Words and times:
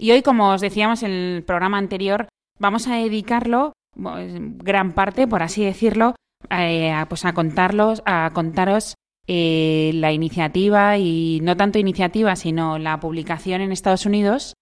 Y 0.00 0.12
hoy, 0.12 0.22
como 0.22 0.48
os 0.48 0.62
decíamos 0.62 1.02
en 1.02 1.10
el 1.10 1.42
programa 1.42 1.76
anterior, 1.76 2.26
vamos 2.58 2.88
a 2.88 2.94
dedicarlo, 2.94 3.74
gran 3.94 4.92
parte, 4.92 5.28
por 5.28 5.42
así 5.42 5.62
decirlo, 5.62 6.14
eh, 6.48 6.90
a, 6.90 7.06
pues 7.06 7.26
a 7.26 7.34
contarlos, 7.34 8.02
a 8.06 8.30
contaros 8.32 8.94
eh, 9.26 9.90
la 9.92 10.10
iniciativa 10.10 10.96
y 10.96 11.40
no 11.42 11.54
tanto 11.54 11.78
iniciativa, 11.78 12.34
sino 12.34 12.78
la 12.78 12.98
publicación 12.98 13.60
en 13.60 13.72
Estados 13.72 14.06
Unidos 14.06 14.54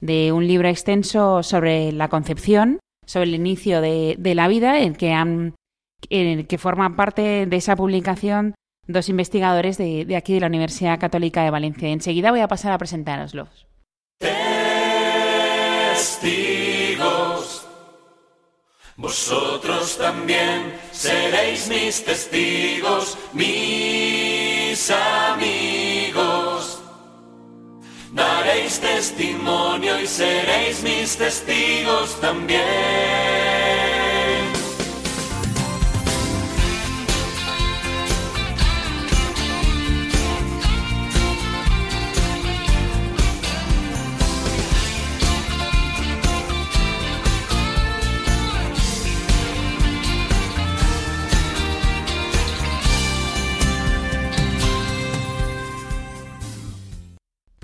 de 0.00 0.30
un 0.30 0.46
libro 0.46 0.68
extenso 0.68 1.42
sobre 1.42 1.90
la 1.90 2.08
concepción 2.08 2.78
sobre 3.04 3.24
el 3.24 3.34
inicio 3.34 3.80
de, 3.80 4.16
la 4.36 4.46
vida, 4.46 4.78
en 4.78 4.94
que, 4.94 5.52
que 6.46 6.58
forman 6.58 6.94
parte 6.94 7.46
de 7.46 7.56
esa 7.56 7.74
publicación 7.74 8.54
dos 8.86 9.08
investigadores 9.08 9.76
de, 9.76 10.04
de, 10.04 10.14
aquí 10.14 10.34
de 10.34 10.40
la 10.40 10.46
Universidad 10.46 11.00
Católica 11.00 11.42
de 11.42 11.50
Valencia. 11.50 11.88
Enseguida 11.88 12.30
voy 12.30 12.40
a 12.40 12.48
pasar 12.48 12.70
a 12.70 12.78
presentároslos. 12.78 13.66
Testigos, 15.94 17.66
vosotros 18.96 19.96
también 19.96 20.76
seréis 20.90 21.68
mis 21.68 22.04
testigos, 22.04 23.16
mis 23.32 24.90
amigos. 24.90 26.80
Daréis 28.12 28.80
testimonio 28.80 30.00
y 30.00 30.06
seréis 30.08 30.82
mis 30.82 31.16
testigos 31.16 32.20
también. 32.20 34.03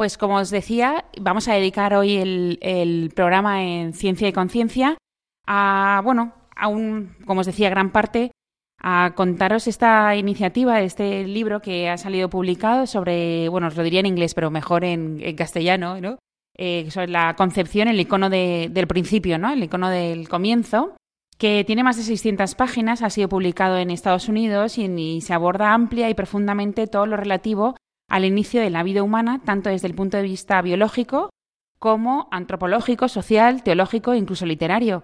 Pues 0.00 0.16
como 0.16 0.36
os 0.36 0.48
decía, 0.48 1.04
vamos 1.20 1.46
a 1.46 1.52
dedicar 1.52 1.92
hoy 1.92 2.16
el, 2.16 3.12
programa 3.14 3.62
en 3.62 3.92
Ciencia 3.92 4.28
y 4.28 4.32
Conciencia 4.32 4.96
a, 5.46 6.00
bueno, 6.02 6.32
a 6.56 6.68
un, 6.68 7.14
como 7.26 7.42
os 7.42 7.46
decía, 7.46 7.68
gran 7.68 7.92
parte 7.92 8.30
a 8.80 9.12
contaros 9.14 9.66
esta 9.66 10.16
iniciativa, 10.16 10.80
este 10.80 11.26
libro 11.26 11.60
que 11.60 11.90
ha 11.90 11.98
salido 11.98 12.30
publicado 12.30 12.86
sobre, 12.86 13.50
bueno, 13.50 13.66
os 13.66 13.76
lo 13.76 13.82
diría 13.82 14.00
en 14.00 14.06
inglés, 14.06 14.32
pero 14.32 14.50
mejor 14.50 14.84
en, 14.84 15.20
castellano, 15.36 16.00
¿no? 16.00 16.18
Eh, 16.56 16.90
sobre 16.90 17.08
la 17.08 17.36
concepción, 17.36 17.86
el 17.86 18.00
icono 18.00 18.30
del 18.30 18.86
principio, 18.86 19.36
¿no? 19.36 19.52
El 19.52 19.64
icono 19.64 19.90
del 19.90 20.30
comienzo, 20.30 20.96
que 21.36 21.62
tiene 21.66 21.84
más 21.84 21.98
de 21.98 22.04
600 22.04 22.54
páginas, 22.54 23.02
ha 23.02 23.10
sido 23.10 23.28
publicado 23.28 23.76
en 23.76 23.90
Estados 23.90 24.30
Unidos 24.30 24.78
y, 24.78 24.86
y 24.86 25.20
se 25.20 25.34
aborda 25.34 25.74
amplia 25.74 26.08
y 26.08 26.14
profundamente 26.14 26.86
todo 26.86 27.04
lo 27.04 27.18
relativo 27.18 27.74
al 28.10 28.24
inicio 28.24 28.60
de 28.60 28.70
la 28.70 28.82
vida 28.82 29.02
humana, 29.02 29.40
tanto 29.44 29.70
desde 29.70 29.86
el 29.86 29.94
punto 29.94 30.16
de 30.16 30.24
vista 30.24 30.60
biológico 30.60 31.30
como 31.78 32.28
antropológico, 32.30 33.08
social, 33.08 33.62
teológico 33.62 34.12
e 34.12 34.18
incluso 34.18 34.44
literario. 34.44 35.02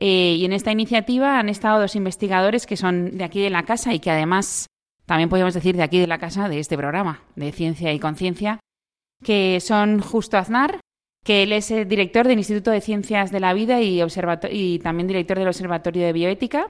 Eh, 0.00 0.34
y 0.38 0.44
en 0.44 0.52
esta 0.52 0.72
iniciativa 0.72 1.38
han 1.38 1.48
estado 1.48 1.80
dos 1.80 1.94
investigadores 1.94 2.66
que 2.66 2.76
son 2.76 3.16
de 3.16 3.24
aquí 3.24 3.40
de 3.40 3.50
la 3.50 3.62
casa 3.62 3.94
y 3.94 4.00
que 4.00 4.10
además 4.10 4.66
también 5.04 5.28
podemos 5.28 5.54
decir 5.54 5.76
de 5.76 5.82
aquí 5.82 6.00
de 6.00 6.06
la 6.06 6.18
casa 6.18 6.48
de 6.48 6.58
este 6.58 6.76
programa 6.76 7.22
de 7.36 7.52
Ciencia 7.52 7.92
y 7.92 8.00
Conciencia, 8.00 8.58
que 9.22 9.60
son 9.60 10.00
Justo 10.00 10.36
Aznar, 10.36 10.80
que 11.24 11.44
él 11.44 11.52
es 11.52 11.70
el 11.70 11.86
director 11.86 12.26
del 12.26 12.38
Instituto 12.38 12.70
de 12.70 12.80
Ciencias 12.80 13.30
de 13.30 13.40
la 13.40 13.54
Vida 13.54 13.80
y, 13.80 14.02
y 14.50 14.78
también 14.80 15.06
director 15.06 15.38
del 15.38 15.48
Observatorio 15.48 16.04
de 16.04 16.12
Bioética. 16.12 16.68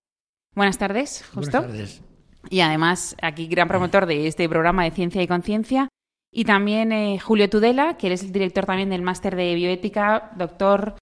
Buenas 0.55 0.79
tardes, 0.79 1.25
Justo. 1.33 1.63
Buenas 1.63 1.77
tardes 1.77 2.16
y 2.51 2.61
además 2.61 3.17
aquí 3.23 3.47
gran 3.47 3.69
promotor 3.69 4.07
de 4.07 4.27
este 4.27 4.49
programa 4.49 4.85
de 4.85 4.91
Ciencia 4.91 5.23
y 5.23 5.27
Conciencia. 5.27 5.89
Y 6.33 6.45
también 6.45 6.93
eh, 6.93 7.19
Julio 7.19 7.49
Tudela, 7.49 7.97
que 7.97 8.13
es 8.13 8.23
el 8.23 8.33
director 8.33 8.67
también 8.67 8.91
del 8.91 9.03
máster 9.03 9.37
de 9.37 9.55
bioética, 9.55 10.33
doctor 10.37 10.97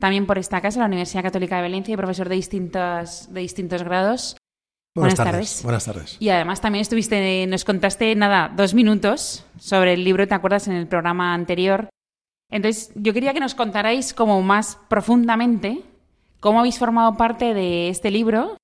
también 0.00 0.26
por 0.26 0.38
esta 0.38 0.60
casa, 0.60 0.80
la 0.80 0.86
Universidad 0.86 1.22
Católica 1.22 1.56
de 1.56 1.62
Valencia 1.62 1.92
y 1.92 1.96
profesor 1.96 2.28
de 2.28 2.34
distintos, 2.34 3.32
de 3.32 3.40
distintos 3.40 3.82
grados. 3.82 4.36
Buenas, 4.96 5.14
tardes. 5.14 5.62
Buenas 5.62 5.84
tardes. 5.84 6.16
Y 6.18 6.30
además 6.30 6.60
también 6.60 6.82
estuviste, 6.82 7.46
nos 7.46 7.64
contaste, 7.64 8.16
nada, 8.16 8.50
dos 8.56 8.74
minutos 8.74 9.44
sobre 9.58 9.92
el 9.92 10.02
libro, 10.02 10.26
¿te 10.26 10.34
acuerdas? 10.34 10.66
En 10.66 10.74
el 10.74 10.88
programa 10.88 11.32
anterior. 11.32 11.88
Entonces, 12.50 12.90
yo 12.96 13.12
quería 13.12 13.32
que 13.32 13.38
nos 13.38 13.54
contarais 13.54 14.12
como 14.12 14.42
más 14.42 14.78
profundamente 14.88 15.84
cómo 16.40 16.58
habéis 16.58 16.78
formado 16.78 17.16
parte 17.16 17.54
de 17.54 17.88
este 17.90 18.10
libro 18.10 18.56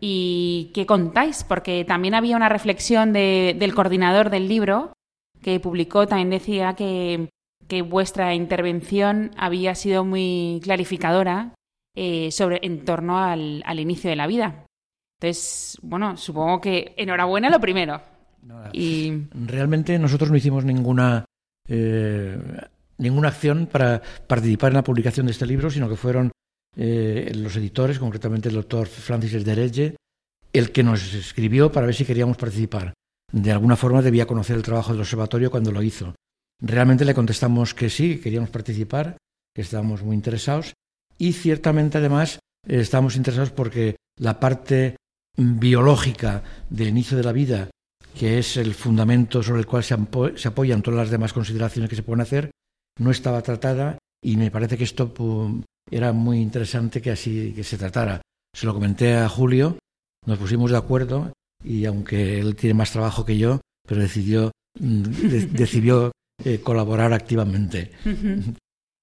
¿Y 0.00 0.70
qué 0.74 0.86
contáis? 0.86 1.44
Porque 1.44 1.84
también 1.84 2.14
había 2.14 2.36
una 2.36 2.48
reflexión 2.48 3.12
del 3.12 3.74
coordinador 3.74 4.30
del 4.30 4.48
libro 4.48 4.92
que 5.42 5.60
publicó, 5.60 6.06
también 6.06 6.30
decía 6.30 6.74
que, 6.74 7.28
vuestra 7.84 8.34
intervención 8.34 9.32
había 9.36 9.74
sido 9.74 10.04
muy 10.04 10.60
clarificadora 10.62 11.54
eh, 11.94 12.30
sobre, 12.30 12.60
en 12.62 12.84
torno 12.84 13.18
al, 13.18 13.62
inicio 13.78 14.08
de 14.08 14.16
la 14.16 14.26
vida. 14.26 14.64
Entonces, 15.20 15.78
bueno, 15.82 16.16
supongo 16.16 16.60
que 16.60 16.94
enhorabuena 16.96 17.50
lo 17.50 17.60
primero. 17.60 18.00
y... 18.72 19.12
Realmente 19.32 19.98
nosotros 19.98 20.30
no 20.30 20.36
hicimos 20.36 20.64
ninguna, 20.64 21.24
eh, 21.68 22.38
ninguna 22.98 23.28
acción 23.28 23.66
para 23.66 24.00
participar 24.28 24.70
en 24.70 24.76
la 24.76 24.84
publicación 24.84 25.26
de 25.26 25.32
este 25.32 25.46
libro, 25.46 25.70
sino 25.70 25.88
que 25.88 25.96
fueron 25.96 26.30
eh, 26.76 27.32
los 27.34 27.56
editores, 27.56 27.98
concretamente 27.98 28.48
el 28.48 28.54
doctor 28.54 28.86
Francis 28.86 29.44
Derege, 29.44 29.96
el 30.52 30.72
que 30.72 30.82
nos 30.82 31.14
escribió 31.14 31.70
para 31.70 31.86
ver 31.86 31.94
si 31.94 32.04
queríamos 32.04 32.36
participar. 32.36 32.94
De 33.32 33.52
alguna 33.52 33.76
forma 33.76 34.02
debía 34.02 34.26
conocer 34.26 34.56
el 34.56 34.62
trabajo 34.62 34.92
del 34.92 35.02
observatorio 35.02 35.50
cuando 35.50 35.72
lo 35.72 35.82
hizo. 35.82 36.14
Realmente 36.60 37.04
le 37.04 37.14
contestamos 37.14 37.74
que 37.74 37.90
sí, 37.90 38.16
que 38.16 38.20
queríamos 38.22 38.50
participar, 38.50 39.16
que 39.54 39.62
estábamos 39.62 40.02
muy 40.02 40.16
interesados 40.16 40.74
y 41.18 41.32
ciertamente 41.32 41.98
además 41.98 42.38
estábamos 42.66 43.16
interesados 43.16 43.50
porque 43.50 43.96
la 44.18 44.40
parte 44.40 44.96
biológica 45.36 46.42
del 46.68 46.88
inicio 46.88 47.16
de 47.16 47.22
la 47.22 47.32
vida, 47.32 47.70
que 48.18 48.38
es 48.38 48.56
el 48.56 48.74
fundamento 48.74 49.42
sobre 49.42 49.60
el 49.60 49.66
cual 49.66 49.84
se, 49.84 49.94
apoyan 50.48 50.82
todas 50.82 50.98
las 50.98 51.10
demás 51.10 51.32
consideraciones 51.32 51.88
que 51.88 51.96
se 51.96 52.02
pueden 52.02 52.22
hacer, 52.22 52.50
no 52.98 53.10
estaba 53.10 53.42
tratada 53.42 53.98
y 54.22 54.36
me 54.36 54.50
parece 54.50 54.76
que 54.76 54.84
esto 54.84 55.12
era 55.90 56.12
muy 56.12 56.40
interesante 56.40 57.00
que 57.00 57.10
así 57.10 57.52
que 57.54 57.64
se 57.64 57.78
tratara. 57.78 58.20
Se 58.54 58.66
lo 58.66 58.74
comenté 58.74 59.16
a 59.16 59.28
Julio, 59.28 59.78
nos 60.26 60.38
pusimos 60.38 60.70
de 60.70 60.76
acuerdo 60.76 61.32
y 61.62 61.84
aunque 61.84 62.38
él 62.40 62.56
tiene 62.56 62.74
más 62.74 62.92
trabajo 62.92 63.24
que 63.24 63.38
yo, 63.38 63.60
pero 63.86 64.00
decidió, 64.00 64.50
mm, 64.78 65.02
decidió 65.52 66.12
eh, 66.44 66.60
colaborar 66.60 67.12
activamente. 67.12 67.92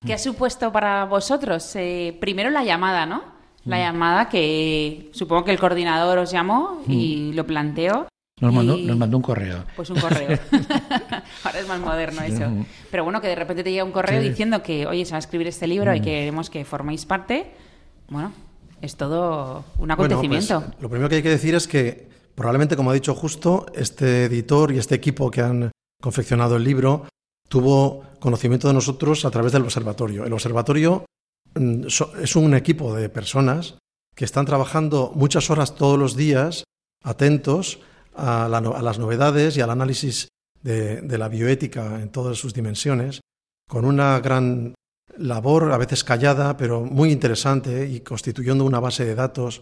¿Qué 0.06 0.14
ha 0.14 0.18
supuesto 0.18 0.72
para 0.72 1.06
vosotros? 1.06 1.76
Eh, 1.76 2.16
primero 2.20 2.50
la 2.50 2.64
llamada, 2.64 3.06
¿no? 3.06 3.24
La 3.66 3.78
mm. 3.78 3.80
llamada 3.80 4.30
que 4.30 5.10
supongo 5.14 5.46
que 5.46 5.52
el 5.52 5.60
coordinador 5.60 6.20
os 6.20 6.32
llamó 6.32 6.84
y 6.88 7.32
mm. 7.32 7.36
lo 7.36 7.48
planteó. 7.48 8.08
Nos, 8.42 8.54
mandó, 8.54 8.76
nos 8.76 8.98
mandó 8.98 9.16
un 9.16 9.24
correo. 9.24 9.64
Pues 9.78 9.90
un 9.90 10.00
correo. 10.00 10.28
Ahora 11.44 11.60
es 11.60 11.68
más 11.68 11.80
moderno 11.80 12.22
eso. 12.22 12.52
Pero 12.92 13.06
bueno, 13.06 13.22
que 13.22 13.28
de 13.28 13.36
repente 13.36 13.64
te 13.64 13.72
llega 13.72 13.86
un 13.86 13.94
correo 13.94 14.22
diciendo 14.22 14.62
que, 14.62 14.86
oye, 14.86 15.06
se 15.06 15.12
va 15.12 15.18
a 15.18 15.20
escribir 15.20 15.48
este 15.48 15.68
libro 15.68 15.96
y 15.96 16.02
mm. 16.02 16.04
queremos 16.04 16.50
que 16.50 16.66
forméis 16.66 17.06
parte. 17.06 17.54
Bueno, 18.10 18.34
es 18.82 18.98
todo 18.98 19.64
un 19.78 19.88
pues, 19.88 19.92
acontecimiento. 19.92 20.66
lo 20.82 20.90
primero 20.90 21.08
que 21.08 21.16
hay 21.16 21.24
que 21.24 21.30
decir 21.30 21.56
es 21.56 21.66
que 21.66 22.10
probablemente, 22.36 22.76
como 22.76 22.92
ha 22.92 22.94
dicho 22.94 23.16
justo, 23.16 23.68
este 23.74 24.26
editor 24.26 24.74
y 24.74 24.80
este 24.80 24.96
equipo 24.96 25.32
que 25.32 25.42
han 25.42 25.72
confeccionado 26.02 26.58
el 26.58 26.66
libro 26.66 27.08
tuvo 27.48 28.04
conocimiento 28.20 28.68
de 28.68 28.74
nosotros 28.74 29.24
a 29.24 29.32
través 29.32 29.54
del 29.54 29.64
observatorio. 29.64 30.26
El 30.26 30.34
observatorio 30.34 31.06
mm, 31.54 31.86
es 32.22 32.36
un 32.36 32.54
equipo 32.54 32.94
de 32.94 33.08
personas 33.08 33.76
que 34.14 34.26
están 34.26 34.46
trabajando 34.46 35.14
muchas 35.16 35.50
horas 35.50 35.76
todos 35.76 35.98
los 35.98 36.18
días, 36.18 36.66
atentos 37.02 37.80
a, 38.16 38.48
las 38.50 39.00
novedades 39.00 39.58
y 39.58 39.62
al 39.62 39.70
análisis 39.70 40.30
de, 40.62 41.18
la 41.18 41.30
bioética 41.30 42.02
en 42.02 42.10
todas 42.10 42.38
sus 42.38 42.54
dimensiones, 42.54 43.22
con 43.68 43.86
una 43.86 44.20
gran 44.20 44.74
labor, 45.18 45.72
a 45.72 45.78
veces 45.78 46.04
callada, 46.04 46.58
pero 46.58 46.82
muy 46.82 47.12
interesante 47.12 47.88
y 47.88 48.02
constituyendo 48.02 48.66
una 48.66 48.80
base 48.80 49.06
de 49.06 49.16
datos 49.16 49.62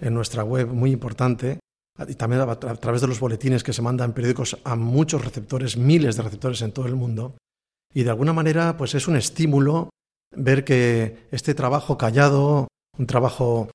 en 0.00 0.14
nuestra 0.14 0.44
web 0.44 0.68
muy 0.68 0.90
importante 0.90 1.58
y 2.06 2.14
también 2.14 2.42
a, 2.42 2.56
través 2.56 3.00
de 3.00 3.08
los 3.08 3.18
boletines 3.18 3.64
que 3.64 3.72
se 3.72 3.82
mandan 3.82 4.12
periódicos 4.12 4.56
a 4.64 4.76
muchos 4.76 5.24
receptores, 5.24 5.76
miles 5.76 6.16
de 6.16 6.22
receptores 6.22 6.62
en 6.62 6.72
todo 6.72 6.86
el 6.86 6.94
mundo. 6.94 7.36
Y 7.92 8.04
de 8.04 8.10
alguna 8.10 8.32
manera, 8.32 8.76
pues 8.76 8.94
es 8.94 9.08
un 9.08 9.16
estímulo 9.16 9.90
ver 10.34 10.64
que 10.64 11.26
este 11.32 11.54
trabajo 11.54 11.98
callado, 11.98 12.68
un 12.96 13.06
trabajo 13.06 13.70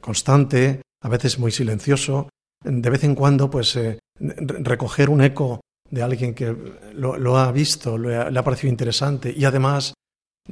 constante, 0.00 0.82
a 1.02 1.08
veces 1.08 1.38
muy 1.38 1.52
silencioso, 1.52 2.28
de 2.64 2.90
vez 2.90 3.04
en 3.04 3.14
cuando, 3.14 3.50
pues 3.50 3.76
eh, 3.76 3.98
recoger 4.18 5.10
un 5.10 5.22
eco 5.22 5.60
de 5.90 6.02
alguien 6.02 6.34
que 6.34 6.56
lo, 6.94 7.38
ha 7.38 7.52
visto, 7.52 7.96
le 7.98 8.16
ha 8.16 8.44
parecido 8.44 8.70
interesante 8.70 9.32
y 9.36 9.44
además 9.44 9.94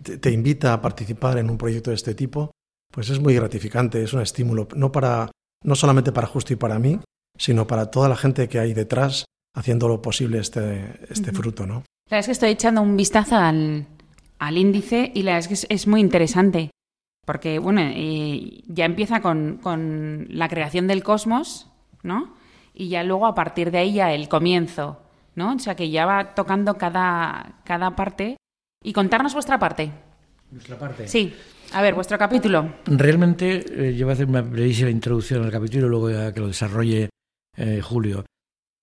te, 0.01 0.31
invita 0.31 0.73
a 0.73 0.81
participar 0.81 1.39
en 1.39 1.51
un 1.51 1.59
proyecto 1.59 1.91
de 1.91 1.97
este 1.97 2.15
tipo, 2.15 2.53
pues 2.93 3.11
es 3.11 3.21
muy 3.21 3.35
gratificante, 3.35 4.03
es 4.03 4.13
un 4.13 4.21
estímulo, 4.21 4.69
no, 4.75 4.93
para, 4.93 5.31
no 5.65 5.75
solamente 5.75 6.13
para 6.13 6.27
Justo 6.27 6.53
y 6.53 6.57
para 6.57 6.79
mí, 6.79 7.01
sino 7.37 7.67
para 7.67 7.91
toda 7.91 8.09
la 8.09 8.17
gente 8.17 8.49
que 8.49 8.59
hay 8.59 8.75
detrás 8.75 9.25
haciendo 9.55 9.89
lo 9.89 10.01
posible 10.01 10.39
este, 10.39 11.01
este 11.11 11.33
fruto. 11.33 11.67
¿no? 11.67 11.85
La 12.09 12.17
verdad 12.17 12.21
es 12.21 12.27
que 12.27 12.33
estoy 12.33 12.51
echando 12.51 12.83
un 12.83 12.97
vistazo 12.97 13.37
al, 13.37 13.87
al 14.39 14.59
índice 14.59 15.11
y 15.15 15.23
la 15.23 15.35
verdad 15.35 15.53
es 15.53 15.67
que 15.67 15.75
es, 15.75 15.87
muy 15.87 16.01
interesante. 16.01 16.71
Porque, 17.25 17.61
bueno, 17.61 17.83
eh, 17.83 18.65
ya 18.67 18.85
empieza 18.85 19.21
con, 19.23 19.59
con, 19.63 20.27
la 20.29 20.49
creación 20.49 20.89
del 20.89 21.05
cosmos, 21.05 21.72
¿no? 22.03 22.35
Y 22.75 22.89
ya 22.89 23.03
luego 23.05 23.27
a 23.27 23.35
partir 23.35 23.71
de 23.71 23.79
ahí 23.79 23.95
ya 23.95 24.13
el 24.13 24.29
comienzo, 24.29 25.03
¿no? 25.35 25.55
O 25.55 25.59
sea 25.59 25.75
que 25.75 25.91
ya 25.91 26.07
va 26.07 26.35
tocando 26.35 26.75
cada, 26.75 27.61
cada 27.65 27.95
parte. 27.97 28.37
Y 28.85 28.93
contarnos 28.93 29.35
vuestra 29.35 29.59
parte. 29.59 29.93
Nuestra 30.51 30.79
parte. 30.79 31.07
Sí. 31.07 31.33
A 31.73 31.81
ver, 31.81 31.95
vuestro 31.95 32.19
capítulo. 32.19 32.75
Realmente, 32.87 33.89
eh, 33.89 33.95
yo 33.95 34.07
voy 34.07 34.13
a 34.13 34.15
hacer 34.15 34.27
una 34.27 34.43
brevísima 34.43 34.91
introducción 34.91 35.45
al 35.45 35.51
capítulo 35.51 35.87
y 35.87 35.91
luego 35.91 36.11
ya 36.11 36.33
que 36.33 36.41
lo 36.41 36.49
desarrolle 36.49 37.11
eh, 37.57 37.81
Julio. 37.81 38.25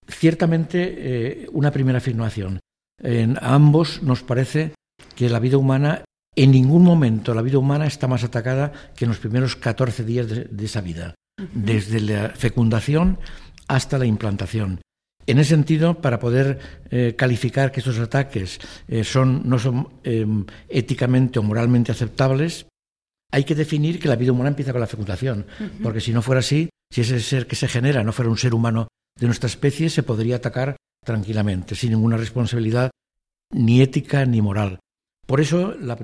Ciertamente, 0.07 0.95
eh, 0.97 1.47
una 1.51 1.71
primera 1.71 1.97
afirmación. 1.97 2.59
En 3.01 3.37
ambos 3.41 4.01
nos 4.01 4.23
parece 4.23 4.73
que 5.15 5.29
la 5.29 5.39
vida 5.39 5.57
humana, 5.57 6.03
en 6.35 6.51
ningún 6.51 6.83
momento 6.83 7.33
la 7.33 7.41
vida 7.41 7.59
humana 7.59 7.85
está 7.85 8.07
más 8.07 8.23
atacada 8.23 8.71
que 8.95 9.05
en 9.05 9.09
los 9.09 9.19
primeros 9.19 9.55
14 9.55 10.03
días 10.03 10.27
de 10.27 10.65
esa 10.65 10.81
vida 10.81 11.15
desde 11.53 12.01
la 12.01 12.29
fecundación 12.29 13.19
hasta 13.67 13.97
la 13.97 14.05
implantación. 14.05 14.81
En 15.27 15.37
ese 15.37 15.51
sentido, 15.51 16.01
para 16.01 16.19
poder 16.19 16.57
eh, 16.89 17.13
calificar 17.15 17.71
que 17.71 17.81
estos 17.81 17.99
ataques 17.99 18.59
eh, 18.87 19.03
son, 19.03 19.47
no 19.47 19.59
son 19.59 19.89
em, 20.03 20.45
éticamente 20.67 21.37
o 21.37 21.43
moralmente 21.43 21.91
aceptables, 21.91 22.65
hay 23.31 23.43
que 23.43 23.53
definir 23.53 23.99
que 23.99 24.07
la 24.07 24.15
vida 24.15 24.31
humana 24.31 24.49
empieza 24.49 24.71
con 24.71 24.81
la 24.81 24.87
fecundación, 24.87 25.45
porque 25.83 26.01
si 26.01 26.11
no 26.11 26.23
fuera 26.23 26.39
así, 26.39 26.69
si 26.91 27.01
ese 27.01 27.19
ser 27.19 27.45
que 27.45 27.55
se 27.55 27.67
genera 27.67 28.03
no 28.03 28.11
fuera 28.11 28.31
un 28.31 28.39
ser 28.39 28.55
humano 28.55 28.87
de 29.19 29.27
nuestra 29.27 29.45
especie, 29.45 29.91
se 29.91 30.01
podría 30.01 30.37
atacar 30.37 30.77
tranquilamente, 31.05 31.75
sin 31.75 31.91
ninguna 31.91 32.17
responsabilidad 32.17 32.89
ni 33.53 33.81
ética 33.81 34.25
ni 34.25 34.41
moral. 34.41 34.79
Por 35.27 35.41
eso, 35.41 35.75
la, 35.79 35.95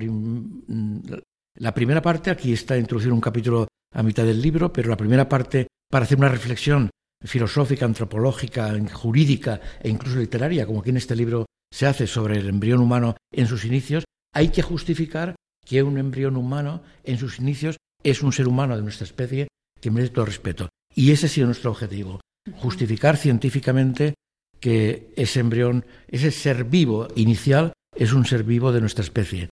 la 1.58 1.72
primera 1.72 2.02
parte, 2.02 2.30
aquí 2.30 2.52
está 2.52 2.76
introducido 2.76 3.14
un 3.14 3.20
capítulo 3.20 3.68
a 3.94 4.02
mitad 4.02 4.24
del 4.24 4.42
libro, 4.42 4.72
pero 4.72 4.90
la 4.90 4.96
primera 4.96 5.28
parte 5.28 5.68
para 5.90 6.04
hacer 6.04 6.18
una 6.18 6.28
reflexión 6.28 6.90
filosófica, 7.24 7.86
antropológica, 7.86 8.74
jurídica 8.92 9.60
e 9.80 9.88
incluso 9.88 10.18
literaria, 10.18 10.66
como 10.66 10.80
aquí 10.80 10.90
en 10.90 10.98
este 10.98 11.16
libro 11.16 11.46
se 11.72 11.86
hace 11.86 12.06
sobre 12.06 12.38
el 12.38 12.48
embrión 12.48 12.80
humano 12.80 13.16
en 13.32 13.46
sus 13.46 13.64
inicios, 13.64 14.04
hay 14.34 14.50
que 14.50 14.62
justificar 14.62 15.34
que 15.64 15.82
un 15.82 15.98
embrión 15.98 16.36
humano 16.36 16.82
en 17.04 17.18
sus 17.18 17.38
inicios 17.38 17.76
es 18.02 18.22
un 18.22 18.32
ser 18.32 18.46
humano 18.46 18.76
de 18.76 18.82
nuestra 18.82 19.04
especie 19.04 19.48
que 19.80 19.90
merece 19.90 20.12
todo 20.12 20.26
respeto. 20.26 20.68
Y 20.94 21.10
ese 21.10 21.26
ha 21.26 21.28
sido 21.28 21.46
nuestro 21.46 21.70
objetivo, 21.70 22.20
justificar 22.56 23.16
científicamente 23.16 24.14
que 24.60 25.12
ese 25.16 25.40
embrión, 25.40 25.84
ese 26.08 26.30
ser 26.30 26.64
vivo 26.64 27.08
inicial, 27.16 27.72
es 27.94 28.12
un 28.12 28.26
ser 28.26 28.44
vivo 28.44 28.72
de 28.72 28.80
nuestra 28.80 29.02
especie. 29.02 29.48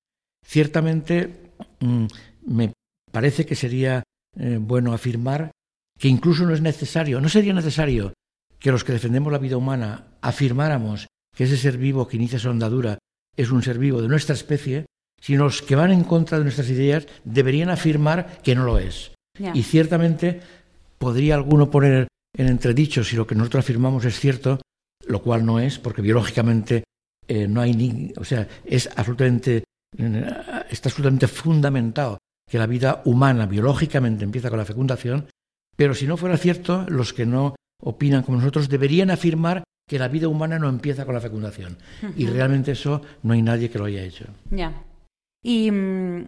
Ciertamente 0.46 1.43
me 2.46 2.72
parece 3.10 3.46
que 3.46 3.54
sería 3.54 4.02
eh, 4.38 4.58
bueno 4.60 4.92
afirmar 4.92 5.50
que 5.98 6.08
incluso 6.08 6.44
no 6.44 6.54
es 6.54 6.60
necesario, 6.60 7.20
no 7.20 7.28
sería 7.28 7.52
necesario 7.52 8.12
que 8.58 8.72
los 8.72 8.82
que 8.82 8.92
defendemos 8.92 9.32
la 9.32 9.38
vida 9.38 9.56
humana 9.56 10.16
afirmáramos 10.20 11.06
que 11.36 11.44
ese 11.44 11.56
ser 11.56 11.76
vivo 11.78 12.08
que 12.08 12.16
inicia 12.16 12.38
su 12.38 12.50
andadura 12.50 12.98
es 13.36 13.50
un 13.50 13.62
ser 13.62 13.78
vivo 13.78 14.00
de 14.00 14.08
nuestra 14.08 14.34
especie, 14.34 14.86
sino 15.20 15.44
los 15.44 15.62
que 15.62 15.76
van 15.76 15.92
en 15.92 16.04
contra 16.04 16.38
de 16.38 16.44
nuestras 16.44 16.70
ideas 16.70 17.06
deberían 17.24 17.70
afirmar 17.70 18.40
que 18.42 18.54
no 18.54 18.64
lo 18.64 18.78
es. 18.78 19.12
Y 19.52 19.62
ciertamente 19.64 20.40
podría 20.98 21.34
alguno 21.34 21.70
poner 21.70 22.08
en 22.36 22.46
entredicho 22.46 23.02
si 23.02 23.16
lo 23.16 23.26
que 23.26 23.34
nosotros 23.34 23.64
afirmamos 23.64 24.04
es 24.04 24.18
cierto, 24.18 24.60
lo 25.06 25.22
cual 25.22 25.44
no 25.44 25.58
es, 25.58 25.78
porque 25.78 26.02
biológicamente 26.02 26.84
eh, 27.26 27.48
no 27.48 27.60
hay 27.60 27.74
ni, 27.74 28.12
o 28.16 28.24
sea, 28.24 28.48
es 28.64 28.88
absolutamente, 28.96 29.64
está 30.70 30.88
absolutamente 30.88 31.28
fundamentado 31.28 32.18
que 32.48 32.58
la 32.58 32.66
vida 32.66 33.02
humana 33.04 33.46
biológicamente 33.46 34.24
empieza 34.24 34.50
con 34.50 34.58
la 34.58 34.64
fecundación, 34.64 35.28
pero 35.76 35.94
si 35.94 36.06
no 36.06 36.16
fuera 36.16 36.36
cierto, 36.36 36.84
los 36.88 37.12
que 37.12 37.26
no 37.26 37.54
opinan 37.82 38.22
como 38.22 38.38
nosotros 38.38 38.68
deberían 38.68 39.10
afirmar 39.10 39.64
que 39.88 39.98
la 39.98 40.08
vida 40.08 40.28
humana 40.28 40.58
no 40.58 40.68
empieza 40.68 41.04
con 41.04 41.14
la 41.14 41.20
fecundación. 41.20 41.76
Y 42.16 42.26
realmente 42.26 42.72
eso 42.72 43.02
no 43.22 43.34
hay 43.34 43.42
nadie 43.42 43.70
que 43.70 43.78
lo 43.78 43.84
haya 43.84 44.02
hecho. 44.02 44.26
Ya. 44.50 44.72
Y 45.42 45.70
mm, 45.70 46.26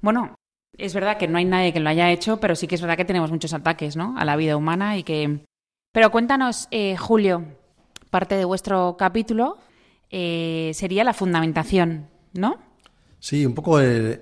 bueno, 0.00 0.34
es 0.76 0.94
verdad 0.94 1.18
que 1.18 1.28
no 1.28 1.38
hay 1.38 1.44
nadie 1.44 1.72
que 1.72 1.80
lo 1.80 1.90
haya 1.90 2.10
hecho, 2.10 2.40
pero 2.40 2.56
sí 2.56 2.66
que 2.66 2.76
es 2.76 2.80
verdad 2.80 2.96
que 2.96 3.04
tenemos 3.04 3.30
muchos 3.30 3.52
ataques 3.52 3.96
¿no? 3.96 4.14
a 4.18 4.24
la 4.24 4.36
vida 4.36 4.56
humana 4.56 4.96
y 4.96 5.02
que... 5.02 5.40
Pero 5.92 6.10
cuéntanos, 6.10 6.66
eh, 6.70 6.96
Julio, 6.96 7.44
parte 8.10 8.36
de 8.36 8.44
vuestro 8.44 8.96
capítulo 8.96 9.58
eh, 10.10 10.72
sería 10.74 11.04
la 11.04 11.12
fundamentación, 11.12 12.08
¿no? 12.32 12.58
Sí, 13.24 13.46
un 13.46 13.54
poco 13.54 13.80
el, 13.80 14.20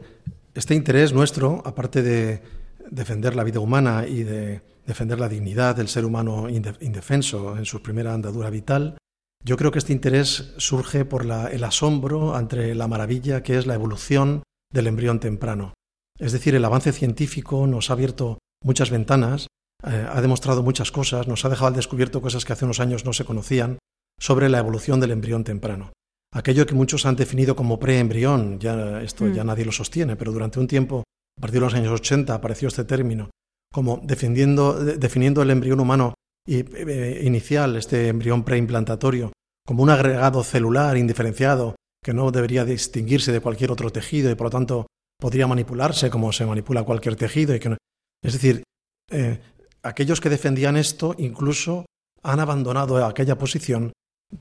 este 0.55 0.77
interés 0.77 1.13
nuestro, 1.13 1.61
aparte 1.65 2.05
de 2.05 2.41
defender 2.89 3.35
la 3.35 3.43
vida 3.43 3.59
humana 3.59 4.07
y 4.07 4.23
de 4.23 4.63
defender 4.87 5.19
la 5.19 5.29
dignidad 5.29 5.75
del 5.75 5.89
ser 5.89 6.05
humano 6.05 6.49
indefenso 6.49 7.59
en 7.59 7.65
su 7.65 7.83
primera 7.83 8.15
andadura 8.15 8.49
vital, 8.49 8.97
yo 9.45 9.57
creo 9.57 9.73
que 9.73 9.81
este 9.81 9.93
interés 9.93 10.55
surge 10.57 11.05
por 11.05 11.23
el 11.25 11.65
asombro 11.65 12.37
ante 12.37 12.77
la 12.77 12.87
maravilla 12.87 13.43
que 13.43 13.59
es 13.59 13.67
la 13.67 13.75
evolución 13.75 14.45
del 14.73 14.87
embrión 14.87 15.19
temprano. 15.19 15.75
Es 16.21 16.31
decir, 16.31 16.55
el 16.55 16.65
avance 16.65 16.93
científico 16.93 17.67
nos 17.67 17.91
ha 17.91 17.95
abierto 17.95 18.39
muchas 18.63 18.91
ventanas, 18.91 19.49
eh, 19.85 20.07
ha 20.09 20.21
demostrado 20.21 20.63
muchas 20.63 20.93
cosas, 20.93 21.27
nos 21.27 21.45
ha 21.45 21.49
dejado 21.49 21.67
al 21.67 21.75
descubierto 21.75 22.23
cosas 22.23 22.45
que 22.45 22.53
hace 22.53 22.67
unos 22.67 22.79
años 22.79 23.05
no 23.05 23.13
se 23.13 23.25
conocían 23.25 23.79
sobre 24.21 24.49
la 24.49 24.61
evolución 24.61 25.01
del 25.01 25.11
embrión 25.11 25.43
temprano. 25.43 25.91
Aquello 26.33 26.67
que 26.67 26.75
muchos 26.75 27.05
han 27.05 27.17
definido 27.17 27.55
como 27.55 27.79
preembrión, 27.79 28.59
ya 28.59 29.03
esto 29.03 29.29
ya 29.29 29.45
mm. 29.45 29.47
nadie 29.47 29.65
lo 29.65 29.73
sostiene, 29.73 30.17
pero 30.17 30.33
durante 30.33 30.59
un 30.59 30.67
tiempo, 30.67 31.05
a 31.39 31.41
partir 31.41 31.61
de 31.61 31.67
los 31.67 31.75
años 31.75 31.93
80, 31.93 32.35
apareció 32.35 32.69
este 32.69 32.85
término 32.85 33.31
como 33.73 34.01
defendiendo, 34.03 34.75
definiendo 34.75 35.43
el 35.43 35.51
embrión 35.51 35.81
humano 35.81 36.15
eh, 36.47 37.23
inicial, 37.25 37.77
este 37.77 38.09
embrión 38.09 38.45
preimplantatorio, 38.45 39.33
como 39.67 39.83
un 39.83 39.91
agregado 39.91 40.43
celular 40.45 40.97
indiferenciado 40.97 41.77
que 42.03 42.12
no 42.12 42.31
debería 42.31 42.65
distinguirse 42.65 43.33
de 43.33 43.41
cualquier 43.41 43.71
otro 43.71 43.91
tejido 43.91 44.31
y 44.31 44.35
por 44.35 44.47
lo 44.47 44.51
tanto 44.51 44.87
podría 45.19 45.47
manipularse 45.47 46.11
como 46.11 46.33
se 46.33 46.45
manipula 46.45 46.83
cualquier 46.83 47.17
tejido. 47.17 47.55
Y 47.55 47.61
que 47.61 47.77
Es 48.23 48.33
decir, 48.33 48.62
eh, 49.11 49.41
aquellos 49.83 50.21
que 50.21 50.29
defendían 50.29 50.77
esto 50.77 51.15
incluso 51.19 51.87
han 52.23 52.41
abandonado 52.41 53.05
aquella 53.05 53.39
posición 53.39 53.93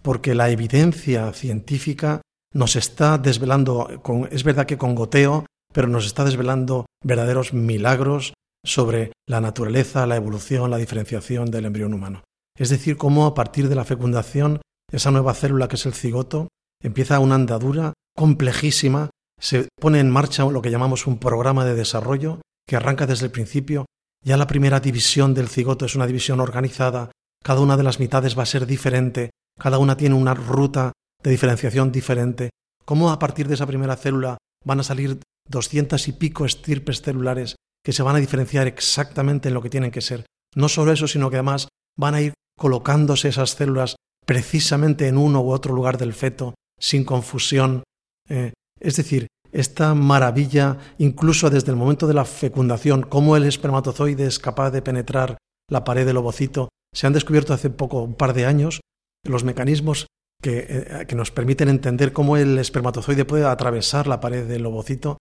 porque 0.01 0.35
la 0.35 0.49
evidencia 0.49 1.31
científica 1.33 2.21
nos 2.53 2.75
está 2.75 3.17
desvelando, 3.17 3.87
es 4.31 4.43
verdad 4.43 4.65
que 4.65 4.77
con 4.77 4.95
goteo, 4.95 5.45
pero 5.73 5.87
nos 5.87 6.05
está 6.05 6.23
desvelando 6.25 6.85
verdaderos 7.03 7.53
milagros 7.53 8.33
sobre 8.63 9.11
la 9.27 9.41
naturaleza, 9.41 10.05
la 10.05 10.17
evolución, 10.17 10.69
la 10.69 10.77
diferenciación 10.77 11.49
del 11.49 11.65
embrión 11.65 11.93
humano. 11.93 12.23
Es 12.57 12.69
decir, 12.69 12.97
cómo 12.97 13.25
a 13.25 13.33
partir 13.33 13.69
de 13.69 13.75
la 13.75 13.85
fecundación, 13.85 14.61
esa 14.91 15.11
nueva 15.11 15.33
célula 15.33 15.67
que 15.67 15.75
es 15.75 15.85
el 15.85 15.93
cigoto, 15.93 16.49
empieza 16.83 17.19
una 17.19 17.35
andadura 17.35 17.93
complejísima, 18.15 19.09
se 19.39 19.69
pone 19.79 19.99
en 19.99 20.09
marcha 20.09 20.45
lo 20.45 20.61
que 20.61 20.71
llamamos 20.71 21.07
un 21.07 21.17
programa 21.17 21.65
de 21.65 21.75
desarrollo 21.75 22.41
que 22.67 22.75
arranca 22.75 23.07
desde 23.07 23.25
el 23.25 23.31
principio. 23.31 23.85
Ya 24.23 24.37
la 24.37 24.47
primera 24.47 24.79
división 24.79 25.33
del 25.33 25.47
cigoto 25.47 25.85
es 25.85 25.95
una 25.95 26.05
división 26.05 26.39
organizada, 26.39 27.09
cada 27.43 27.61
una 27.61 27.77
de 27.77 27.83
las 27.83 27.99
mitades 27.99 28.37
va 28.37 28.43
a 28.43 28.47
ser 28.47 28.67
diferente, 28.67 29.31
cada 29.61 29.77
una 29.77 29.95
tiene 29.95 30.15
una 30.15 30.33
ruta 30.33 30.91
de 31.21 31.29
diferenciación 31.29 31.91
diferente. 31.91 32.49
Cómo 32.83 33.11
a 33.11 33.19
partir 33.19 33.47
de 33.47 33.53
esa 33.53 33.67
primera 33.67 33.95
célula 33.95 34.39
van 34.65 34.79
a 34.79 34.83
salir 34.83 35.19
doscientas 35.47 36.07
y 36.07 36.13
pico 36.13 36.45
estirpes 36.45 37.03
celulares 37.03 37.57
que 37.85 37.93
se 37.93 38.01
van 38.01 38.15
a 38.15 38.19
diferenciar 38.19 38.65
exactamente 38.65 39.49
en 39.49 39.53
lo 39.53 39.61
que 39.61 39.69
tienen 39.69 39.91
que 39.91 40.01
ser. 40.01 40.25
No 40.55 40.67
solo 40.67 40.91
eso, 40.91 41.07
sino 41.07 41.29
que 41.29 41.35
además 41.35 41.67
van 41.95 42.15
a 42.15 42.21
ir 42.21 42.33
colocándose 42.57 43.27
esas 43.27 43.51
células 43.51 43.97
precisamente 44.25 45.07
en 45.07 45.19
uno 45.19 45.41
u 45.41 45.51
otro 45.51 45.75
lugar 45.75 45.99
del 45.99 46.13
feto, 46.13 46.55
sin 46.79 47.03
confusión. 47.03 47.83
Eh, 48.29 48.53
es 48.79 48.95
decir, 48.95 49.27
esta 49.51 49.93
maravilla, 49.93 50.79
incluso 50.97 51.51
desde 51.51 51.69
el 51.69 51.77
momento 51.77 52.07
de 52.07 52.15
la 52.15 52.25
fecundación, 52.25 53.03
cómo 53.03 53.37
el 53.37 53.43
espermatozoide 53.43 54.25
es 54.25 54.39
capaz 54.39 54.71
de 54.71 54.81
penetrar 54.81 55.37
la 55.69 55.83
pared 55.83 56.05
del 56.05 56.17
ovocito, 56.17 56.69
se 56.95 57.05
han 57.05 57.13
descubierto 57.13 57.53
hace 57.53 57.69
poco, 57.69 58.01
un 58.01 58.15
par 58.15 58.33
de 58.33 58.47
años, 58.47 58.81
los 59.23 59.43
mecanismos 59.43 60.07
que, 60.41 60.65
eh, 60.69 61.05
que 61.07 61.15
nos 61.15 61.31
permiten 61.31 61.69
entender 61.69 62.13
cómo 62.13 62.37
el 62.37 62.57
espermatozoide 62.57 63.25
puede 63.25 63.45
atravesar 63.45 64.07
la 64.07 64.19
pared 64.19 64.47
del 64.47 64.65
ovocito 64.65 65.17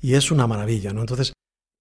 y 0.00 0.14
es 0.14 0.30
una 0.30 0.46
maravilla, 0.46 0.92
¿no? 0.92 1.00
Entonces, 1.00 1.32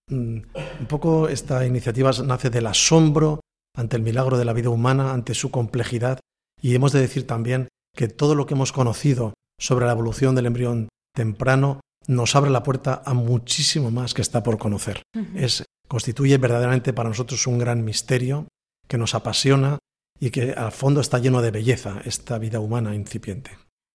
mm, 0.10 0.40
un 0.80 0.88
poco 0.88 1.30
esta 1.30 1.66
iniciativa 1.66 2.12
nace 2.24 2.50
del 2.50 2.68
asombro 2.68 3.42
ante 3.76 3.96
el 3.96 4.02
milagro 4.02 4.38
de 4.38 4.46
la 4.46 4.54
vida 4.54 4.70
humana, 4.70 5.14
ante 5.14 5.36
su 5.36 5.52
complejidad, 5.52 6.20
y 6.62 6.74
hemos 6.74 6.92
de 6.92 7.02
decir 7.02 7.28
también 7.28 7.68
que 7.96 8.08
todo 8.08 8.34
lo 8.36 8.46
que 8.46 8.56
hemos 8.56 8.72
conocido 8.72 9.34
sobre 9.60 9.86
la 9.86 9.92
evolución 9.92 10.36
del 10.36 10.48
embrión 10.48 10.90
temprano 11.14 11.82
nos 12.08 12.36
abre 12.36 12.50
la 12.50 12.64
puerta 12.64 13.02
a 13.06 13.14
muchísimo 13.14 13.92
más 13.92 14.14
que 14.14 14.22
está 14.22 14.42
por 14.44 14.58
conocer. 14.58 15.04
es, 15.36 15.66
constituye 15.88 16.38
verdaderamente 16.38 16.94
para 16.94 17.10
nosotros 17.10 17.46
un 17.48 17.60
gran 17.60 17.84
misterio 17.84 18.48
que 18.88 18.98
nos 18.98 19.14
apasiona 19.14 19.78
y 20.20 20.32
que 20.32 20.54
al 20.54 20.72
fondo 20.72 21.02
está 21.02 21.20
lleno 21.20 21.42
de 21.42 21.52
belleza, 21.52 22.02
esta 22.06 22.38
vida 22.38 22.60
humana 22.60 22.96
incipiente. 22.96 23.52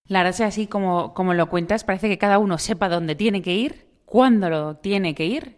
La 0.09 0.21
verdad 0.21 0.31
es 0.31 0.37
que 0.39 0.45
así 0.45 0.67
como, 0.67 1.15
como 1.15 1.35
lo 1.35 1.49
cuentas, 1.49 1.85
parece 1.85 2.09
que 2.09 2.19
cada 2.19 2.39
uno 2.39 2.59
sepa 2.59 2.89
dónde 2.89 3.15
tiene 3.15 3.43
que 3.43 3.55
ir 3.55 3.93
cuándo 4.13 4.51
lo 4.51 4.77
tiene 4.77 5.15
que 5.15 5.25
ir 5.25 5.57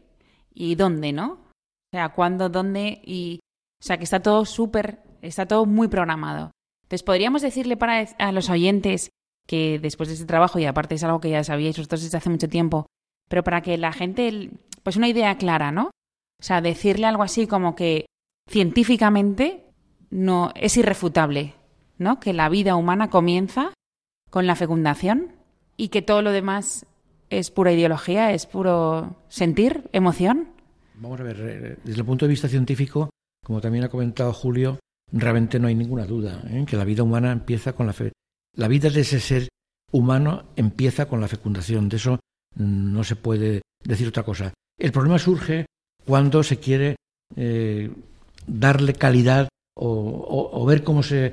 y 0.54 0.76
dónde, 0.76 1.12
¿no? 1.12 1.32
O 1.32 1.90
sea, 1.92 2.10
cuándo, 2.10 2.48
dónde 2.48 3.00
y... 3.04 3.40
O 3.82 3.84
sea, 3.84 3.98
que 3.98 4.04
está 4.04 4.22
todo 4.22 4.44
súper, 4.44 5.02
está 5.22 5.46
todo 5.46 5.66
muy 5.66 5.88
programado. 5.88 6.52
Entonces, 6.84 7.02
podríamos 7.02 7.42
decirle 7.42 7.76
para 7.76 8.06
a 8.16 8.30
los 8.30 8.48
oyentes 8.50 9.10
que 9.48 9.80
después 9.80 10.08
de 10.08 10.14
este 10.14 10.26
trabajo, 10.26 10.60
y 10.60 10.66
aparte 10.66 10.94
es 10.94 11.02
algo 11.02 11.20
que 11.20 11.30
ya 11.30 11.42
sabíais 11.42 11.76
vosotros 11.76 12.02
desde 12.02 12.16
hace 12.16 12.30
mucho 12.30 12.48
tiempo, 12.48 12.86
pero 13.28 13.42
para 13.42 13.60
que 13.60 13.76
la 13.76 13.92
gente, 13.92 14.50
pues 14.84 14.96
una 14.96 15.08
idea 15.08 15.36
clara, 15.36 15.72
¿no? 15.72 15.86
O 16.40 16.44
sea, 16.44 16.60
decirle 16.60 17.06
algo 17.06 17.24
así 17.24 17.48
como 17.48 17.74
que 17.74 18.06
científicamente 18.48 19.63
no 20.14 20.52
es 20.54 20.76
irrefutable, 20.76 21.54
¿no? 21.98 22.20
Que 22.20 22.32
la 22.32 22.48
vida 22.48 22.76
humana 22.76 23.10
comienza 23.10 23.74
con 24.30 24.46
la 24.46 24.54
fecundación 24.54 25.32
y 25.76 25.88
que 25.88 26.02
todo 26.02 26.22
lo 26.22 26.30
demás 26.30 26.86
es 27.30 27.50
pura 27.50 27.72
ideología, 27.72 28.32
es 28.32 28.46
puro 28.46 29.16
sentir, 29.28 29.90
emoción. 29.92 30.50
Vamos 30.94 31.18
a 31.20 31.24
ver, 31.24 31.40
eh, 31.40 31.76
desde 31.82 32.00
el 32.00 32.06
punto 32.06 32.26
de 32.26 32.30
vista 32.30 32.46
científico, 32.46 33.10
como 33.44 33.60
también 33.60 33.84
ha 33.84 33.88
comentado 33.88 34.32
Julio, 34.32 34.78
realmente 35.10 35.58
no 35.58 35.66
hay 35.66 35.74
ninguna 35.74 36.06
duda 36.06 36.42
¿eh? 36.48 36.64
que 36.64 36.76
la 36.76 36.84
vida 36.84 37.02
humana 37.02 37.32
empieza 37.32 37.72
con 37.72 37.88
la 37.88 37.92
fe. 37.92 38.12
La 38.56 38.68
vida 38.68 38.90
de 38.90 39.00
ese 39.00 39.18
ser 39.18 39.48
humano 39.90 40.44
empieza 40.54 41.08
con 41.08 41.20
la 41.20 41.26
fecundación. 41.26 41.88
De 41.88 41.96
eso 41.96 42.20
no 42.54 43.02
se 43.02 43.16
puede 43.16 43.62
decir 43.82 44.06
otra 44.06 44.22
cosa. 44.22 44.54
El 44.78 44.92
problema 44.92 45.18
surge 45.18 45.66
cuando 46.06 46.44
se 46.44 46.58
quiere 46.58 46.94
eh, 47.34 47.90
darle 48.46 48.92
calidad 48.92 49.48
o, 49.76 50.64
ver 50.66 50.84
cómo 50.84 51.02
se 51.02 51.32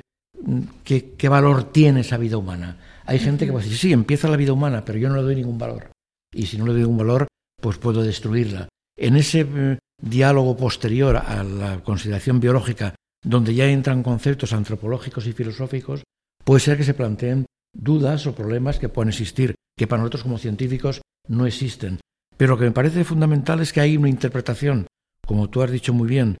qué, 0.84 1.14
qué 1.16 1.28
valor 1.28 1.72
tiene 1.72 2.00
esa 2.00 2.18
vida 2.18 2.36
humana. 2.36 2.78
Hay 3.04 3.18
gente 3.18 3.46
que 3.46 3.52
va 3.52 3.60
a 3.60 3.62
decir, 3.62 3.78
sí, 3.78 3.92
empieza 3.92 4.28
la 4.28 4.36
vida 4.36 4.52
humana, 4.52 4.84
pero 4.84 4.98
yo 4.98 5.08
no 5.08 5.16
le 5.16 5.22
doy 5.22 5.36
ningún 5.36 5.58
valor. 5.58 5.90
Y 6.34 6.46
si 6.46 6.58
no 6.58 6.66
le 6.66 6.72
doy 6.72 6.82
ningún 6.82 6.98
valor, 6.98 7.28
pues 7.60 7.78
puedo 7.78 8.02
destruirla. 8.02 8.68
En 8.96 9.16
ese 9.16 9.40
eh, 9.40 9.78
diálogo 10.00 10.56
posterior 10.56 11.16
a 11.16 11.42
la 11.44 11.82
consideración 11.82 12.40
biológica, 12.40 12.94
donde 13.24 13.54
ya 13.54 13.68
entran 13.68 14.02
conceptos 14.02 14.52
antropológicos 14.52 15.26
y 15.26 15.32
filosóficos, 15.32 16.02
puede 16.44 16.60
ser 16.60 16.76
que 16.76 16.84
se 16.84 16.94
planteen 16.94 17.46
dudas 17.72 18.26
o 18.26 18.34
problemas 18.34 18.78
que 18.78 18.88
puedan 18.88 19.08
existir, 19.08 19.54
que 19.76 19.86
para 19.86 20.02
nosotros 20.02 20.24
como 20.24 20.38
científicos 20.38 21.00
no 21.28 21.46
existen. 21.46 22.00
Pero 22.36 22.54
lo 22.54 22.58
que 22.58 22.64
me 22.64 22.72
parece 22.72 23.04
fundamental 23.04 23.60
es 23.60 23.72
que 23.72 23.80
hay 23.80 23.96
una 23.96 24.08
interpretación, 24.08 24.86
como 25.26 25.48
tú 25.48 25.62
has 25.62 25.70
dicho 25.70 25.92
muy 25.94 26.08
bien, 26.08 26.36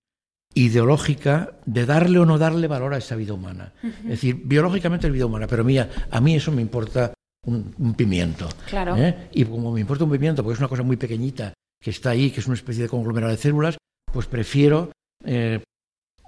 ideológica 0.54 1.52
de 1.66 1.86
darle 1.86 2.18
o 2.18 2.26
no 2.26 2.38
darle 2.38 2.68
valor 2.68 2.94
a 2.94 2.98
esa 2.98 3.16
vida 3.16 3.34
humana. 3.34 3.72
Es 3.82 4.08
decir, 4.08 4.42
biológicamente 4.44 5.06
es 5.06 5.12
vida 5.12 5.26
humana, 5.26 5.46
pero 5.46 5.64
mía, 5.64 5.88
a 6.10 6.20
mí 6.20 6.34
eso 6.34 6.52
me 6.52 6.62
importa 6.62 7.12
un, 7.46 7.94
pimiento. 7.94 8.48
Claro. 8.68 8.96
¿eh? 8.96 9.28
Y 9.32 9.44
como 9.44 9.72
me 9.72 9.80
importa 9.80 10.04
un 10.04 10.10
pimiento, 10.10 10.42
porque 10.42 10.54
es 10.54 10.60
una 10.60 10.68
cosa 10.68 10.82
muy 10.82 10.96
pequeñita 10.96 11.54
que 11.80 11.90
está 11.90 12.10
ahí, 12.10 12.30
que 12.30 12.40
es 12.40 12.46
una 12.46 12.56
especie 12.56 12.84
de 12.84 12.88
conglomerado 12.88 13.32
de 13.32 13.38
células, 13.38 13.78
pues 14.12 14.26
prefiero 14.26 14.92
eh, 15.24 15.60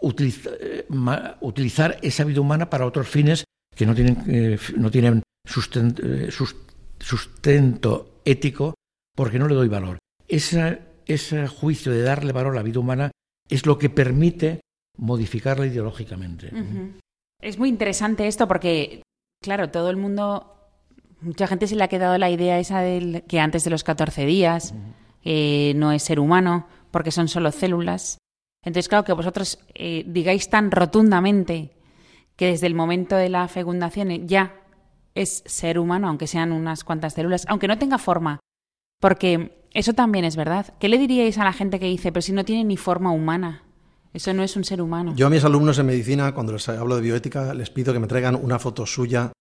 eh, 0.03 0.87
utilizar 1.41 1.99
esa 2.03 2.25
vida 2.25 2.41
humana 2.41 2.71
para 2.71 2.87
otros 2.87 3.09
fines 3.09 3.45
que 3.75 3.87
no 3.87 3.95
tienen, 3.95 4.59
no 4.77 4.91
tienen 4.91 5.23
sustento 6.99 8.21
ético 8.25 8.75
porque 9.15 9.39
no 9.39 9.47
le 9.49 9.55
doy 9.55 9.69
valor. 9.69 9.99
ese 10.27 11.47
juicio 11.49 11.93
de 11.93 12.03
darle 12.03 12.33
valor 12.33 12.53
a 12.53 12.57
la 12.57 12.63
vida 12.63 12.81
humana 12.81 13.11
es 13.49 13.67
lo 13.67 13.79
que 13.79 13.91
permite 13.91 14.61
modificarla 14.97 15.67
ideológicamente. 15.67 16.51
Es 17.41 17.59
muy 17.59 17.69
interesante 17.69 18.27
esto 18.27 18.49
porque, 18.49 19.03
claro, 19.43 19.71
todo 19.71 19.91
el 19.91 19.97
mundo, 19.97 20.55
mucha 21.21 21.47
gente 21.47 21.67
se 21.67 21.77
le 21.77 21.85
ha 21.85 21.89
quedado 21.89 22.17
la 22.19 22.31
idea 22.31 22.59
esa 22.59 22.81
de 22.81 23.25
que 23.27 23.41
antes 23.41 23.65
de 23.65 23.71
los 23.71 23.85
14 23.85 24.25
días 24.25 24.75
eh, 25.25 25.73
no 25.77 25.93
es 25.93 26.03
ser 26.03 26.21
humano 26.21 26.67
porque 26.91 27.11
son 27.11 27.29
solo 27.29 27.51
células. 27.51 28.19
Entonces, 28.63 28.89
claro, 28.89 29.05
que 29.05 29.13
vosotros 29.13 29.59
eh, 29.75 30.05
digáis 30.07 30.49
tan 30.49 30.71
rotundamente 30.71 31.73
que 32.37 32.47
desde 32.47 32.67
el 32.67 32.75
momento 32.75 33.17
de 33.17 33.29
la 33.29 33.47
fecundación 33.49 34.27
ya 34.27 34.55
es 35.15 35.43
ser 35.47 35.79
humano, 35.79 36.09
aunque 36.09 36.27
sean 36.27 36.51
unas 36.51 36.83
cuantas 36.83 37.15
células, 37.15 37.45
aunque 37.49 37.69
no 37.69 37.79
tenga 37.79 37.99
forma, 37.99 38.41
porque 39.01 39.64
eso 39.75 39.93
también 39.93 40.25
es 40.25 40.37
verdad. 40.37 40.73
¿Qué 40.79 40.89
le 40.89 40.99
diríais 40.99 41.37
a 41.39 41.45
la 41.45 41.53
gente 41.53 41.81
que 41.81 41.87
dice, 41.87 42.13
pero 42.13 42.23
si 42.23 42.33
no 42.33 42.45
tiene 42.45 42.65
ni 42.65 42.77
forma 42.77 43.11
humana? 43.11 43.65
Eso 44.13 44.33
no 44.33 44.45
es 44.45 44.55
un 44.55 44.63
ser 44.63 44.81
humano. 44.81 45.13
Yo 45.17 45.27
a 45.27 45.31
mis 45.31 45.45
alumnos 45.45 45.77
en 45.81 45.87
medicina, 45.87 46.33
cuando 46.33 46.53
les 46.53 46.69
hablo 46.69 46.95
de 46.95 47.03
bioética, 47.03 47.53
les 47.53 47.71
pido 47.71 47.93
que 47.93 47.99
me 47.99 48.07
traigan 48.07 48.37
una 48.37 48.61
foto 48.61 48.87
suya 48.87 49.33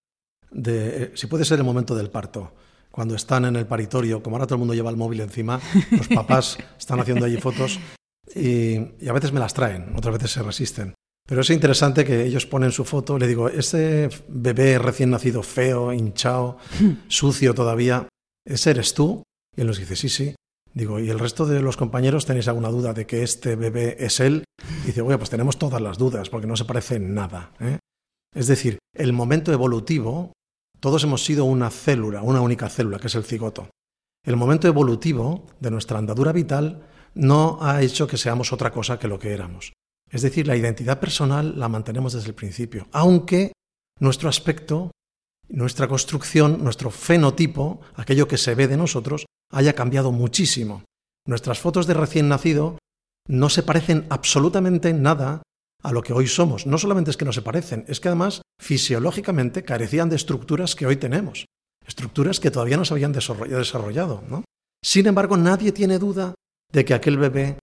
de, 0.49 1.03
eh, 1.03 1.11
si 1.13 1.27
puede 1.27 1.45
ser 1.45 1.59
el 1.59 1.63
momento 1.63 1.93
del 1.95 2.09
parto. 2.09 2.51
Cuando 2.89 3.15
están 3.15 3.45
en 3.45 3.55
el 3.55 3.67
paritorio, 3.67 4.23
como 4.23 4.35
ahora 4.35 4.47
todo 4.47 4.55
el 4.55 4.59
mundo 4.59 4.73
lleva 4.73 4.89
el 4.89 4.97
móvil 4.97 5.21
encima, 5.21 5.59
los 5.91 6.07
papás 6.07 6.57
están 6.79 6.99
haciendo 6.99 7.25
allí 7.25 7.37
fotos 7.37 7.79
y, 8.35 8.75
y, 8.99 9.07
a 9.07 9.13
veces 9.13 9.31
me 9.31 9.39
las 9.39 9.53
traen, 9.53 9.95
otras 9.95 10.13
veces 10.13 10.31
se 10.31 10.43
resisten. 10.43 10.93
Pero 11.27 11.41
es 11.41 11.49
interesante 11.51 12.03
que 12.03 12.23
ellos 12.25 12.45
ponen 12.45 12.71
su 12.71 12.83
foto, 12.83 13.17
le 13.17 13.27
digo, 13.27 13.49
ese 13.49 14.09
bebé 14.27 14.77
recién 14.77 15.11
nacido 15.11 15.41
feo, 15.43 15.93
hinchado, 15.93 16.57
sucio 17.07 17.53
todavía, 17.53 18.07
¿ese 18.45 18.71
eres 18.71 18.93
tú? 18.93 19.23
Y 19.55 19.61
él 19.61 19.67
nos 19.67 19.77
dice, 19.77 19.95
sí, 19.95 20.09
sí. 20.09 20.35
Digo, 20.73 20.99
¿y 20.99 21.09
el 21.09 21.19
resto 21.19 21.45
de 21.45 21.61
los 21.61 21.77
compañeros 21.77 22.25
tenéis 22.25 22.47
alguna 22.47 22.69
duda 22.69 22.93
de 22.93 23.05
que 23.05 23.21
este 23.21 23.55
bebé 23.55 23.97
es 23.99 24.19
él? 24.19 24.43
Dice, 24.85 25.01
bueno, 25.01 25.19
pues 25.19 25.29
tenemos 25.29 25.59
todas 25.59 25.81
las 25.81 25.97
dudas, 25.97 26.29
porque 26.29 26.47
no 26.47 26.55
se 26.55 26.65
parece 26.65 26.95
en 26.95 27.13
nada. 27.13 27.51
¿eh? 27.59 27.77
Es 28.33 28.47
decir, 28.47 28.79
el 28.95 29.13
momento 29.13 29.53
evolutivo, 29.53 30.33
todos 30.79 31.03
hemos 31.03 31.23
sido 31.23 31.45
una 31.45 31.69
célula, 31.69 32.23
una 32.23 32.41
única 32.41 32.69
célula, 32.69 32.97
que 32.97 33.07
es 33.07 33.15
el 33.15 33.23
cigoto. 33.23 33.69
El 34.25 34.35
momento 34.35 34.67
evolutivo 34.67 35.45
de 35.59 35.69
nuestra 35.69 35.99
andadura 35.99 36.31
vital 36.31 36.87
no 37.13 37.59
ha 37.61 37.81
hecho 37.81 38.07
que 38.07 38.17
seamos 38.17 38.51
otra 38.51 38.71
cosa 38.71 38.97
que 38.97 39.07
lo 39.07 39.19
que 39.19 39.33
éramos. 39.33 39.73
Es 40.09 40.21
decir, 40.21 40.47
la 40.47 40.55
identidad 40.55 40.99
personal 40.99 41.59
la 41.59 41.69
mantenemos 41.69 42.13
desde 42.13 42.29
el 42.29 42.35
principio, 42.35 42.87
aunque 42.91 43.51
nuestro 43.99 44.29
aspecto, 44.29 44.91
nuestra 45.49 45.87
construcción, 45.87 46.63
nuestro 46.63 46.89
fenotipo, 46.89 47.81
aquello 47.95 48.27
que 48.27 48.37
se 48.37 48.55
ve 48.55 48.67
de 48.67 48.77
nosotros, 48.77 49.25
haya 49.53 49.73
cambiado 49.73 50.11
muchísimo. 50.11 50.83
Nuestras 51.25 51.59
fotos 51.59 51.87
de 51.87 51.93
recién 51.93 52.27
nacido 52.27 52.77
no 53.27 53.49
se 53.49 53.63
parecen 53.63 54.05
absolutamente 54.09 54.93
nada 54.93 55.41
a 55.81 55.91
lo 55.91 56.01
que 56.01 56.13
hoy 56.13 56.27
somos. 56.27 56.65
No 56.65 56.77
solamente 56.77 57.11
es 57.11 57.17
que 57.17 57.25
no 57.25 57.33
se 57.33 57.41
parecen, 57.41 57.85
es 57.87 57.99
que 57.99 58.09
además 58.09 58.41
fisiológicamente 58.59 59.63
carecían 59.63 60.09
de 60.09 60.15
estructuras 60.15 60.75
que 60.75 60.85
hoy 60.85 60.97
tenemos, 60.97 61.45
estructuras 61.85 62.39
que 62.39 62.51
todavía 62.51 62.77
no 62.77 62.85
se 62.85 62.93
habían 62.93 63.13
desarrollado. 63.13 64.23
¿no? 64.27 64.43
Sin 64.83 65.07
embargo, 65.07 65.37
nadie 65.37 65.71
tiene 65.71 65.99
duda 65.99 66.33
de 66.71 66.85
que 66.85 66.93
aquel 66.93 67.17
bebé 67.17 67.59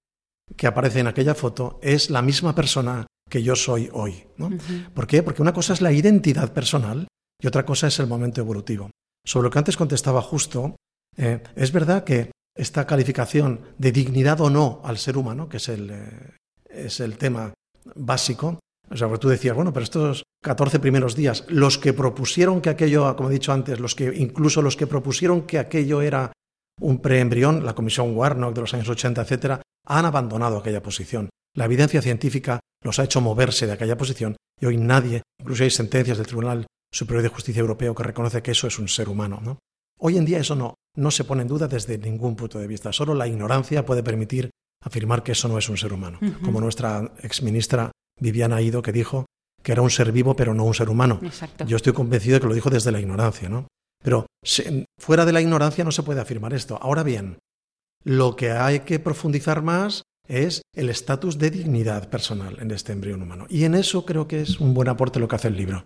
que 0.56 0.66
aparece 0.66 1.00
en 1.00 1.06
aquella 1.06 1.34
foto 1.34 1.78
es 1.82 2.10
la 2.10 2.22
misma 2.22 2.54
persona 2.54 3.06
que 3.28 3.42
yo 3.42 3.56
soy 3.56 3.88
hoy. 3.92 4.26
¿no? 4.36 4.50
¿Por 4.94 5.06
qué? 5.06 5.22
Porque 5.22 5.42
una 5.42 5.52
cosa 5.52 5.72
es 5.72 5.80
la 5.80 5.92
identidad 5.92 6.52
personal 6.52 7.08
y 7.40 7.46
otra 7.46 7.64
cosa 7.64 7.86
es 7.88 7.98
el 7.98 8.06
momento 8.06 8.40
evolutivo. 8.40 8.90
Sobre 9.24 9.44
lo 9.44 9.50
que 9.50 9.58
antes 9.58 9.76
contestaba 9.76 10.22
justo, 10.22 10.76
eh, 11.20 11.42
es 11.54 11.70
verdad 11.70 12.02
que 12.02 12.30
esta 12.56 12.86
calificación 12.86 13.60
de 13.76 13.92
dignidad 13.92 14.40
o 14.40 14.48
no 14.48 14.80
al 14.84 14.96
ser 14.96 15.18
humano, 15.18 15.50
que 15.50 15.58
es 15.58 15.68
el, 15.68 15.90
eh, 15.90 16.34
es 16.70 17.00
el 17.00 17.18
tema 17.18 17.52
básico, 17.94 18.58
o 18.88 18.96
sea, 18.96 19.08
tú 19.18 19.28
decías, 19.28 19.54
bueno, 19.54 19.72
pero 19.72 19.84
estos 19.84 20.24
14 20.42 20.80
primeros 20.80 21.14
días, 21.14 21.44
los 21.48 21.76
que 21.76 21.92
propusieron 21.92 22.62
que 22.62 22.70
aquello, 22.70 23.14
como 23.16 23.28
he 23.28 23.34
dicho 23.34 23.52
antes, 23.52 23.78
los 23.78 23.94
que, 23.94 24.12
incluso 24.16 24.62
los 24.62 24.76
que 24.76 24.86
propusieron 24.86 25.42
que 25.42 25.58
aquello 25.58 26.00
era 26.00 26.32
un 26.80 26.98
preembrión, 27.00 27.66
la 27.66 27.74
Comisión 27.74 28.16
Warnock 28.16 28.54
de 28.54 28.62
los 28.62 28.72
años 28.72 28.88
80, 28.88 29.20
etcétera, 29.20 29.62
han 29.86 30.06
abandonado 30.06 30.56
aquella 30.56 30.82
posición. 30.82 31.28
La 31.54 31.66
evidencia 31.66 32.00
científica 32.00 32.60
los 32.82 32.98
ha 32.98 33.04
hecho 33.04 33.20
moverse 33.20 33.66
de 33.66 33.72
aquella 33.72 33.98
posición 33.98 34.36
y 34.58 34.66
hoy 34.66 34.78
nadie, 34.78 35.22
incluso 35.38 35.64
hay 35.64 35.70
sentencias 35.70 36.16
del 36.16 36.26
Tribunal 36.26 36.66
Superior 36.90 37.22
de 37.22 37.28
Justicia 37.28 37.60
Europeo 37.60 37.94
que 37.94 38.02
reconoce 38.02 38.42
que 38.42 38.52
eso 38.52 38.66
es 38.66 38.78
un 38.78 38.88
ser 38.88 39.08
humano. 39.08 39.40
¿no? 39.42 39.58
Hoy 39.98 40.16
en 40.16 40.24
día 40.24 40.38
eso 40.38 40.56
no, 40.56 40.74
no 40.96 41.10
se 41.10 41.24
pone 41.24 41.42
en 41.42 41.48
duda 41.48 41.68
desde 41.68 41.98
ningún 41.98 42.36
punto 42.36 42.58
de 42.58 42.66
vista. 42.66 42.92
Solo 42.92 43.14
la 43.14 43.26
ignorancia 43.26 43.84
puede 43.84 44.02
permitir 44.02 44.50
afirmar 44.84 45.22
que 45.22 45.32
eso 45.32 45.48
no 45.48 45.58
es 45.58 45.68
un 45.68 45.76
ser 45.76 45.92
humano. 45.92 46.18
Como 46.42 46.60
nuestra 46.60 47.12
exministra 47.22 47.92
Viviana 48.20 48.60
Ido, 48.60 48.82
que 48.82 48.92
dijo 48.92 49.26
que 49.62 49.72
era 49.72 49.82
un 49.82 49.90
ser 49.90 50.10
vivo 50.12 50.34
pero 50.34 50.54
no 50.54 50.64
un 50.64 50.74
ser 50.74 50.88
humano. 50.88 51.20
Yo 51.66 51.76
estoy 51.76 51.92
convencido 51.92 52.34
de 52.34 52.40
que 52.40 52.48
lo 52.48 52.54
dijo 52.54 52.70
desde 52.70 52.92
la 52.92 53.00
ignorancia, 53.00 53.48
¿no? 53.48 53.66
Pero 54.02 54.26
fuera 54.98 55.24
de 55.26 55.32
la 55.32 55.40
ignorancia 55.40 55.84
no 55.84 55.92
se 55.92 56.02
puede 56.02 56.20
afirmar 56.20 56.54
esto. 56.54 56.78
Ahora 56.80 57.02
bien, 57.02 57.38
lo 58.02 58.36
que 58.36 58.52
hay 58.52 58.80
que 58.80 58.98
profundizar 58.98 59.62
más 59.62 60.02
es 60.26 60.62
el 60.74 60.88
estatus 60.88 61.38
de 61.38 61.50
dignidad 61.50 62.08
personal 62.08 62.56
en 62.60 62.70
este 62.70 62.92
embrión 62.92 63.20
humano. 63.20 63.46
Y 63.50 63.64
en 63.64 63.74
eso 63.74 64.06
creo 64.06 64.28
que 64.28 64.40
es 64.40 64.60
un 64.60 64.72
buen 64.72 64.88
aporte 64.88 65.18
lo 65.18 65.28
que 65.28 65.36
hace 65.36 65.48
el 65.48 65.56
libro. 65.56 65.84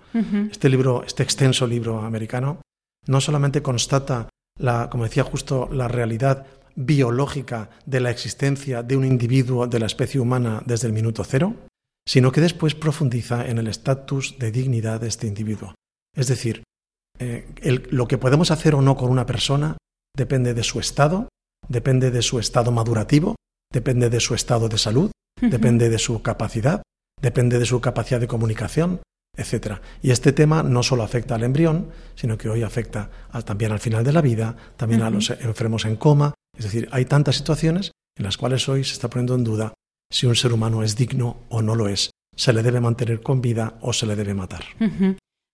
Este 0.50 0.68
libro, 0.68 1.02
este 1.04 1.22
extenso 1.22 1.66
libro 1.66 2.00
americano, 2.00 2.60
no 3.06 3.20
solamente 3.20 3.62
constata 3.62 4.28
la, 4.58 4.88
como 4.90 5.04
decía 5.04 5.24
justo, 5.24 5.68
la 5.72 5.88
realidad 5.88 6.46
biológica 6.76 7.70
de 7.86 8.00
la 8.00 8.10
existencia 8.10 8.82
de 8.82 8.96
un 8.96 9.04
individuo 9.04 9.66
de 9.66 9.78
la 9.78 9.86
especie 9.86 10.20
humana 10.20 10.62
desde 10.66 10.88
el 10.88 10.92
minuto 10.92 11.24
cero, 11.24 11.54
sino 12.06 12.32
que 12.32 12.40
después 12.40 12.74
profundiza 12.74 13.46
en 13.46 13.58
el 13.58 13.68
estatus 13.68 14.38
de 14.38 14.50
dignidad 14.50 15.00
de 15.00 15.08
este 15.08 15.26
individuo. 15.26 15.74
Es 16.16 16.28
decir, 16.28 16.62
eh, 17.18 17.46
lo 17.90 18.08
que 18.08 18.18
podemos 18.18 18.50
hacer 18.50 18.74
o 18.74 18.82
no 18.82 18.96
con 18.96 19.10
una 19.10 19.26
persona 19.26 19.76
depende 20.16 20.54
de 20.54 20.62
su 20.62 20.80
estado, 20.80 21.28
depende 21.68 22.10
de 22.10 22.22
su 22.22 22.38
estado 22.38 22.72
madurativo, 22.72 23.36
depende 23.72 24.10
de 24.10 24.20
su 24.20 24.34
estado 24.34 24.68
de 24.68 24.78
salud, 24.78 25.10
depende 25.40 25.88
de 25.88 25.98
su 25.98 26.22
capacidad, 26.22 26.82
depende 27.20 27.58
de 27.58 27.66
su 27.66 27.80
capacidad 27.80 28.20
de 28.20 28.28
comunicación, 28.28 29.00
etc. 29.36 29.78
Y 30.02 30.10
este 30.10 30.32
tema 30.32 30.62
no 30.62 30.82
solo 30.82 31.02
afecta 31.02 31.34
al 31.34 31.44
embrión, 31.44 31.90
sino 32.14 32.38
que 32.38 32.48
hoy 32.48 32.62
afecta 32.62 33.10
también 33.44 33.72
al 33.72 33.80
final 33.80 34.04
de 34.04 34.12
la 34.12 34.20
vida, 34.20 34.56
también 34.76 35.02
a 35.02 35.10
los 35.10 35.30
enfermos 35.30 35.84
en 35.84 35.96
coma. 35.96 36.34
Es 36.56 36.64
decir, 36.64 36.88
hay 36.92 37.04
tantas 37.04 37.36
situaciones 37.36 37.92
en 38.16 38.24
las 38.24 38.36
cuales 38.36 38.68
hoy 38.68 38.84
se 38.84 38.92
está 38.92 39.08
poniendo 39.08 39.34
en 39.34 39.44
duda 39.44 39.74
si 40.10 40.26
un 40.26 40.36
ser 40.36 40.52
humano 40.52 40.82
es 40.82 40.96
digno 40.96 41.38
o 41.48 41.62
no 41.62 41.74
lo 41.74 41.88
es, 41.88 42.10
se 42.36 42.52
le 42.52 42.62
debe 42.62 42.80
mantener 42.80 43.20
con 43.20 43.40
vida 43.40 43.74
o 43.80 43.92
se 43.92 44.06
le 44.06 44.16
debe 44.16 44.34
matar. 44.34 44.64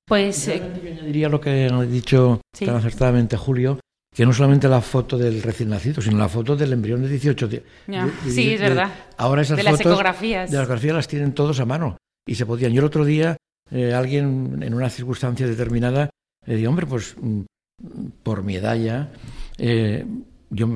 Pues 0.06 0.48
eh... 0.48 0.60
añadiría 0.60 1.28
lo 1.28 1.40
que 1.40 1.66
ha 1.66 1.82
dicho 1.82 2.40
tan 2.58 2.76
acertadamente 2.76 3.36
Julio, 3.36 3.78
que 4.14 4.26
no 4.26 4.32
solamente 4.32 4.68
la 4.68 4.80
foto 4.80 5.16
del 5.16 5.42
recién 5.42 5.70
nacido, 5.70 6.02
sino 6.02 6.18
la 6.18 6.28
foto 6.28 6.56
del 6.56 6.72
embrión 6.72 7.02
de 7.02 7.08
18 7.08 7.48
días. 7.48 7.62
sí, 8.28 8.54
es 8.54 8.60
verdad. 8.60 8.92
ahora 9.16 9.42
esas 9.42 9.56
de 9.56 9.62
fotos 9.62 9.78
las 9.78 9.86
ecografías. 9.86 10.50
De 10.50 10.56
las 10.56 10.64
ecografías 10.64 10.94
las 10.94 11.08
tienen 11.08 11.32
todos 11.32 11.60
a 11.60 11.64
mano 11.64 11.96
y 12.26 12.34
se 12.34 12.44
podían. 12.44 12.72
Yo 12.72 12.80
el 12.80 12.86
otro 12.86 13.04
día, 13.04 13.36
eh, 13.70 13.94
alguien 13.94 14.62
en 14.62 14.74
una 14.74 14.90
circunstancia 14.90 15.46
determinada, 15.46 16.10
le 16.46 16.66
hombre, 16.66 16.86
pues 16.86 17.16
mm, 17.20 17.42
por 18.22 18.42
mi 18.42 18.56
edad 18.56 18.76
ya, 18.76 19.12
eh, 19.58 20.04
yo, 20.50 20.68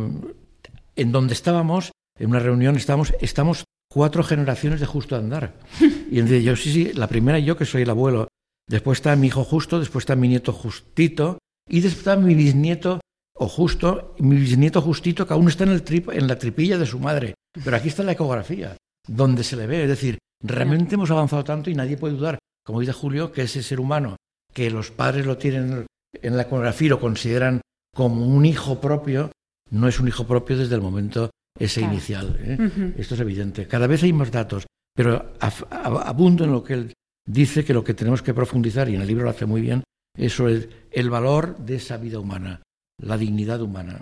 en 0.97 1.13
donde 1.13 1.35
estábamos, 1.35 1.93
en 2.19 2.31
una 2.31 2.39
reunión, 2.39 2.77
estamos, 2.77 3.15
estamos 3.21 3.65
cuatro 3.91 4.23
generaciones 4.23 4.81
de 4.81 4.87
justo 4.87 5.17
andar. 5.17 5.55
Y 6.11 6.21
entonces 6.21 6.45
yo, 6.45 6.55
sí, 6.55 6.73
sí, 6.73 6.93
la 6.93 7.09
primera 7.09 7.39
yo 7.41 7.57
que 7.57 7.65
soy 7.65 7.83
el 7.83 7.91
abuelo, 7.91 8.29
después 8.69 8.99
está 8.99 9.17
mi 9.17 9.27
hijo 9.27 9.43
justo, 9.43 9.81
después 9.81 10.03
está 10.03 10.15
mi 10.15 10.29
nieto 10.29 10.53
justito, 10.53 11.39
y 11.69 11.81
después 11.81 11.99
está 11.99 12.17
mi 12.17 12.35
bisnieto 12.35 13.01
o 13.37 13.49
justo, 13.49 14.15
mi 14.19 14.37
bisnieto 14.37 14.81
justito, 14.81 15.27
que 15.27 15.35
aún 15.35 15.49
está 15.49 15.65
en, 15.65 15.71
el 15.71 15.83
trip, 15.83 16.11
en 16.11 16.29
la 16.29 16.39
tripilla 16.39 16.79
de 16.79 16.87
su 16.87 17.01
madre. 17.01 17.35
Pero 17.65 17.77
aquí 17.77 17.89
está 17.89 18.05
la 18.05 18.13
ecografía, 18.13 18.77
donde 19.09 19.43
se 19.43 19.57
le 19.57 19.67
ve. 19.67 19.83
Es 19.83 19.89
decir, 19.89 20.19
realmente 20.41 20.95
hemos 20.95 21.11
avanzado 21.11 21.43
tanto 21.43 21.71
y 21.71 21.75
nadie 21.75 21.97
puede 21.97 22.15
dudar, 22.15 22.39
como 22.65 22.81
dice 22.81 22.93
Julio, 22.93 23.33
que 23.33 23.43
ese 23.43 23.63
ser 23.63 23.81
humano, 23.81 24.17
que 24.53 24.71
los 24.71 24.91
padres 24.91 25.27
lo 25.27 25.37
tienen 25.37 25.87
en 26.13 26.37
la 26.37 26.43
ecografía 26.43 26.87
y 26.87 26.91
lo 26.91 27.01
consideran 27.01 27.61
como 27.95 28.27
un 28.27 28.47
hijo 28.47 28.81
propio, 28.81 29.31
no 29.71 29.89
es 29.89 30.01
un 30.01 30.09
hijo 30.09 30.27
propio 30.27 30.57
desde 30.57 30.75
el 30.75 30.81
momento 30.81 31.31
ese 31.59 31.81
inicial. 31.81 32.37
¿eh? 32.41 32.95
Esto 32.97 33.15
es 33.15 33.21
evidente. 33.21 33.67
Cada 33.67 33.87
vez 33.87 34.03
hay 34.03 34.13
más 34.13 34.31
datos, 34.31 34.67
pero 34.95 35.33
abundo 35.71 36.45
en 36.45 36.53
lo 36.53 36.65
que 36.65 36.75
él 36.75 36.93
dice 37.27 37.65
que 37.65 37.75
lo 37.75 37.85
que 37.85 37.95
tenemos 37.95 38.23
que 38.23 38.35
profundizar, 38.35 38.89
y 38.89 38.95
en 38.95 39.03
el 39.03 39.09
libro 39.09 39.25
lo 39.25 39.31
hace 39.31 39.47
muy 39.47 39.61
bien, 39.61 39.83
es 40.17 40.33
sobre 40.33 40.69
el 40.91 41.11
valor 41.11 41.57
de 41.59 41.77
esa 41.77 41.97
vida 41.97 42.19
humana 42.19 42.63
la 42.99 43.17
dignidad 43.17 43.61
humana. 43.61 44.01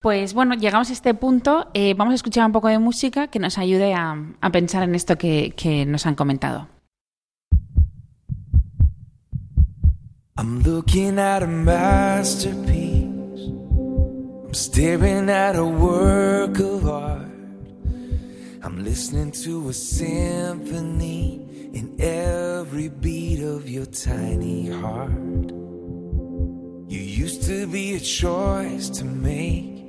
Pues 0.00 0.34
bueno, 0.34 0.54
llegamos 0.54 0.90
a 0.90 0.92
este 0.92 1.14
punto. 1.14 1.68
Eh, 1.74 1.94
vamos 1.94 2.12
a 2.12 2.14
escuchar 2.16 2.46
un 2.46 2.52
poco 2.52 2.68
de 2.68 2.78
música 2.78 3.28
que 3.28 3.38
nos 3.38 3.58
ayude 3.58 3.94
a, 3.94 4.16
a 4.40 4.50
pensar 4.50 4.82
en 4.82 4.94
esto 4.94 5.16
que, 5.18 5.52
que 5.56 5.84
nos 5.86 6.06
han 6.06 6.14
comentado. 6.14 6.68
I'm 10.40 10.62
looking 10.62 11.18
at 11.18 11.42
a 11.42 11.46
masterpiece. 11.46 12.72
I'm 14.46 14.54
staring 14.54 15.28
at 15.28 15.54
a 15.54 15.66
work 15.66 16.58
of 16.58 16.88
art. 16.88 17.28
I'm 18.62 18.82
listening 18.82 19.32
to 19.32 19.68
a 19.68 19.74
symphony 19.74 21.46
in 21.74 21.94
every 22.00 22.88
beat 22.88 23.42
of 23.42 23.68
your 23.68 23.84
tiny 23.84 24.70
heart. 24.70 25.50
You 26.88 27.00
used 27.00 27.42
to 27.42 27.66
be 27.66 27.96
a 27.96 28.00
choice 28.00 28.88
to 28.88 29.04
make, 29.04 29.84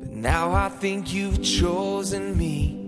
but 0.00 0.10
now 0.10 0.50
I 0.50 0.68
think 0.68 1.14
you've 1.14 1.44
chosen 1.44 2.36
me. 2.36 2.87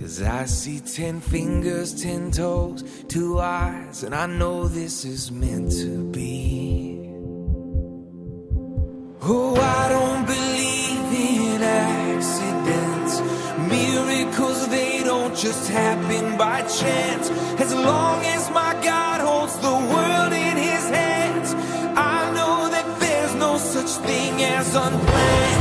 Cause 0.00 0.22
I 0.22 0.46
see 0.46 0.80
ten 0.80 1.20
fingers, 1.20 2.02
ten 2.02 2.30
toes, 2.30 2.82
two 3.06 3.38
eyes, 3.38 4.02
and 4.02 4.14
I 4.14 4.24
know 4.24 4.66
this 4.66 5.04
is 5.04 5.30
meant 5.30 5.72
to 5.72 6.10
be. 6.10 7.06
Oh, 9.20 9.54
I 9.56 9.88
don't 9.90 10.24
believe 10.24 11.54
in 11.54 11.62
accidents. 11.62 13.20
Miracles, 13.68 14.68
they 14.68 15.02
don't 15.04 15.36
just 15.36 15.68
happen 15.68 16.38
by 16.38 16.62
chance. 16.62 17.28
As 17.60 17.74
long 17.74 18.24
as 18.24 18.50
my 18.52 18.72
God 18.82 19.20
holds 19.20 19.58
the 19.58 19.68
world 19.68 20.32
in 20.32 20.56
his 20.56 20.88
hands, 20.88 21.52
I 21.94 22.32
know 22.32 22.70
that 22.70 23.00
there's 23.00 23.34
no 23.34 23.58
such 23.58 24.02
thing 24.06 24.44
as 24.44 24.74
unplanned. 24.74 25.59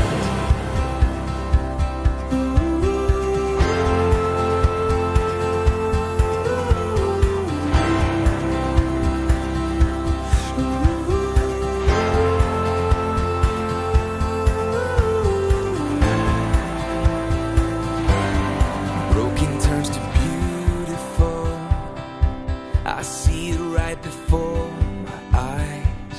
I 22.86 23.02
see 23.02 23.50
it 23.52 23.60
right 23.60 24.02
before 24.02 24.72
my 25.06 25.40
eyes. 25.40 26.18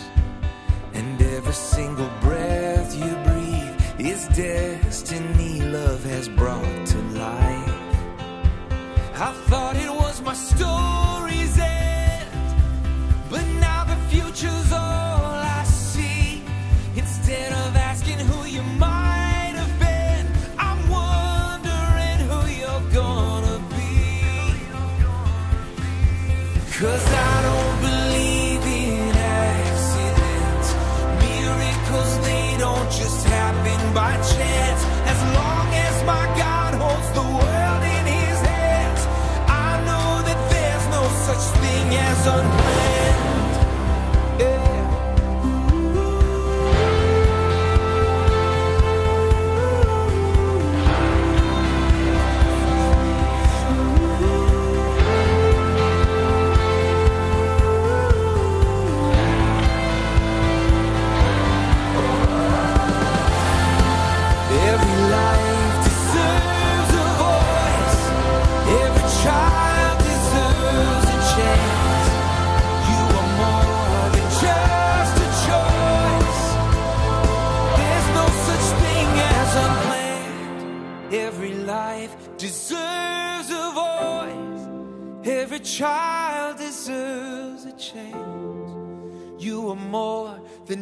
And 0.94 1.20
every 1.20 1.52
single 1.52 2.10
breath 2.20 2.94
you 2.94 3.14
breathe 3.26 4.10
is 4.10 4.28
destiny 4.28 5.60
love 5.62 6.04
has 6.04 6.28
brought 6.28 6.86
to 6.86 6.98
life. 7.26 7.70
I 9.14 9.32
thought 9.48 9.76
it 9.76 9.90
was 9.90 10.22
my 10.22 10.34
story's 10.34 10.99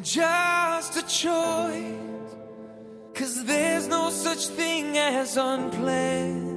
just 0.08 0.96
a 0.96 1.02
choice. 1.06 2.36
Cause 3.14 3.44
there's 3.44 3.88
no 3.88 4.08
such 4.08 4.46
thing 4.46 4.96
as 4.96 5.36
unplanned. 5.36 6.47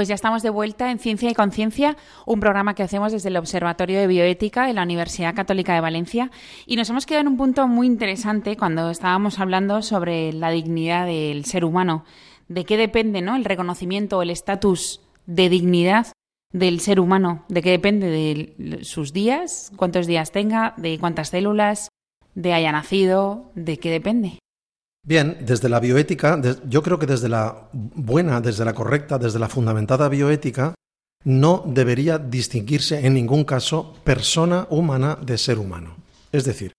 Pues 0.00 0.08
ya 0.08 0.14
estamos 0.14 0.42
de 0.42 0.48
vuelta 0.48 0.90
en 0.90 0.98
Ciencia 0.98 1.30
y 1.30 1.34
Conciencia, 1.34 1.94
un 2.24 2.40
programa 2.40 2.74
que 2.74 2.82
hacemos 2.82 3.12
desde 3.12 3.28
el 3.28 3.36
Observatorio 3.36 4.00
de 4.00 4.06
Bioética 4.06 4.66
de 4.66 4.72
la 4.72 4.82
Universidad 4.82 5.34
Católica 5.34 5.74
de 5.74 5.82
Valencia. 5.82 6.30
Y 6.64 6.76
nos 6.76 6.88
hemos 6.88 7.04
quedado 7.04 7.20
en 7.20 7.28
un 7.28 7.36
punto 7.36 7.68
muy 7.68 7.86
interesante 7.86 8.56
cuando 8.56 8.88
estábamos 8.88 9.38
hablando 9.38 9.82
sobre 9.82 10.32
la 10.32 10.48
dignidad 10.48 11.04
del 11.04 11.44
ser 11.44 11.66
humano. 11.66 12.06
¿De 12.48 12.64
qué 12.64 12.78
depende 12.78 13.20
¿no? 13.20 13.36
el 13.36 13.44
reconocimiento 13.44 14.16
o 14.16 14.22
el 14.22 14.30
estatus 14.30 15.02
de 15.26 15.50
dignidad 15.50 16.06
del 16.50 16.80
ser 16.80 16.98
humano? 16.98 17.44
¿De 17.50 17.60
qué 17.60 17.72
depende? 17.72 18.08
De 18.08 18.84
sus 18.84 19.12
días, 19.12 19.70
cuántos 19.76 20.06
días 20.06 20.32
tenga, 20.32 20.72
de 20.78 20.98
cuántas 20.98 21.28
células, 21.28 21.90
de 22.34 22.54
haya 22.54 22.72
nacido, 22.72 23.52
¿de 23.54 23.78
qué 23.78 23.90
depende? 23.90 24.38
Bien, 25.02 25.38
desde 25.40 25.68
la 25.68 25.80
bioética, 25.80 26.40
yo 26.68 26.82
creo 26.82 26.98
que 26.98 27.06
desde 27.06 27.28
la 27.28 27.68
buena, 27.72 28.40
desde 28.40 28.64
la 28.64 28.74
correcta, 28.74 29.18
desde 29.18 29.38
la 29.38 29.48
fundamentada 29.48 30.08
bioética, 30.08 30.74
no 31.24 31.64
debería 31.66 32.18
distinguirse 32.18 33.06
en 33.06 33.14
ningún 33.14 33.44
caso 33.44 33.94
persona 34.04 34.66
humana 34.70 35.18
de 35.20 35.38
ser 35.38 35.58
humano. 35.58 35.96
Es 36.32 36.44
decir, 36.44 36.72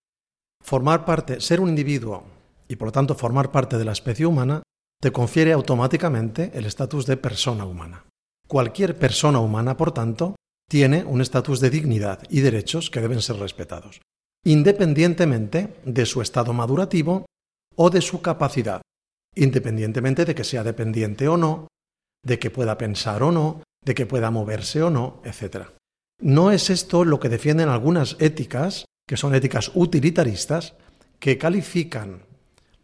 formar 0.64 1.06
parte, 1.06 1.42
ser 1.42 1.60
un 1.60 1.70
individuo 1.70 2.24
y 2.68 2.76
por 2.76 2.88
lo 2.88 2.92
tanto 2.92 3.16
formar 3.16 3.52
parte 3.52 3.78
de 3.78 3.86
la 3.86 3.92
especie 3.92 4.26
humana, 4.26 4.64
te 5.02 5.12
confiere 5.12 5.52
automáticamente 5.52 6.52
el 6.54 6.66
estatus 6.66 7.06
de 7.06 7.18
persona 7.18 7.66
humana. 7.66 8.06
Cualquier 8.48 8.98
persona 8.98 9.40
humana, 9.40 9.76
por 9.78 9.92
tanto, 9.92 10.36
tiene 10.70 11.04
un 11.04 11.22
estatus 11.22 11.60
de 11.60 11.70
dignidad 11.70 12.20
y 12.30 12.42
derechos 12.42 12.90
que 12.90 13.02
deben 13.02 13.22
ser 13.22 13.38
respetados, 13.38 14.00
independientemente 14.46 15.76
de 15.86 16.06
su 16.06 16.22
estado 16.22 16.54
madurativo 16.54 17.26
o 17.84 17.89
de 17.89 18.02
su 18.02 18.22
capacidad, 18.22 18.84
independientemente 19.34 20.24
de 20.24 20.36
que 20.36 20.44
sea 20.44 20.63
dependiente 20.63 21.28
o 21.28 21.36
no, 21.36 21.67
de 22.24 22.38
que 22.38 22.52
pueda 22.52 22.78
pensar 22.78 23.24
o 23.24 23.32
no, 23.32 23.63
de 23.84 23.96
que 23.96 24.06
pueda 24.06 24.30
moverse 24.30 24.84
o 24.84 24.91
no, 24.91 25.20
etc. 25.26 25.65
No 26.20 26.52
es 26.52 26.70
esto 26.70 27.04
lo 27.04 27.20
que 27.20 27.30
defienden 27.30 27.70
algunas 27.70 28.17
éticas, 28.20 28.86
que 29.08 29.17
son 29.17 29.34
éticas 29.34 29.72
utilitaristas, 29.74 30.76
que 31.20 31.39
califican 31.39 32.22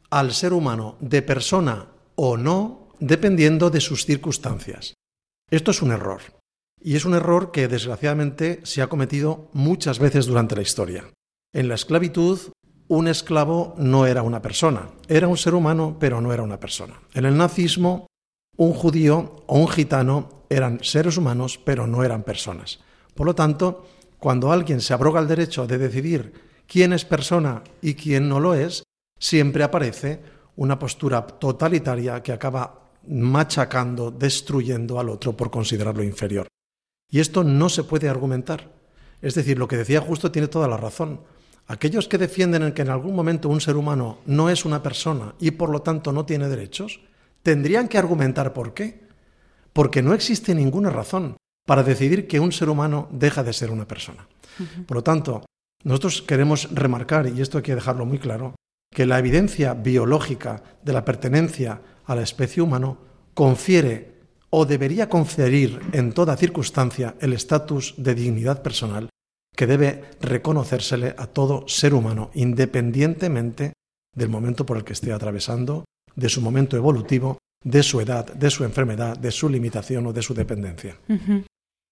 al 0.10 0.34
ser 0.34 0.52
humano 0.52 0.98
de 1.00 1.22
persona 1.22 1.90
o 2.16 2.36
no 2.36 2.90
dependiendo 3.00 3.70
de 3.70 3.82
sus 3.82 4.04
circunstancias. 4.04 4.96
Esto 5.52 5.70
es 5.70 5.84
un 5.84 5.92
error. 5.92 6.22
Y 6.82 6.96
es 6.96 7.06
un 7.06 7.14
error 7.14 7.52
que 7.52 7.68
desgraciadamente 7.68 8.62
se 8.64 8.82
ha 8.82 8.88
cometido 8.88 9.52
muchas 9.54 10.00
veces 10.00 10.26
durante 10.26 10.56
la 10.56 10.64
historia. 10.64 11.06
En 11.54 11.68
la 11.68 11.76
esclavitud, 11.76 12.40
un 12.90 13.08
esclavo 13.08 13.76
no 13.78 14.06
era 14.06 14.22
una 14.22 14.42
persona, 14.42 14.90
era 15.08 15.28
un 15.28 15.38
ser 15.38 15.54
humano, 15.54 15.98
pero 16.00 16.22
no 16.22 16.34
era 16.34 16.44
una 16.44 16.60
persona. 16.60 17.00
En 17.14 17.26
el 17.26 17.38
nazismo, 17.38 18.08
un 18.56 18.74
judío 18.74 19.44
o 19.48 19.60
un 19.60 19.68
gitano 19.68 20.46
eran 20.50 20.80
seres 20.84 21.18
humanos, 21.18 21.60
pero 21.64 21.86
no 21.86 22.04
eran 22.04 22.24
personas. 22.24 22.80
Por 23.14 23.28
lo 23.28 23.36
tanto, 23.36 23.86
cuando 24.20 24.52
alguien 24.52 24.82
se 24.82 24.94
abroga 24.94 25.20
el 25.20 25.28
derecho 25.28 25.68
de 25.68 25.78
decidir 25.78 26.34
quién 26.66 26.94
es 26.94 27.06
persona 27.06 27.64
y 27.82 27.96
quién 27.96 28.30
no 28.30 28.40
lo 28.40 28.54
es, 28.54 28.84
siempre 29.20 29.64
aparece 29.64 30.22
una 30.56 30.80
postura 30.80 31.26
totalitaria 31.26 32.22
que 32.24 32.32
acaba 32.32 32.92
machacando, 33.08 34.12
destruyendo 34.12 35.00
al 35.00 35.10
otro 35.10 35.36
por 35.36 35.50
considerarlo 35.50 36.04
inferior. 36.04 36.48
Y 37.10 37.20
esto 37.20 37.44
no 37.44 37.70
se 37.70 37.84
puede 37.84 38.10
argumentar. 38.10 38.72
Es 39.22 39.36
decir, 39.36 39.58
lo 39.58 39.68
que 39.68 39.78
decía 39.78 40.02
justo 40.02 40.32
tiene 40.32 40.48
toda 40.48 40.68
la 40.68 40.78
razón. 40.78 41.22
Aquellos 41.68 42.08
que 42.08 42.18
defienden 42.18 42.72
que 42.72 42.82
en 42.82 42.90
algún 42.90 43.14
momento 43.14 43.50
un 43.50 43.60
ser 43.60 43.76
humano 43.76 44.20
no 44.26 44.50
es 44.50 44.64
una 44.64 44.82
persona 44.82 45.36
y 45.40 45.52
por 45.52 45.70
lo 45.70 45.82
tanto 45.82 46.14
no 46.14 46.26
tiene 46.26 46.48
derechos, 46.48 47.02
tendrían 47.44 47.90
que 47.90 47.98
argumentar 47.98 48.54
por 48.54 48.74
qué. 48.74 49.06
Porque 49.74 50.02
no 50.02 50.14
existe 50.14 50.56
ninguna 50.56 50.90
razón 50.90 51.36
para 51.68 51.84
decidir 51.84 52.28
que 52.28 52.40
un 52.40 52.52
ser 52.52 52.70
humano 52.70 53.10
deja 53.12 53.44
de 53.44 53.54
ser 53.54 53.70
una 53.70 53.88
persona. 53.88 54.28
Por 54.88 54.96
lo 54.96 55.04
tanto, 55.04 55.46
nosotros 55.84 56.22
queremos 56.22 56.70
remarcar, 56.74 57.28
y 57.28 57.42
esto 57.42 57.58
hay 57.58 57.64
que 57.64 57.76
dejarlo 57.76 58.06
muy 58.06 58.18
claro, 58.18 58.56
que 58.90 59.06
la 59.06 59.20
evidencia 59.20 59.74
biológica 59.74 60.64
de 60.82 60.94
la 60.94 61.06
pertenencia 61.06 61.82
a 62.06 62.16
la 62.16 62.24
especie 62.24 62.64
humana 62.64 62.96
confiere 63.34 64.16
o 64.50 64.66
debería 64.66 65.10
conferir 65.10 65.82
en 65.92 66.14
toda 66.14 66.38
circunstancia 66.38 67.16
el 67.20 67.34
estatus 67.34 67.94
de 67.98 68.16
dignidad 68.16 68.64
personal 68.64 69.10
que 69.58 69.66
debe 69.66 70.04
reconocérsele 70.22 71.16
a 71.18 71.26
todo 71.26 71.68
ser 71.68 71.96
humano, 71.96 72.30
independientemente 72.36 73.74
del 74.14 74.30
momento 74.30 74.68
por 74.68 74.78
el 74.78 74.84
que 74.84 74.94
esté 74.94 75.12
atravesando, 75.12 75.86
de 76.16 76.30
su 76.30 76.42
momento 76.42 76.78
evolutivo, 76.78 77.40
de 77.64 77.82
su 77.82 78.00
edad, 78.00 78.32
de 78.32 78.52
su 78.52 78.64
enfermedad, 78.64 79.18
de 79.18 79.32
su 79.32 79.50
limitación 79.50 80.06
o 80.06 80.14
de 80.14 80.22
su 80.22 80.36
dependencia. 80.36 80.96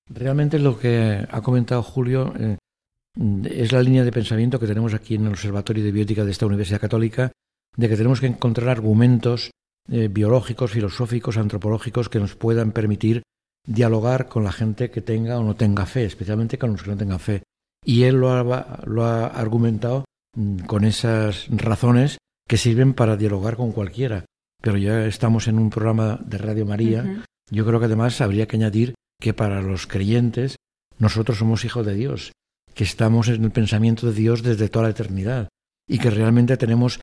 Realmente 0.07 0.59
lo 0.59 0.77
que 0.77 1.25
ha 1.27 1.41
comentado 1.41 1.81
Julio 1.81 2.33
eh, 2.39 2.57
es 3.45 3.71
la 3.71 3.81
línea 3.81 4.03
de 4.03 4.11
pensamiento 4.11 4.59
que 4.59 4.67
tenemos 4.67 4.93
aquí 4.93 5.15
en 5.15 5.25
el 5.25 5.33
Observatorio 5.33 5.83
de 5.83 5.91
Biótica 5.91 6.23
de 6.23 6.31
esta 6.31 6.45
Universidad 6.45 6.81
Católica, 6.81 7.31
de 7.75 7.89
que 7.89 7.97
tenemos 7.97 8.21
que 8.21 8.27
encontrar 8.27 8.69
argumentos 8.69 9.49
eh, 9.89 10.07
biológicos, 10.07 10.71
filosóficos, 10.71 11.37
antropológicos 11.37 12.09
que 12.09 12.19
nos 12.19 12.35
puedan 12.35 12.71
permitir 12.73 13.23
dialogar 13.65 14.27
con 14.27 14.43
la 14.43 14.51
gente 14.51 14.91
que 14.91 15.01
tenga 15.01 15.39
o 15.39 15.43
no 15.43 15.55
tenga 15.55 15.87
fe, 15.87 16.05
especialmente 16.05 16.59
con 16.59 16.73
los 16.73 16.83
que 16.83 16.91
no 16.91 16.97
tengan 16.97 17.19
fe. 17.19 17.41
Y 17.85 18.03
él 18.03 18.15
lo 18.15 18.31
ha, 18.31 18.83
lo 18.85 19.05
ha 19.05 19.27
argumentado 19.27 20.05
mm, 20.35 20.59
con 20.65 20.83
esas 20.83 21.47
razones 21.49 22.17
que 22.47 22.57
sirven 22.57 22.93
para 22.93 23.15
dialogar 23.15 23.55
con 23.55 23.71
cualquiera. 23.71 24.25
Pero 24.61 24.77
ya 24.77 25.05
estamos 25.05 25.47
en 25.47 25.59
un 25.59 25.69
programa 25.69 26.19
de 26.25 26.37
Radio 26.37 26.65
María. 26.65 27.23
Yo 27.51 27.65
creo 27.65 27.79
que 27.79 27.85
además 27.85 28.19
habría 28.21 28.47
que 28.47 28.57
añadir 28.57 28.95
que 29.21 29.33
para 29.33 29.61
los 29.61 29.87
creyentes 29.87 30.55
nosotros 30.97 31.37
somos 31.37 31.65
hijos 31.65 31.85
de 31.85 31.93
Dios, 31.93 32.31
que 32.73 32.83
estamos 32.83 33.27
en 33.27 33.43
el 33.43 33.51
pensamiento 33.51 34.07
de 34.07 34.13
Dios 34.13 34.43
desde 34.43 34.69
toda 34.69 34.85
la 34.85 34.91
eternidad 34.91 35.49
y 35.87 35.99
que 35.99 36.09
realmente 36.09 36.57
tenemos 36.57 36.99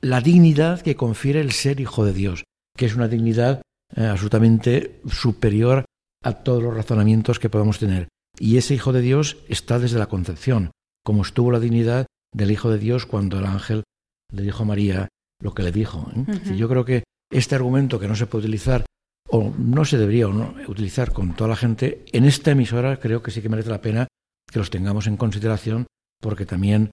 la 0.00 0.20
dignidad 0.20 0.80
que 0.80 0.96
confiere 0.96 1.40
el 1.40 1.52
ser 1.52 1.80
hijo 1.80 2.04
de 2.04 2.12
Dios, 2.12 2.44
que 2.76 2.86
es 2.86 2.96
una 2.96 3.08
dignidad 3.08 3.62
eh, 3.94 4.06
absolutamente 4.06 5.00
superior 5.08 5.84
a 6.24 6.32
todos 6.32 6.62
los 6.62 6.74
razonamientos 6.74 7.38
que 7.38 7.50
podamos 7.50 7.78
tener. 7.78 8.08
Y 8.38 8.56
ese 8.56 8.74
hijo 8.74 8.92
de 8.92 9.00
Dios 9.00 9.38
está 9.48 9.78
desde 9.78 9.98
la 9.98 10.06
concepción, 10.06 10.70
como 11.04 11.22
estuvo 11.22 11.50
la 11.50 11.60
dignidad 11.60 12.06
del 12.34 12.50
hijo 12.50 12.70
de 12.70 12.78
Dios 12.78 13.06
cuando 13.06 13.38
el 13.38 13.46
ángel 13.46 13.84
le 14.32 14.42
dijo 14.42 14.62
a 14.62 14.66
María 14.66 15.08
lo 15.40 15.54
que 15.54 15.62
le 15.62 15.72
dijo. 15.72 16.10
¿eh? 16.16 16.24
Decir, 16.26 16.56
Yo 16.56 16.68
creo 16.68 16.84
que 16.84 17.04
este 17.30 17.54
argumento 17.54 17.98
que 17.98 18.08
no 18.08 18.16
se 18.16 18.26
puede 18.26 18.44
utilizar 18.44 18.84
o 19.28 19.52
no 19.56 19.84
se 19.84 19.98
debería 19.98 20.28
o 20.28 20.32
no 20.32 20.54
utilizar 20.68 21.12
con 21.12 21.34
toda 21.34 21.48
la 21.48 21.56
gente, 21.56 22.04
en 22.12 22.24
esta 22.24 22.50
emisora 22.50 22.98
creo 22.98 23.22
que 23.22 23.30
sí 23.30 23.40
que 23.40 23.48
merece 23.48 23.70
la 23.70 23.80
pena 23.80 24.08
que 24.50 24.58
los 24.58 24.70
tengamos 24.70 25.06
en 25.06 25.16
consideración 25.16 25.86
porque 26.20 26.46
también 26.46 26.90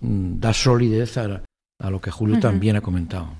mm, 0.00 0.40
da 0.40 0.52
solidez 0.52 1.18
a, 1.18 1.44
a 1.78 1.90
lo 1.90 2.00
que 2.00 2.10
Julio 2.10 2.40
también 2.40 2.76
ha 2.76 2.80
comentado. 2.80 3.36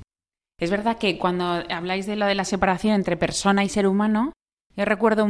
Es 0.61 0.70
verdad 0.70 0.98
que 0.98 1.18
cuando 1.18 1.44
habláis 1.44 2.07
de 2.07 2.16
lo 2.16 2.26
de 2.26 2.35
la 2.35 2.44
separación 2.44 2.94
entre 2.94 3.16
persona 3.16 3.64
y 3.64 3.68
ser 3.68 3.87
humano, 3.87 4.33
yo 4.76 4.85
recuerdo, 4.85 5.26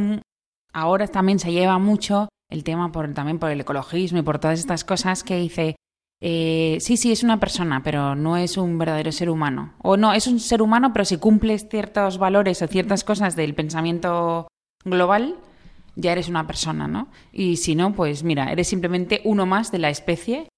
ahora 0.75 1.07
también 1.07 1.39
se 1.39 1.53
lleva 1.53 1.79
mucho 1.79 2.27
el 2.51 2.63
tema 2.63 2.91
por, 2.91 3.11
también 3.13 3.39
por 3.39 3.49
el 3.49 3.61
ecologismo 3.61 4.19
y 4.19 4.23
por 4.23 4.39
todas 4.39 4.59
estas 4.59 4.83
cosas 4.83 5.23
que 5.23 5.37
dice, 5.37 5.77
eh, 6.21 6.77
sí, 6.81 6.97
sí, 6.97 7.11
es 7.11 7.23
una 7.23 7.39
persona, 7.39 7.81
pero 7.81 8.15
no 8.15 8.35
es 8.37 8.57
un 8.57 8.77
verdadero 8.77 9.11
ser 9.11 9.29
humano. 9.29 9.73
O 9.81 9.95
no, 9.95 10.13
es 10.13 10.27
un 10.27 10.39
ser 10.39 10.61
humano, 10.61 10.91
pero 10.91 11.05
si 11.05 11.17
cumples 11.17 11.67
ciertos 11.69 12.17
valores 12.17 12.61
o 12.61 12.67
ciertas 12.67 13.03
cosas 13.03 13.35
del 13.35 13.55
pensamiento 13.55 14.47
global, 14.83 15.37
ya 15.95 16.11
eres 16.11 16.27
una 16.27 16.45
persona, 16.45 16.87
¿no? 16.87 17.07
Y 17.31 17.55
si 17.55 17.75
no, 17.75 17.93
pues 17.93 18.23
mira, 18.23 18.51
eres 18.51 18.67
simplemente 18.67 19.21
uno 19.23 19.45
más 19.45 19.71
de 19.71 19.79
la 19.79 19.89
especie, 19.89 20.49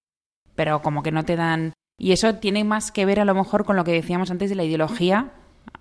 pero 0.56 0.82
como 0.82 1.04
que 1.04 1.12
no 1.12 1.26
te 1.26 1.36
dan... 1.36 1.74
Y 2.00 2.12
eso 2.12 2.36
tiene 2.36 2.64
más 2.64 2.92
que 2.92 3.06
ver 3.06 3.20
a 3.20 3.26
lo 3.26 3.36
mejor 3.36 3.66
con 3.66 3.76
lo 3.76 3.84
que 3.84 3.92
decíamos 3.92 4.32
antes 4.32 4.50
de 4.50 4.56
la 4.56 4.64
ideología, 4.64 5.34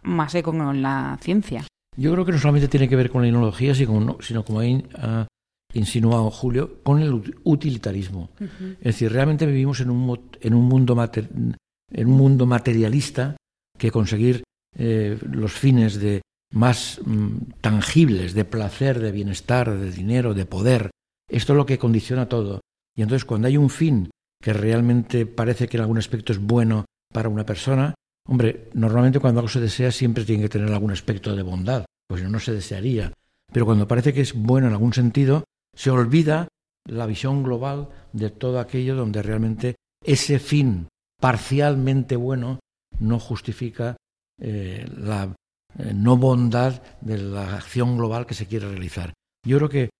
más 0.02 0.32
que 0.32 0.42
con 0.42 0.82
la 0.82 1.18
ciencia. 1.22 1.64
Yo 1.96 2.12
creo 2.12 2.24
que 2.24 2.32
no 2.32 2.38
solamente 2.38 2.68
tiene 2.68 2.88
que 2.88 2.96
ver 2.96 3.10
con 3.10 3.22
la 3.22 3.28
ideología, 3.28 3.74
sino, 3.74 4.18
sino 4.20 4.44
como 4.44 4.60
ha 4.60 5.26
insinuado 5.72 6.30
Julio, 6.30 6.82
con 6.82 7.00
el 7.00 7.34
utilitarismo. 7.44 8.30
Es 8.78 8.84
decir, 8.84 9.12
realmente 9.12 9.46
vivimos 9.46 9.80
en 9.80 9.90
un, 9.90 10.20
en 10.40 10.54
un, 10.54 10.64
mundo, 10.64 11.10
en 11.14 12.06
un 12.08 12.16
mundo 12.16 12.46
materialista 12.46 13.36
que 13.78 13.90
conseguir 13.90 14.42
eh, 14.76 15.18
los 15.30 15.52
fines 15.52 16.00
de 16.00 16.22
más 16.54 17.00
mm, 17.04 17.60
tangibles, 17.60 18.34
de 18.34 18.44
placer, 18.44 19.00
de 19.00 19.12
bienestar, 19.12 19.76
de 19.76 19.90
dinero, 19.90 20.34
de 20.34 20.46
poder, 20.46 20.90
esto 21.28 21.52
es 21.52 21.56
lo 21.56 21.66
que 21.66 21.78
condiciona 21.78 22.28
todo. 22.28 22.60
Y 22.96 23.02
entonces 23.02 23.24
cuando 23.24 23.48
hay 23.48 23.56
un 23.56 23.70
fin 23.70 24.10
que 24.42 24.52
realmente 24.52 25.26
parece 25.26 25.68
que 25.68 25.76
en 25.76 25.82
algún 25.82 25.98
aspecto 25.98 26.32
es 26.32 26.38
bueno 26.38 26.84
para 27.12 27.28
una 27.28 27.44
persona, 27.44 27.94
hombre, 28.26 28.68
normalmente 28.74 29.20
cuando 29.20 29.40
algo 29.40 29.48
se 29.48 29.60
desea 29.60 29.90
siempre 29.90 30.24
tiene 30.24 30.42
que 30.42 30.48
tener 30.48 30.72
algún 30.72 30.92
aspecto 30.92 31.34
de 31.34 31.42
bondad, 31.42 31.84
pues 32.08 32.22
no, 32.22 32.38
se 32.38 32.52
desearía. 32.52 33.12
Pero 33.52 33.66
cuando 33.66 33.88
parece 33.88 34.12
que 34.12 34.20
es 34.20 34.34
bueno 34.34 34.66
en 34.66 34.72
algún 34.72 34.92
sentido, 34.92 35.44
se 35.74 35.90
olvida 35.90 36.48
la 36.86 37.06
visión 37.06 37.42
global 37.42 37.88
de 38.12 38.30
todo 38.30 38.60
aquello 38.60 38.94
donde 38.94 39.22
realmente 39.22 39.76
ese 40.04 40.38
fin 40.38 40.88
parcialmente 41.20 42.16
bueno 42.16 42.60
no 43.00 43.18
justifica 43.18 43.96
eh, 44.40 44.86
la 44.96 45.34
eh, 45.78 45.92
no 45.94 46.16
bondad 46.16 46.82
de 47.00 47.18
la 47.18 47.56
acción 47.56 47.96
global 47.96 48.26
que 48.26 48.34
se 48.34 48.46
quiere 48.46 48.68
realizar. 48.68 49.12
Yo 49.44 49.58
creo 49.58 49.68
que 49.68 49.90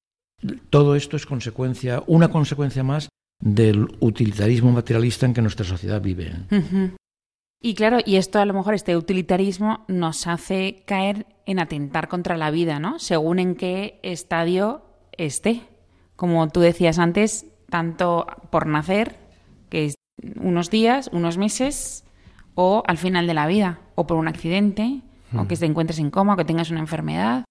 todo 0.71 0.97
esto 0.97 1.17
es 1.17 1.27
consecuencia, 1.27 2.03
una 2.07 2.29
consecuencia 2.29 2.83
más 2.83 3.09
del 3.41 3.89
utilitarismo 4.01 4.73
materialista 4.73 5.27
en 5.27 5.35
que 5.35 5.43
nuestra 5.43 5.65
sociedad 5.65 6.01
vive. 6.01 6.33
Y 7.61 7.75
claro, 7.75 7.99
y 8.05 8.17
esto 8.17 8.39
a 8.39 8.45
lo 8.45 8.55
mejor, 8.55 8.75
este 8.75 8.97
utilitarismo 8.97 9.85
nos 9.89 10.27
hace 10.27 10.83
caer 10.87 11.27
en 11.47 11.59
atentar 11.59 12.09
contra 12.09 12.37
la 12.37 12.51
vida, 12.51 12.79
¿no? 12.79 12.99
Según 12.99 13.39
en 13.39 13.55
qué 13.55 13.99
estadio 14.03 14.83
esté. 15.13 15.63
Como 16.17 16.49
tú 16.49 16.61
decías 16.61 16.99
antes, 16.99 17.47
tanto 17.71 18.27
por 18.51 18.67
nacer, 18.67 19.17
que 19.69 19.87
es 19.87 19.95
unos 20.37 20.71
días, 20.71 21.11
unos 21.13 21.39
meses, 21.39 22.05
o 22.55 22.83
al 22.87 22.99
final 22.99 23.27
de 23.27 23.35
la 23.35 23.47
vida, 23.47 23.81
o 23.95 24.07
por 24.07 24.17
un 24.17 24.29
accidente, 24.29 25.03
o 25.37 25.47
que 25.49 25.57
te 25.57 25.67
encuentres 25.67 25.99
en 25.99 26.11
coma, 26.11 26.35
o 26.35 26.37
que 26.37 26.45
tengas 26.45 26.71
una 26.71 26.81
enfermedad. 26.81 27.45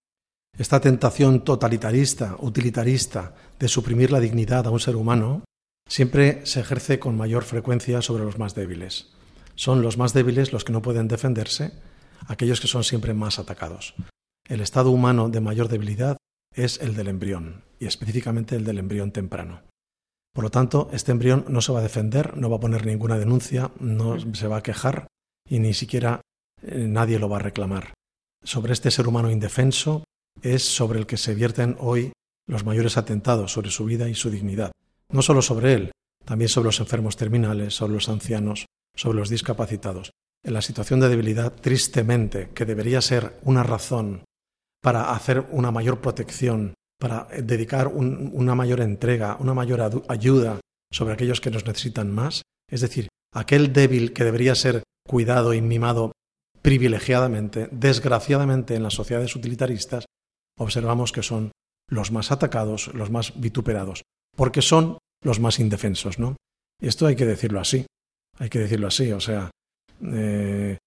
Esta 0.58 0.80
tentación 0.80 1.44
totalitarista, 1.44 2.38
utilitarista, 2.40 3.36
de 3.60 3.68
suprimir 3.68 4.12
la 4.12 4.20
dignidad 4.20 4.66
a 4.66 4.72
un 4.72 4.80
ser 4.80 4.96
humano, 4.96 5.44
siempre 5.88 6.46
se 6.46 6.62
ejerce 6.62 6.98
con 6.98 7.18
mayor 7.18 7.44
frecuencia 7.44 8.02
sobre 8.02 8.24
los 8.24 8.40
más 8.40 8.56
débiles. 8.56 9.15
Son 9.56 9.82
los 9.82 9.98
más 9.98 10.14
débiles 10.14 10.54
los 10.54 10.64
que 10.64 10.74
no 10.74 10.82
pueden 10.82 11.08
defenderse, 11.08 11.72
aquellos 12.28 12.60
que 12.60 12.68
son 12.68 12.84
siempre 12.84 13.14
más 13.14 13.40
atacados. 13.40 13.96
El 14.48 14.62
estado 14.62 14.92
humano 14.92 15.30
de 15.30 15.42
mayor 15.42 15.70
debilidad 15.70 16.18
es 16.54 16.80
el 16.80 16.96
del 16.96 17.08
embrión, 17.08 17.64
y 17.80 17.86
específicamente 17.86 18.56
el 18.56 18.64
del 18.64 18.80
embrión 18.80 19.12
temprano. 19.12 19.64
Por 20.34 20.44
lo 20.44 20.52
tanto, 20.52 20.90
este 20.92 21.14
embrión 21.14 21.46
no 21.48 21.62
se 21.62 21.72
va 21.72 21.80
a 21.80 21.84
defender, 21.84 22.36
no 22.36 22.50
va 22.50 22.58
a 22.58 22.60
poner 22.60 22.86
ninguna 22.86 23.18
denuncia, 23.18 23.72
no 23.80 24.20
se 24.36 24.48
va 24.48 24.58
a 24.58 24.64
quejar 24.64 25.08
y 25.50 25.60
ni 25.60 25.74
siquiera 25.74 26.22
eh, 26.62 26.88
nadie 26.90 27.20
lo 27.20 27.30
va 27.30 27.38
a 27.38 27.42
reclamar. 27.42 27.94
Sobre 28.44 28.74
este 28.74 28.92
ser 28.92 29.08
humano 29.08 29.32
indefenso 29.32 30.04
es 30.42 30.64
sobre 30.64 31.00
el 31.00 31.06
que 31.06 31.18
se 31.18 31.36
vierten 31.36 31.78
hoy 31.80 32.12
los 32.48 32.66
mayores 32.66 32.98
atentados 32.98 33.54
sobre 33.54 33.72
su 33.72 33.86
vida 33.86 34.10
y 34.10 34.16
su 34.16 34.30
dignidad. 34.30 34.72
No 35.10 35.22
solo 35.22 35.42
sobre 35.42 35.74
él, 35.74 35.92
también 36.26 36.50
sobre 36.50 36.68
los 36.68 36.80
enfermos 36.80 37.16
terminales, 37.16 37.74
sobre 37.74 37.94
los 37.94 38.10
ancianos, 38.10 38.66
sobre 38.96 39.20
los 39.20 39.30
discapacitados. 39.30 40.12
En 40.44 40.54
la 40.54 40.62
situación 40.62 41.00
de 41.00 41.10
debilidad, 41.10 41.54
tristemente, 41.54 42.50
que 42.54 42.66
debería 42.66 43.02
ser 43.02 43.34
una 43.44 43.64
razón 43.64 44.24
para 44.82 45.12
hacer 45.12 45.48
una 45.52 45.72
mayor 45.72 46.02
protección, 46.02 46.76
para 47.00 47.28
dedicar 47.42 47.88
una 47.88 48.56
mayor 48.56 48.82
entrega, 48.82 49.38
una 49.40 49.54
mayor 49.54 50.04
ayuda 50.08 50.60
sobre 50.92 51.14
aquellos 51.14 51.42
que 51.42 51.52
nos 51.52 51.66
necesitan 51.66 52.12
más. 52.12 52.44
Es 52.70 52.82
decir, 52.82 53.08
aquel 53.34 53.74
débil 53.74 54.14
que 54.14 54.24
debería 54.24 54.56
ser 54.56 54.84
cuidado 55.08 55.54
y 55.54 55.62
mimado 55.62 56.12
privilegiadamente, 56.62 57.70
desgraciadamente 57.72 58.76
en 58.76 58.84
las 58.84 58.94
sociedades 58.94 59.36
utilitaristas, 59.36 60.06
observamos 60.58 61.12
que 61.12 61.24
son 61.24 61.52
los 61.90 62.12
más 62.12 62.32
atacados, 62.32 62.94
los 62.94 63.12
más 63.12 63.40
vituperados, 63.40 64.04
porque 64.36 64.62
son 64.62 64.98
los 65.24 65.40
más 65.40 65.60
indefensos, 65.60 66.18
¿no? 66.18 66.36
Esto 66.82 67.06
hay 67.06 67.16
que 67.16 67.26
decirlo 67.26 67.60
así, 67.60 67.86
hay 68.38 68.50
que 68.50 68.60
decirlo 68.60 68.88
así, 68.88 69.12
o 69.12 69.20
sea, 69.20 69.50
eh, 70.02 70.78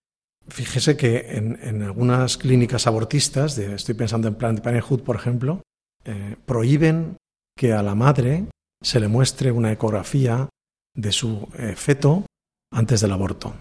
Fíjese 0.48 0.96
que 0.96 1.36
en, 1.36 1.82
algunas 1.82 2.38
clínicas 2.38 2.86
abortistas, 2.86 3.58
estoy 3.58 3.94
pensando 3.94 4.28
en 4.28 4.34
Planned 4.34 4.62
Parenthood, 4.62 5.02
por 5.02 5.16
ejemplo, 5.16 5.62
eh, 6.04 6.36
prohíben 6.46 7.18
que 7.56 7.74
a 7.74 7.82
la 7.82 7.94
madre 7.94 8.46
se 8.82 8.98
le 8.98 9.08
muestre 9.08 9.52
una 9.52 9.72
ecografía 9.72 10.48
de 10.94 11.12
su 11.12 11.48
eh, 11.58 11.74
feto 11.76 12.24
antes 12.72 13.02
del 13.02 13.12
aborto. 13.12 13.54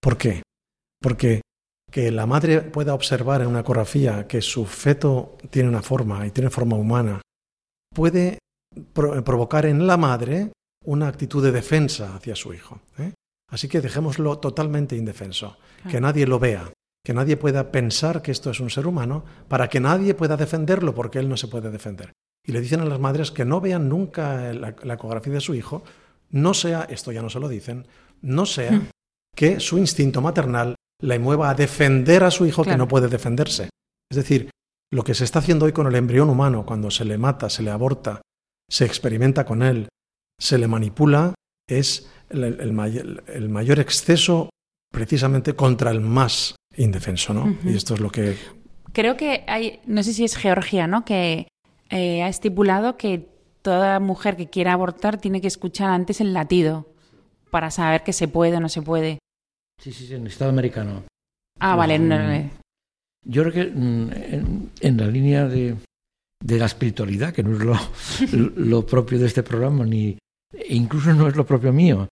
¿Por 0.00 0.18
qué? 0.18 0.42
Porque 1.00 1.42
que 1.90 2.10
la 2.10 2.26
madre 2.26 2.60
pueda 2.60 2.94
observar 2.94 3.42
en 3.42 3.48
una 3.48 3.60
ecografía 3.60 4.26
que 4.26 4.42
su 4.42 4.66
feto 4.66 5.38
tiene 5.50 5.68
una 5.68 5.82
forma 5.82 6.26
y 6.26 6.32
tiene 6.32 6.50
forma 6.50 6.76
humana, 6.76 7.22
puede 7.94 8.38
provocar 8.92 9.66
en 9.66 9.86
la 9.86 9.96
madre 9.96 10.50
una 10.84 11.08
actitud 11.08 11.42
de 11.42 11.52
defensa 11.52 12.14
hacia 12.14 12.36
su 12.36 12.54
hijo. 12.54 12.80
Así 13.50 13.68
que 13.68 13.80
dejémoslo 13.80 14.38
totalmente 14.38 14.96
indefenso, 14.96 15.58
que 15.88 16.00
nadie 16.00 16.26
lo 16.26 16.38
vea, 16.38 16.72
que 17.04 17.14
nadie 17.14 17.36
pueda 17.36 17.70
pensar 17.70 18.22
que 18.22 18.32
esto 18.32 18.50
es 18.50 18.60
un 18.60 18.70
ser 18.70 18.86
humano, 18.86 19.24
para 19.48 19.68
que 19.68 19.80
nadie 19.80 20.14
pueda 20.14 20.36
defenderlo 20.36 20.94
porque 20.94 21.18
él 21.18 21.28
no 21.28 21.36
se 21.36 21.48
puede 21.48 21.70
defender. 21.70 22.12
Y 22.46 22.52
le 22.52 22.60
dicen 22.60 22.80
a 22.80 22.84
las 22.84 23.00
madres 23.00 23.30
que 23.30 23.44
no 23.44 23.60
vean 23.60 23.88
nunca 23.88 24.52
la, 24.52 24.70
ecografía 24.94 25.34
de 25.34 25.40
su 25.40 25.54
hijo, 25.54 25.84
no 26.30 26.52
sea, 26.52 26.86
esto 26.90 27.12
ya 27.12 27.22
no 27.22 27.30
se 27.30 27.40
lo 27.40 27.48
dicen, 27.48 27.86
no 28.22 28.44
sea 28.44 28.72
hmm. 28.72 28.88
que 29.36 29.60
su 29.60 29.78
instinto 29.78 30.20
maternal 30.20 30.74
le 31.00 31.18
mueva 31.18 31.50
a 31.50 31.54
defender 31.54 32.24
a 32.24 32.30
su 32.30 32.46
hijo 32.46 32.64
que 32.64 32.76
no 32.76 32.88
puede 32.88 33.08
defenderse. 33.08 33.70
Es 34.10 34.16
decir, 34.16 34.50
lo 34.90 35.04
que 35.04 35.14
se 35.14 35.24
está 35.24 35.40
haciendo 35.40 35.66
hoy 35.66 35.72
con 35.72 35.86
el 35.86 35.94
embrión 35.94 36.30
humano, 36.30 36.64
cuando 36.64 36.90
se 36.90 37.04
le 37.04 37.18
mata, 37.18 37.50
se 37.50 37.62
le 37.62 37.70
aborta, 37.70 38.22
se 38.68 38.84
experimenta 38.84 39.44
con 39.44 39.62
él, 39.62 39.88
se 40.38 40.58
le 40.58 40.68
manipula, 40.68 41.34
es 41.68 42.08
el, 42.30 42.72
mayor, 42.72 43.78
exceso 43.78 44.50
precisamente 44.92 45.54
contra 45.54 45.90
el 45.90 46.00
más 46.00 46.56
indefenso, 46.76 47.34
¿no? 47.34 47.56
Y 47.64 47.76
esto 47.76 47.94
es 47.94 48.00
lo 48.00 48.10
que... 48.10 48.36
Creo 48.92 49.16
que 49.16 49.44
hay, 49.46 49.80
no 49.86 50.02
sé 50.02 50.12
si 50.12 50.24
es 50.24 50.36
Georgia, 50.36 50.86
¿no? 50.86 51.04
Que 51.04 51.48
eh, 51.90 52.22
ha 52.22 52.28
estipulado 52.28 52.96
que 52.96 53.28
toda 53.62 53.98
mujer 53.98 54.36
que 54.36 54.50
quiera 54.50 54.72
abortar 54.72 55.18
tiene 55.18 55.40
que 55.40 55.48
escuchar 55.48 55.90
antes 55.90 56.20
el 56.20 56.32
latido 56.32 56.86
para 57.50 57.70
saber 57.70 58.02
que 58.02 58.12
se 58.12 58.28
puede 58.28 58.56
o 58.56 58.60
no 58.60 58.68
se 58.68 58.82
puede. 58.82 59.18
Sí, 59.80 59.92
sí, 59.92 60.06
sí 60.06 60.14
en 60.14 60.22
el 60.22 60.28
Estado 60.28 60.50
americano. 60.50 61.04
Ah, 61.60 61.76
vale. 61.76 61.98
Mm, 61.98 62.50
yo 63.24 63.42
creo 63.42 63.52
que 63.52 63.64
mm, 63.64 64.10
en, 64.80 64.96
la 64.96 65.06
línea 65.06 65.46
de, 65.46 65.76
de, 66.42 66.58
la 66.58 66.66
espiritualidad, 66.66 67.32
que 67.32 67.42
no 67.42 67.56
es 67.56 67.64
lo, 67.64 67.76
lo 68.56 68.86
propio 68.86 69.18
de 69.18 69.26
este 69.26 69.42
programa, 69.42 69.84
ni 69.84 70.18
e 70.56 70.74
incluso 70.74 71.12
no 71.12 71.28
es 71.28 71.36
lo 71.36 71.46
propio 71.46 71.72
mío, 71.72 72.08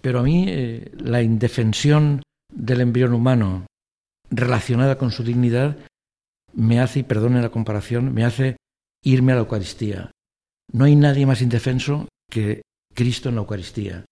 pero 0.00 0.20
a 0.20 0.22
mí 0.22 0.44
eh, 0.48 0.92
la 0.98 1.22
indefensión 1.22 2.22
del 2.52 2.80
embrión 2.80 3.14
humano 3.14 3.66
relacionada 4.30 4.98
con 4.98 5.10
su 5.10 5.22
dignidad 5.22 5.76
me 6.54 6.80
hace, 6.80 7.00
y 7.00 7.02
perdone 7.02 7.40
la 7.40 7.50
comparación, 7.50 8.12
me 8.12 8.24
hace 8.24 8.56
irme 9.02 9.32
a 9.32 9.36
la 9.36 9.40
Eucaristía. 9.42 10.10
No 10.72 10.84
hay 10.84 10.96
nadie 10.96 11.26
más 11.26 11.40
indefenso 11.40 12.08
que 12.30 12.62
Cristo 12.94 13.28
en 13.28 13.36
la 13.36 13.42
Eucaristía. 13.42 14.04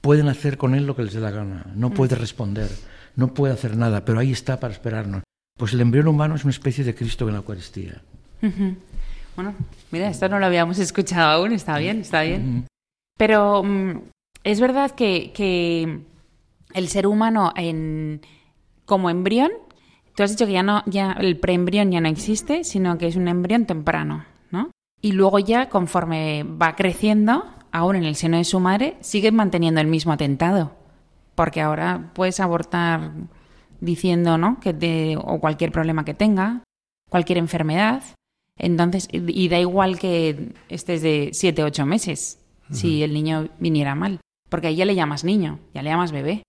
Pueden 0.00 0.28
hacer 0.28 0.56
con 0.56 0.74
Él 0.74 0.86
lo 0.86 0.94
que 0.94 1.04
les 1.04 1.14
dé 1.14 1.20
la 1.20 1.30
gana, 1.30 1.72
no 1.74 1.90
puede 1.90 2.16
responder, 2.16 2.70
no 3.16 3.34
puede 3.34 3.54
hacer 3.54 3.76
nada, 3.76 4.04
pero 4.04 4.18
ahí 4.18 4.32
está 4.32 4.60
para 4.60 4.74
esperarnos. 4.74 5.22
Pues 5.58 5.72
el 5.72 5.80
embrión 5.80 6.06
humano 6.08 6.34
es 6.34 6.44
una 6.44 6.50
especie 6.50 6.84
de 6.84 6.94
Cristo 6.94 7.26
en 7.26 7.32
la 7.32 7.38
Eucaristía. 7.38 8.02
Bueno, 9.34 9.54
mira, 9.90 10.08
esto 10.08 10.28
no 10.28 10.38
lo 10.38 10.46
habíamos 10.46 10.78
escuchado 10.78 11.30
aún, 11.30 11.52
está 11.52 11.78
bien, 11.78 12.00
está 12.00 12.22
bien. 12.22 12.66
Pero 13.16 13.62
mm, 13.62 14.02
es 14.44 14.60
verdad 14.60 14.90
que, 14.92 16.02
el 16.74 16.88
ser 16.88 17.06
humano 17.06 17.52
en, 17.56 18.20
como 18.84 19.08
embrión, 19.08 19.50
tú 20.14 20.22
has 20.22 20.30
dicho 20.30 20.46
que 20.46 20.52
ya 20.52 20.62
no, 20.62 20.82
ya 20.86 21.12
el 21.12 21.38
preembrión 21.38 21.90
ya 21.90 22.00
no 22.00 22.08
existe, 22.08 22.64
sino 22.64 22.98
que 22.98 23.06
es 23.06 23.16
un 23.16 23.28
embrión 23.28 23.66
temprano, 23.66 24.24
¿no? 24.50 24.70
Y 25.00 25.12
luego 25.12 25.38
ya, 25.38 25.68
conforme 25.68 26.42
va 26.42 26.76
creciendo, 26.76 27.44
aún 27.72 27.96
en 27.96 28.04
el 28.04 28.16
seno 28.16 28.36
de 28.36 28.44
su 28.44 28.60
madre, 28.60 28.96
sigue 29.00 29.32
manteniendo 29.32 29.80
el 29.80 29.86
mismo 29.86 30.12
atentado. 30.12 30.72
Porque 31.34 31.60
ahora 31.60 32.10
puedes 32.14 32.40
abortar 32.40 33.12
diciendo, 33.80 34.38
¿no? 34.38 34.60
Que 34.60 34.72
de, 34.72 35.18
o 35.22 35.38
cualquier 35.38 35.72
problema 35.72 36.04
que 36.04 36.14
tenga, 36.14 36.62
cualquier 37.10 37.38
enfermedad. 37.38 38.02
Entonces, 38.58 39.08
y 39.12 39.48
da 39.48 39.58
igual 39.58 39.98
que 39.98 40.54
estés 40.68 41.02
de 41.02 41.30
7, 41.32 41.62
8 41.62 41.84
meses, 41.84 42.38
si 42.70 43.02
el 43.02 43.12
niño 43.12 43.48
viniera 43.58 43.94
mal. 43.94 44.20
Porque 44.48 44.68
ahí 44.68 44.76
ya 44.76 44.84
le 44.84 44.94
llamas 44.94 45.24
niño, 45.24 45.60
ya 45.74 45.82
le 45.82 45.90
llamas 45.90 46.12
bebé. 46.12 46.42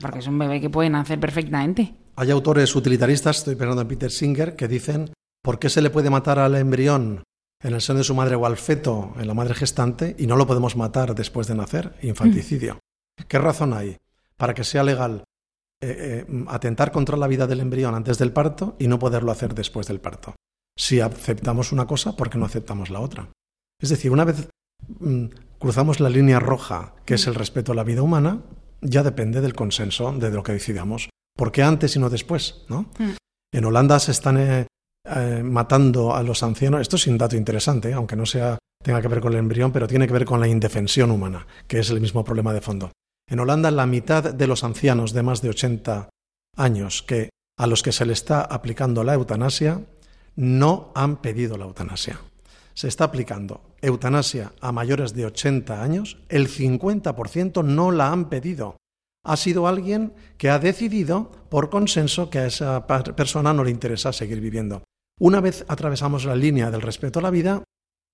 Porque 0.00 0.18
es 0.18 0.26
un 0.26 0.38
bebé 0.38 0.60
que 0.60 0.70
puede 0.70 0.90
nacer 0.90 1.20
perfectamente. 1.20 1.94
Hay 2.16 2.30
autores 2.30 2.74
utilitaristas, 2.74 3.38
estoy 3.38 3.56
pensando 3.56 3.82
en 3.82 3.88
Peter 3.88 4.10
Singer, 4.10 4.56
que 4.56 4.68
dicen 4.68 5.12
¿por 5.44 5.58
qué 5.58 5.68
se 5.68 5.82
le 5.82 5.90
puede 5.90 6.10
matar 6.10 6.38
al 6.38 6.56
embrión 6.56 7.22
en 7.62 7.74
el 7.74 7.80
seno 7.82 7.98
de 7.98 8.04
su 8.04 8.14
madre 8.14 8.34
o 8.34 8.46
al 8.46 8.56
feto 8.56 9.12
en 9.18 9.28
la 9.28 9.34
madre 9.34 9.54
gestante 9.54 10.16
y 10.18 10.26
no 10.26 10.36
lo 10.36 10.46
podemos 10.46 10.74
matar 10.74 11.14
después 11.14 11.46
de 11.46 11.54
nacer? 11.54 11.94
Infanticidio. 12.02 12.80
¿Qué 13.28 13.38
razón 13.38 13.74
hay 13.74 13.98
para 14.36 14.54
que 14.54 14.64
sea 14.64 14.82
legal 14.82 15.24
eh, 15.80 16.24
eh, 16.26 16.44
atentar 16.48 16.90
contra 16.90 17.16
la 17.16 17.28
vida 17.28 17.46
del 17.46 17.60
embrión 17.60 17.94
antes 17.94 18.18
del 18.18 18.32
parto 18.32 18.74
y 18.78 18.88
no 18.88 18.98
poderlo 18.98 19.30
hacer 19.30 19.54
después 19.54 19.86
del 19.86 20.00
parto? 20.00 20.34
Si 20.76 21.00
aceptamos 21.00 21.72
una 21.72 21.86
cosa, 21.86 22.16
¿por 22.16 22.30
qué 22.30 22.38
no 22.38 22.46
aceptamos 22.46 22.90
la 22.90 23.00
otra? 23.00 23.28
Es 23.80 23.90
decir, 23.90 24.10
una 24.10 24.24
vez 24.24 24.48
mm, 24.98 25.26
cruzamos 25.64 25.98
la 25.98 26.10
línea 26.10 26.40
roja, 26.40 26.92
que 27.06 27.14
es 27.14 27.26
el 27.26 27.34
respeto 27.34 27.72
a 27.72 27.74
la 27.74 27.84
vida 27.84 28.02
humana, 28.02 28.42
ya 28.82 29.02
depende 29.02 29.40
del 29.40 29.54
consenso 29.54 30.12
de 30.12 30.30
lo 30.30 30.42
que 30.42 30.52
decidamos. 30.52 31.08
¿Por 31.34 31.52
qué 31.52 31.62
antes 31.62 31.96
y 31.96 31.98
no 31.98 32.10
después? 32.10 32.66
¿no? 32.68 32.90
En 33.50 33.64
Holanda 33.64 33.98
se 33.98 34.10
están 34.10 34.36
eh, 34.36 34.66
eh, 35.08 35.40
matando 35.42 36.14
a 36.14 36.22
los 36.22 36.42
ancianos. 36.42 36.82
Esto 36.82 36.96
es 36.96 37.06
un 37.06 37.16
dato 37.16 37.34
interesante, 37.34 37.94
aunque 37.94 38.14
no 38.14 38.26
sea, 38.26 38.58
tenga 38.82 39.00
que 39.00 39.08
ver 39.08 39.22
con 39.22 39.32
el 39.32 39.38
embrión, 39.38 39.72
pero 39.72 39.86
tiene 39.86 40.06
que 40.06 40.12
ver 40.12 40.26
con 40.26 40.38
la 40.38 40.48
indefensión 40.48 41.10
humana, 41.10 41.46
que 41.66 41.78
es 41.78 41.88
el 41.88 42.02
mismo 42.02 42.22
problema 42.24 42.52
de 42.52 42.60
fondo. 42.60 42.92
En 43.26 43.40
Holanda, 43.40 43.70
la 43.70 43.86
mitad 43.86 44.34
de 44.34 44.46
los 44.46 44.64
ancianos 44.64 45.14
de 45.14 45.22
más 45.22 45.40
de 45.40 45.48
80 45.48 46.10
años 46.58 47.02
que 47.02 47.30
a 47.58 47.66
los 47.66 47.82
que 47.82 47.92
se 47.92 48.04
le 48.04 48.12
está 48.12 48.42
aplicando 48.42 49.02
la 49.02 49.14
eutanasia 49.14 49.80
no 50.36 50.92
han 50.94 51.22
pedido 51.22 51.56
la 51.56 51.64
eutanasia. 51.64 52.20
Se 52.74 52.88
está 52.88 53.04
aplicando 53.04 53.62
eutanasia 53.80 54.52
a 54.60 54.72
mayores 54.72 55.14
de 55.14 55.26
80 55.26 55.82
años, 55.82 56.18
el 56.28 56.48
50% 56.48 57.64
no 57.64 57.92
la 57.92 58.10
han 58.10 58.28
pedido. 58.28 58.76
Ha 59.24 59.36
sido 59.36 59.66
alguien 59.66 60.12
que 60.36 60.50
ha 60.50 60.58
decidido 60.58 61.30
por 61.48 61.70
consenso 61.70 62.30
que 62.30 62.40
a 62.40 62.46
esa 62.46 62.86
persona 62.86 63.54
no 63.54 63.64
le 63.64 63.70
interesa 63.70 64.12
seguir 64.12 64.40
viviendo. 64.40 64.82
Una 65.20 65.40
vez 65.40 65.64
atravesamos 65.68 66.24
la 66.24 66.34
línea 66.34 66.70
del 66.70 66.82
respeto 66.82 67.20
a 67.20 67.22
la 67.22 67.30
vida, 67.30 67.62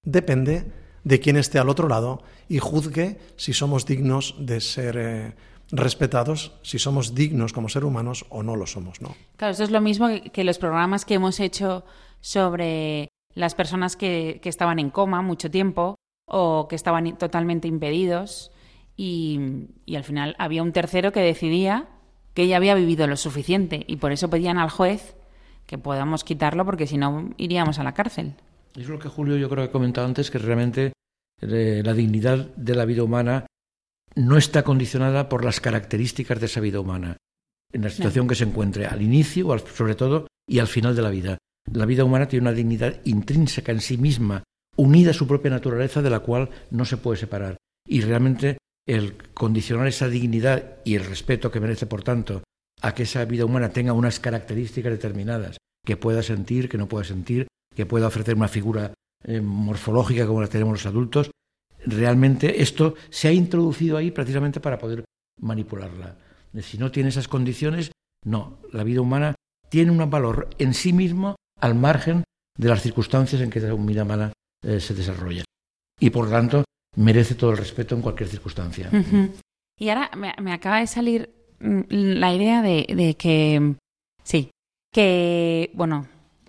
depende 0.05 0.71
de 1.05 1.21
quién 1.21 1.37
esté 1.37 1.59
al 1.59 1.71
otro 1.71 1.89
lado 1.89 2.23
y 2.49 2.59
juzgue 2.59 3.19
si 3.37 3.55
somos 3.55 3.87
dignos 3.87 4.35
de 4.39 4.61
ser 4.61 4.97
eh, 4.99 5.35
respetados, 5.73 6.53
si 6.63 6.79
somos 6.79 7.15
dignos 7.15 7.53
como 7.53 7.69
ser 7.69 7.85
humanos 7.85 8.27
o 8.29 8.43
no 8.43 8.57
lo 8.57 8.67
somos. 8.67 8.99
Claro, 9.37 9.53
eso 9.53 9.65
es 9.65 9.71
lo 9.71 9.81
mismo 9.81 10.09
que 10.33 10.45
los 10.45 10.59
programas 10.59 11.05
que 11.05 11.15
hemos 11.15 11.41
hecho 11.41 11.85
sobre 12.21 13.09
las 13.35 13.55
personas 13.55 13.97
que, 13.97 14.41
estaban 14.45 14.79
en 14.79 14.91
coma 14.91 15.23
mucho 15.23 15.51
tiempo 15.51 15.97
o 16.27 16.67
que 16.69 16.77
estaban 16.77 17.17
totalmente 17.19 17.69
impedidos 17.69 18.53
y, 18.97 19.67
al 19.95 20.05
final 20.05 20.37
había 20.39 20.63
un 20.63 20.73
tercero 20.73 21.13
que 21.13 21.21
decidía 21.21 21.89
que 22.35 22.43
ella 22.43 22.57
había 22.57 22.75
vivido 22.75 23.07
lo 23.07 23.17
suficiente 23.17 23.85
y 23.87 23.97
por 23.97 24.13
eso 24.13 24.31
pedían 24.31 24.59
al 24.59 24.71
juez 24.71 25.17
que 25.67 25.79
podamos 25.79 26.25
quitarlo 26.25 26.65
porque 26.65 26.87
si 26.87 26.97
no 26.97 27.31
iríamos 27.37 27.79
a 27.79 27.85
la 27.85 27.95
cárcel. 27.95 28.35
Es 28.77 28.89
lo 28.89 28.99
que 28.99 29.09
Julio 29.09 29.37
yo 29.37 29.49
creo 29.49 29.65
que 29.65 29.71
ha 29.71 29.73
comentado 29.73 30.07
antes, 30.07 30.31
que 30.31 30.39
realmente 30.39 30.93
eh, 31.41 31.83
la 31.85 31.95
dignidad 31.95 32.55
de 32.55 32.75
la 32.75 32.85
vida 32.85 33.03
humana 33.03 33.47
no 34.15 34.37
está 34.37 34.63
condicionada 34.63 35.29
por 35.29 35.45
las 35.45 35.61
características 35.61 36.41
de 36.41 36.47
esa 36.47 36.61
vida 36.61 36.81
humana, 36.81 37.17
en 37.73 37.83
la 37.83 37.91
situación 37.91 38.27
que 38.29 38.35
se 38.35 38.45
encuentre, 38.45 38.87
al 38.87 39.03
inicio, 39.03 39.57
sobre 39.59 39.95
todo, 39.95 40.27
y 40.49 40.59
al 40.59 40.67
final 40.67 40.95
de 40.97 41.03
la 41.03 41.11
vida. 41.11 41.39
La 41.73 41.87
vida 41.87 42.05
humana 42.05 42.27
tiene 42.27 42.49
una 42.49 42.57
dignidad 42.57 42.97
intrínseca 43.05 43.73
en 43.73 43.81
sí 43.81 43.97
misma, 43.97 44.43
unida 44.77 45.11
a 45.11 45.15
su 45.15 45.27
propia 45.27 45.51
naturaleza, 45.51 46.03
de 46.03 46.11
la 46.11 46.21
cual 46.21 46.51
no 46.71 46.85
se 46.85 46.97
puede 46.97 47.19
separar. 47.19 47.57
Y 47.87 48.01
realmente 48.01 48.59
el 48.87 49.17
condicionar 49.35 49.87
esa 49.87 50.09
dignidad 50.09 50.79
y 50.85 50.97
el 50.97 51.05
respeto 51.05 51.51
que 51.51 51.61
merece, 51.61 51.87
por 51.87 52.03
tanto, 52.03 52.43
a 52.83 52.95
que 52.95 53.05
esa 53.05 53.25
vida 53.25 53.45
humana 53.45 53.71
tenga 53.71 53.93
unas 53.93 54.19
características 54.19 54.93
determinadas, 54.93 55.59
que 55.85 55.97
pueda 55.97 56.23
sentir, 56.23 56.69
que 56.69 56.79
no 56.79 56.89
pueda 56.89 57.05
sentir, 57.05 57.47
que 57.75 57.87
pueda 57.87 58.09
ofrecer 58.09 58.35
una 58.35 58.49
figura 58.49 58.93
eh, 59.25 59.41
morfológica 59.41 60.27
como 60.27 60.41
la 60.41 60.49
tenemos 60.49 60.73
los 60.73 60.87
adultos, 60.87 61.31
realmente 61.87 62.63
esto 62.63 62.95
se 63.11 63.29
ha 63.29 63.33
introducido 63.33 63.97
ahí 63.97 64.11
precisamente 64.11 64.61
para 64.61 64.79
poder 64.79 65.05
manipularla. 65.41 66.17
Si 66.61 66.79
no 66.79 66.91
tiene 66.91 67.11
esas 67.11 67.29
condiciones, 67.29 67.93
no, 68.25 68.59
la 68.73 68.83
vida 68.83 69.01
humana 69.01 69.35
tiene 69.69 69.93
un 69.93 70.11
valor 70.11 70.49
en 70.59 70.75
sí 70.75 70.93
mismo 70.93 71.37
al 71.61 71.75
margen 71.75 72.25
de 72.57 72.69
las 72.69 72.83
circunstancias 72.83 73.41
en 73.41 73.51
que 73.51 73.61
la 73.61 73.75
vida 73.75 74.03
humana 74.03 74.33
eh, 74.63 74.81
se 74.81 74.95
desarrolla. 74.95 75.45
Y 75.99 76.11
por 76.11 76.31
tanto, 76.31 76.65
merece 76.97 77.35
todo 77.35 77.51
el 77.51 77.59
respeto 77.59 77.95
en 77.95 78.03
cualquier 78.03 78.29
circunstancia. 78.29 78.91
Y 79.79 79.89
ahora 79.89 80.11
me, 80.15 80.53
acaba 80.53 80.81
de 80.81 80.87
salir 80.87 81.31
mm, 81.61 81.81
la 81.89 82.35
idea 82.35 82.63
de, 82.63 83.17
que, 83.19 83.75
sí, 84.23 84.51
que, 84.93 85.71
bueno, 85.75 86.07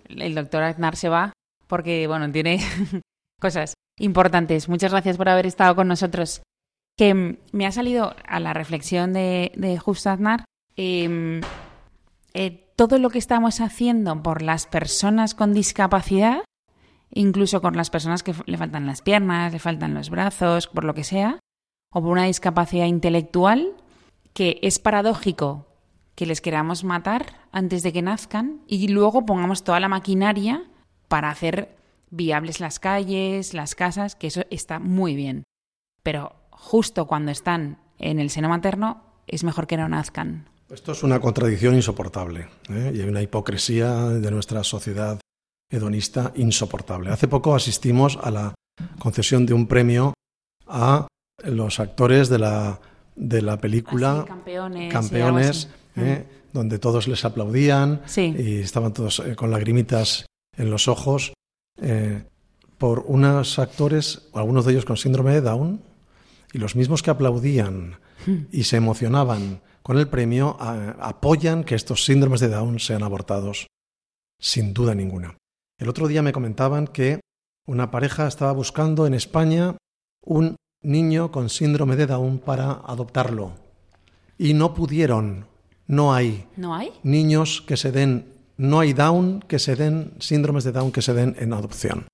el 0.08 0.34
doctor 0.34 0.62
Aznar 0.62 0.96
se 0.96 1.08
va 1.08 1.32
porque, 1.66 2.06
bueno, 2.06 2.30
tiene 2.30 2.60
cosas 3.40 3.74
importantes. 3.98 4.68
Muchas 4.68 4.92
gracias 4.92 5.16
por 5.16 5.28
haber 5.28 5.46
estado 5.46 5.74
con 5.74 5.88
nosotros. 5.88 6.42
Que 6.98 7.14
mm, 7.14 7.36
me 7.52 7.66
ha 7.66 7.72
salido 7.72 8.14
a 8.26 8.40
la 8.40 8.52
reflexión 8.52 9.12
de, 9.12 9.52
de 9.56 9.78
Justo 9.78 10.10
Aznar. 10.10 10.44
Em, 10.76 11.40
eh, 12.34 12.71
todo 12.88 12.98
lo 12.98 13.10
que 13.10 13.18
estamos 13.20 13.60
haciendo 13.60 14.24
por 14.24 14.42
las 14.42 14.66
personas 14.66 15.36
con 15.36 15.54
discapacidad, 15.54 16.44
incluso 17.14 17.62
con 17.62 17.76
las 17.76 17.90
personas 17.90 18.24
que 18.24 18.34
le 18.46 18.58
faltan 18.58 18.86
las 18.86 19.02
piernas, 19.02 19.52
le 19.52 19.60
faltan 19.60 19.94
los 19.94 20.10
brazos, 20.10 20.66
por 20.66 20.82
lo 20.82 20.92
que 20.92 21.04
sea, 21.04 21.38
o 21.92 22.00
por 22.00 22.10
una 22.10 22.24
discapacidad 22.24 22.86
intelectual, 22.86 23.76
que 24.32 24.58
es 24.62 24.80
paradójico 24.80 25.68
que 26.16 26.26
les 26.26 26.40
queramos 26.40 26.82
matar 26.82 27.46
antes 27.52 27.84
de 27.84 27.92
que 27.92 28.02
nazcan 28.02 28.62
y 28.66 28.88
luego 28.88 29.24
pongamos 29.26 29.62
toda 29.62 29.78
la 29.78 29.88
maquinaria 29.88 30.64
para 31.06 31.30
hacer 31.30 31.76
viables 32.10 32.58
las 32.58 32.80
calles, 32.80 33.54
las 33.54 33.76
casas, 33.76 34.16
que 34.16 34.26
eso 34.26 34.42
está 34.50 34.80
muy 34.80 35.14
bien. 35.14 35.44
Pero 36.02 36.34
justo 36.50 37.06
cuando 37.06 37.30
están 37.30 37.78
en 38.00 38.18
el 38.18 38.30
seno 38.30 38.48
materno 38.48 39.04
es 39.28 39.44
mejor 39.44 39.68
que 39.68 39.76
no 39.76 39.88
nazcan. 39.88 40.48
Esto 40.72 40.92
es 40.92 41.02
una 41.02 41.20
contradicción 41.20 41.74
insoportable 41.74 42.48
¿eh? 42.70 42.92
y 42.94 43.00
hay 43.02 43.08
una 43.08 43.20
hipocresía 43.20 44.08
de 44.08 44.30
nuestra 44.30 44.64
sociedad 44.64 45.20
hedonista 45.70 46.32
insoportable. 46.34 47.10
Hace 47.10 47.28
poco 47.28 47.54
asistimos 47.54 48.18
a 48.22 48.30
la 48.30 48.54
concesión 48.98 49.44
de 49.44 49.52
un 49.52 49.66
premio 49.66 50.14
a 50.66 51.08
los 51.44 51.78
actores 51.78 52.30
de 52.30 52.38
la, 52.38 52.80
de 53.16 53.42
la 53.42 53.58
película 53.58 54.24
Campeones, 54.26 54.90
campeones 54.90 55.68
¿eh? 55.96 56.24
mm. 56.24 56.54
donde 56.54 56.78
todos 56.78 57.06
les 57.06 57.22
aplaudían 57.26 58.00
y 58.16 58.60
estaban 58.60 58.94
todos 58.94 59.18
eh, 59.18 59.36
con 59.36 59.50
lagrimitas 59.50 60.24
en 60.56 60.70
los 60.70 60.88
ojos 60.88 61.34
por 62.78 63.04
unos 63.06 63.58
actores, 63.58 64.28
algunos 64.32 64.64
de 64.64 64.72
ellos 64.72 64.84
con 64.86 64.96
síndrome 64.96 65.32
de 65.32 65.42
Down, 65.42 65.82
y 66.52 66.58
los 66.58 66.76
mismos 66.76 67.02
que 67.02 67.10
aplaudían 67.10 67.98
mm. 68.26 68.36
y 68.52 68.64
se 68.64 68.76
emocionaban 68.78 69.60
con 69.82 69.98
el 69.98 70.08
premio 70.08 70.56
apoyan 70.60 71.64
que 71.64 71.74
estos 71.74 72.04
síndromes 72.04 72.40
de 72.40 72.48
Down 72.48 72.78
sean 72.78 73.02
abortados, 73.02 73.66
sin 74.38 74.72
duda 74.74 74.94
ninguna. 74.94 75.36
El 75.78 75.88
otro 75.88 76.08
día 76.08 76.22
me 76.22 76.32
comentaban 76.32 76.86
que 76.86 77.20
una 77.66 77.90
pareja 77.90 78.26
estaba 78.26 78.52
buscando 78.52 79.06
en 79.06 79.14
España 79.14 79.76
un 80.24 80.56
niño 80.82 81.30
con 81.30 81.48
síndrome 81.48 81.96
de 81.96 82.06
Down 82.06 82.38
para 82.38 82.72
adoptarlo 82.72 83.54
y 84.38 84.54
no 84.54 84.74
pudieron. 84.74 85.46
No 85.86 86.14
hay. 86.14 86.48
¿No 86.56 86.74
hay? 86.74 86.92
Niños 87.02 87.62
que 87.62 87.76
se 87.76 87.92
den, 87.92 88.32
no 88.56 88.80
hay 88.80 88.92
Down 88.92 89.40
que 89.40 89.58
se 89.58 89.76
den, 89.76 90.14
síndromes 90.20 90.64
de 90.64 90.72
Down 90.72 90.92
que 90.92 91.02
se 91.02 91.14
den 91.14 91.36
en 91.38 91.52
adopción. 91.52 92.06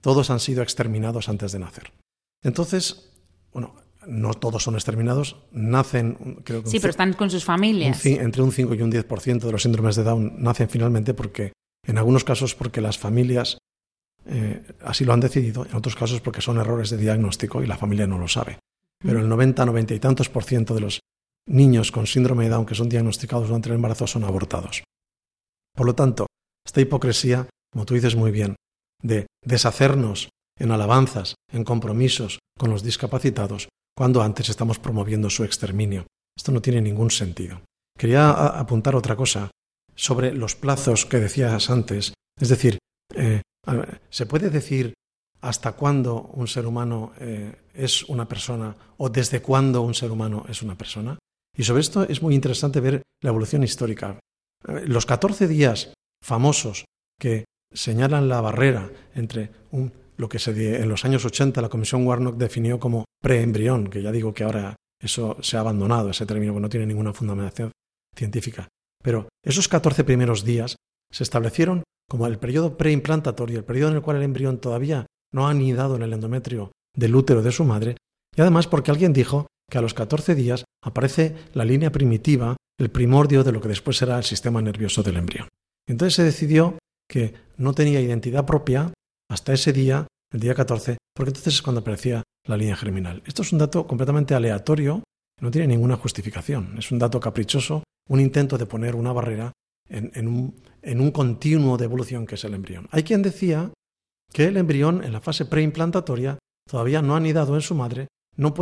Todos 0.00 0.30
han 0.30 0.40
sido 0.40 0.62
exterminados 0.62 1.28
antes 1.28 1.52
de 1.52 1.60
nacer. 1.60 1.92
Entonces, 2.42 3.12
bueno, 3.52 3.74
no 4.06 4.34
todos 4.34 4.62
son 4.62 4.74
exterminados, 4.74 5.36
nacen, 5.52 6.40
creo 6.44 6.62
que... 6.62 6.70
Sí, 6.70 6.80
pero 6.80 6.90
están 6.90 7.12
con 7.12 7.30
sus 7.30 7.44
familias. 7.44 8.04
entre 8.06 8.42
un 8.42 8.52
5 8.52 8.74
y 8.74 8.82
un 8.82 8.92
10% 8.92 9.40
de 9.40 9.52
los 9.52 9.62
síndromes 9.62 9.96
de 9.96 10.04
Down 10.04 10.42
nacen 10.42 10.68
finalmente 10.68 11.14
porque, 11.14 11.52
en 11.86 11.98
algunos 11.98 12.24
casos, 12.24 12.54
porque 12.54 12.80
las 12.80 12.98
familias 12.98 13.58
eh, 14.26 14.62
así 14.84 15.04
lo 15.04 15.12
han 15.12 15.20
decidido, 15.20 15.66
en 15.66 15.74
otros 15.74 15.96
casos 15.96 16.20
porque 16.20 16.40
son 16.40 16.58
errores 16.58 16.90
de 16.90 16.96
diagnóstico 16.96 17.62
y 17.62 17.66
la 17.66 17.76
familia 17.76 18.06
no 18.06 18.18
lo 18.18 18.28
sabe. 18.28 18.58
Pero 18.98 19.20
el 19.20 19.28
90, 19.28 19.64
90 19.66 19.94
y 19.94 19.98
tantos 19.98 20.28
por 20.28 20.44
ciento 20.44 20.74
de 20.74 20.80
los 20.80 21.00
niños 21.46 21.90
con 21.90 22.06
síndrome 22.06 22.44
de 22.44 22.50
Down 22.50 22.66
que 22.66 22.76
son 22.76 22.88
diagnosticados 22.88 23.48
durante 23.48 23.68
el 23.68 23.74
embarazo 23.74 24.06
son 24.06 24.24
abortados. 24.24 24.84
Por 25.74 25.86
lo 25.86 25.94
tanto, 25.94 26.26
esta 26.64 26.80
hipocresía, 26.80 27.48
como 27.72 27.84
tú 27.84 27.94
dices 27.94 28.14
muy 28.14 28.30
bien, 28.30 28.54
de 29.02 29.26
deshacernos 29.44 30.28
en 30.58 30.70
alabanzas, 30.70 31.34
en 31.50 31.64
compromisos 31.64 32.38
con 32.56 32.70
los 32.70 32.84
discapacitados, 32.84 33.68
cuando 33.96 34.22
antes 34.22 34.48
estamos 34.48 34.78
promoviendo 34.78 35.30
su 35.30 35.44
exterminio. 35.44 36.06
Esto 36.36 36.52
no 36.52 36.62
tiene 36.62 36.80
ningún 36.80 37.10
sentido. 37.10 37.62
Quería 37.98 38.30
apuntar 38.30 38.96
otra 38.96 39.16
cosa 39.16 39.50
sobre 39.94 40.32
los 40.32 40.56
plazos 40.56 41.06
que 41.06 41.20
decías 41.20 41.70
antes. 41.70 42.14
Es 42.40 42.48
decir, 42.48 42.78
eh, 43.14 43.42
¿se 44.10 44.26
puede 44.26 44.50
decir 44.50 44.94
hasta 45.40 45.72
cuándo 45.72 46.22
un 46.34 46.46
ser 46.46 46.66
humano 46.66 47.12
eh, 47.18 47.54
es 47.74 48.04
una 48.04 48.26
persona 48.26 48.74
o 48.96 49.08
desde 49.08 49.42
cuándo 49.42 49.82
un 49.82 49.94
ser 49.94 50.10
humano 50.10 50.44
es 50.48 50.62
una 50.62 50.76
persona? 50.76 51.18
Y 51.56 51.64
sobre 51.64 51.82
esto 51.82 52.04
es 52.04 52.22
muy 52.22 52.34
interesante 52.34 52.80
ver 52.80 53.02
la 53.22 53.30
evolución 53.30 53.62
histórica. 53.62 54.18
Eh, 54.66 54.84
los 54.86 55.04
14 55.04 55.46
días 55.48 55.92
famosos 56.24 56.86
que 57.20 57.44
señalan 57.72 58.28
la 58.28 58.40
barrera 58.40 58.90
entre 59.14 59.50
lo 60.22 60.28
que 60.28 60.38
se, 60.38 60.76
en 60.80 60.88
los 60.88 61.04
años 61.04 61.24
80 61.24 61.60
la 61.60 61.68
Comisión 61.68 62.06
Warnock 62.06 62.36
definió 62.36 62.78
como 62.78 63.06
preembrión, 63.20 63.88
que 63.88 64.02
ya 64.02 64.12
digo 64.12 64.32
que 64.32 64.44
ahora 64.44 64.76
eso 65.00 65.36
se 65.40 65.56
ha 65.56 65.60
abandonado, 65.60 66.10
ese 66.10 66.26
término, 66.26 66.54
que 66.54 66.60
no 66.60 66.68
tiene 66.68 66.86
ninguna 66.86 67.12
fundamentación 67.12 67.72
científica. 68.16 68.68
Pero 69.02 69.28
esos 69.44 69.66
14 69.66 70.04
primeros 70.04 70.44
días 70.44 70.76
se 71.10 71.24
establecieron 71.24 71.82
como 72.08 72.28
el 72.28 72.38
periodo 72.38 72.76
preimplantatorio, 72.78 73.58
el 73.58 73.64
periodo 73.64 73.90
en 73.90 73.96
el 73.96 74.02
cual 74.02 74.18
el 74.18 74.22
embrión 74.22 74.58
todavía 74.58 75.06
no 75.34 75.48
ha 75.48 75.50
anidado 75.50 75.96
en 75.96 76.02
el 76.02 76.12
endometrio 76.12 76.70
del 76.96 77.16
útero 77.16 77.42
de 77.42 77.50
su 77.50 77.64
madre, 77.64 77.96
y 78.36 78.42
además 78.42 78.68
porque 78.68 78.92
alguien 78.92 79.12
dijo 79.12 79.48
que 79.68 79.78
a 79.78 79.82
los 79.82 79.92
14 79.92 80.36
días 80.36 80.64
aparece 80.84 81.34
la 81.52 81.64
línea 81.64 81.90
primitiva, 81.90 82.56
el 82.78 82.92
primordio 82.92 83.42
de 83.42 83.50
lo 83.50 83.60
que 83.60 83.68
después 83.68 83.96
será 83.96 84.18
el 84.18 84.24
sistema 84.24 84.62
nervioso 84.62 85.02
del 85.02 85.16
embrión. 85.16 85.48
Entonces 85.88 86.14
se 86.14 86.22
decidió 86.22 86.78
que 87.08 87.34
no 87.56 87.72
tenía 87.72 88.00
identidad 88.00 88.46
propia 88.46 88.92
hasta 89.32 89.54
ese 89.54 89.72
día, 89.72 90.06
el 90.30 90.40
día 90.40 90.54
14, 90.54 90.98
porque 91.14 91.30
entonces 91.30 91.54
es 91.54 91.62
cuando 91.62 91.80
aparecía 91.80 92.22
la 92.46 92.56
línea 92.56 92.76
germinal. 92.76 93.22
Esto 93.24 93.42
es 93.42 93.52
un 93.52 93.58
dato 93.58 93.86
completamente 93.86 94.34
aleatorio, 94.34 95.02
no 95.40 95.50
tiene 95.50 95.68
ninguna 95.68 95.96
justificación, 95.96 96.76
es 96.78 96.92
un 96.92 96.98
dato 96.98 97.18
caprichoso, 97.18 97.82
un 98.10 98.20
intento 98.20 98.58
de 98.58 98.66
poner 98.66 98.94
una 98.94 99.12
barrera 99.12 99.52
en, 99.88 100.28
un, 100.28 101.10
continuo 101.10 101.76
de 101.78 101.84
evolución 101.84 102.26
que 102.26 102.34
es 102.34 102.44
el 102.44 102.54
embrión. 102.54 102.88
Hay 102.90 103.02
quien 103.04 103.22
decía 103.22 103.72
que 104.32 104.44
el 104.44 104.56
embrión 104.56 105.02
en 105.02 105.12
la 105.12 105.20
fase 105.20 105.46
preimplantatoria 105.46 106.38
todavía 106.68 107.02
no 107.02 107.14
ha 107.14 107.18
anidado 107.18 107.54
en 107.54 107.62
su 107.62 107.74
madre, 107.74 108.08
no, 108.36 108.54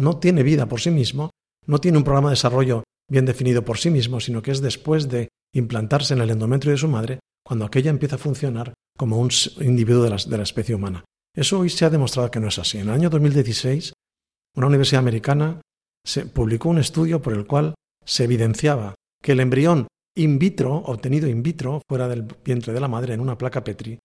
no 0.00 0.16
tiene 0.18 0.42
vida 0.42 0.66
por 0.66 0.80
sí 0.80 0.90
mismo, 0.90 1.30
no 1.66 1.78
tiene 1.80 1.98
un 1.98 2.04
programa 2.04 2.30
de 2.30 2.34
desarrollo 2.34 2.82
bien 3.10 3.24
definido 3.24 3.64
por 3.64 3.78
sí 3.78 3.90
mismo, 3.90 4.20
sino 4.20 4.42
que 4.42 4.50
es 4.50 4.60
después 4.60 5.08
de 5.08 5.28
implantarse 5.54 6.14
en 6.14 6.20
el 6.20 6.30
endometrio 6.30 6.72
de 6.72 6.78
su 6.78 6.88
madre 6.88 7.20
cuando 7.48 7.64
aquella 7.64 7.88
empieza 7.88 8.16
a 8.16 8.18
funcionar 8.18 8.74
como 8.98 9.18
un 9.18 9.30
individuo 9.62 10.02
de 10.02 10.10
la, 10.10 10.42
especie 10.42 10.74
humana. 10.74 11.06
Eso 11.34 11.60
hoy 11.60 11.70
se 11.70 11.86
ha 11.86 11.90
demostrado 11.90 12.30
que 12.30 12.40
no 12.40 12.48
es 12.48 12.58
así. 12.58 12.76
En 12.76 12.90
el 12.90 12.94
año 12.94 13.08
2016, 13.08 13.94
una 14.54 14.66
universidad 14.66 14.98
americana 14.98 15.58
publicó 16.34 16.68
un 16.68 16.76
estudio 16.76 17.22
por 17.22 17.32
el 17.32 17.46
cual 17.46 17.74
se 18.04 18.24
evidenciaba 18.24 18.96
que 19.22 19.32
el 19.32 19.40
embrión 19.40 19.86
in 20.14 20.38
vitro, 20.38 20.74
obtenido 20.74 21.26
in 21.26 21.42
vitro, 21.42 21.80
fuera 21.88 22.06
del 22.06 22.24
vientre 22.44 22.74
de 22.74 22.80
la 22.80 22.88
madre, 22.88 23.14
en 23.14 23.20
una 23.20 23.38
placa 23.38 23.64
Petri, 23.64 23.98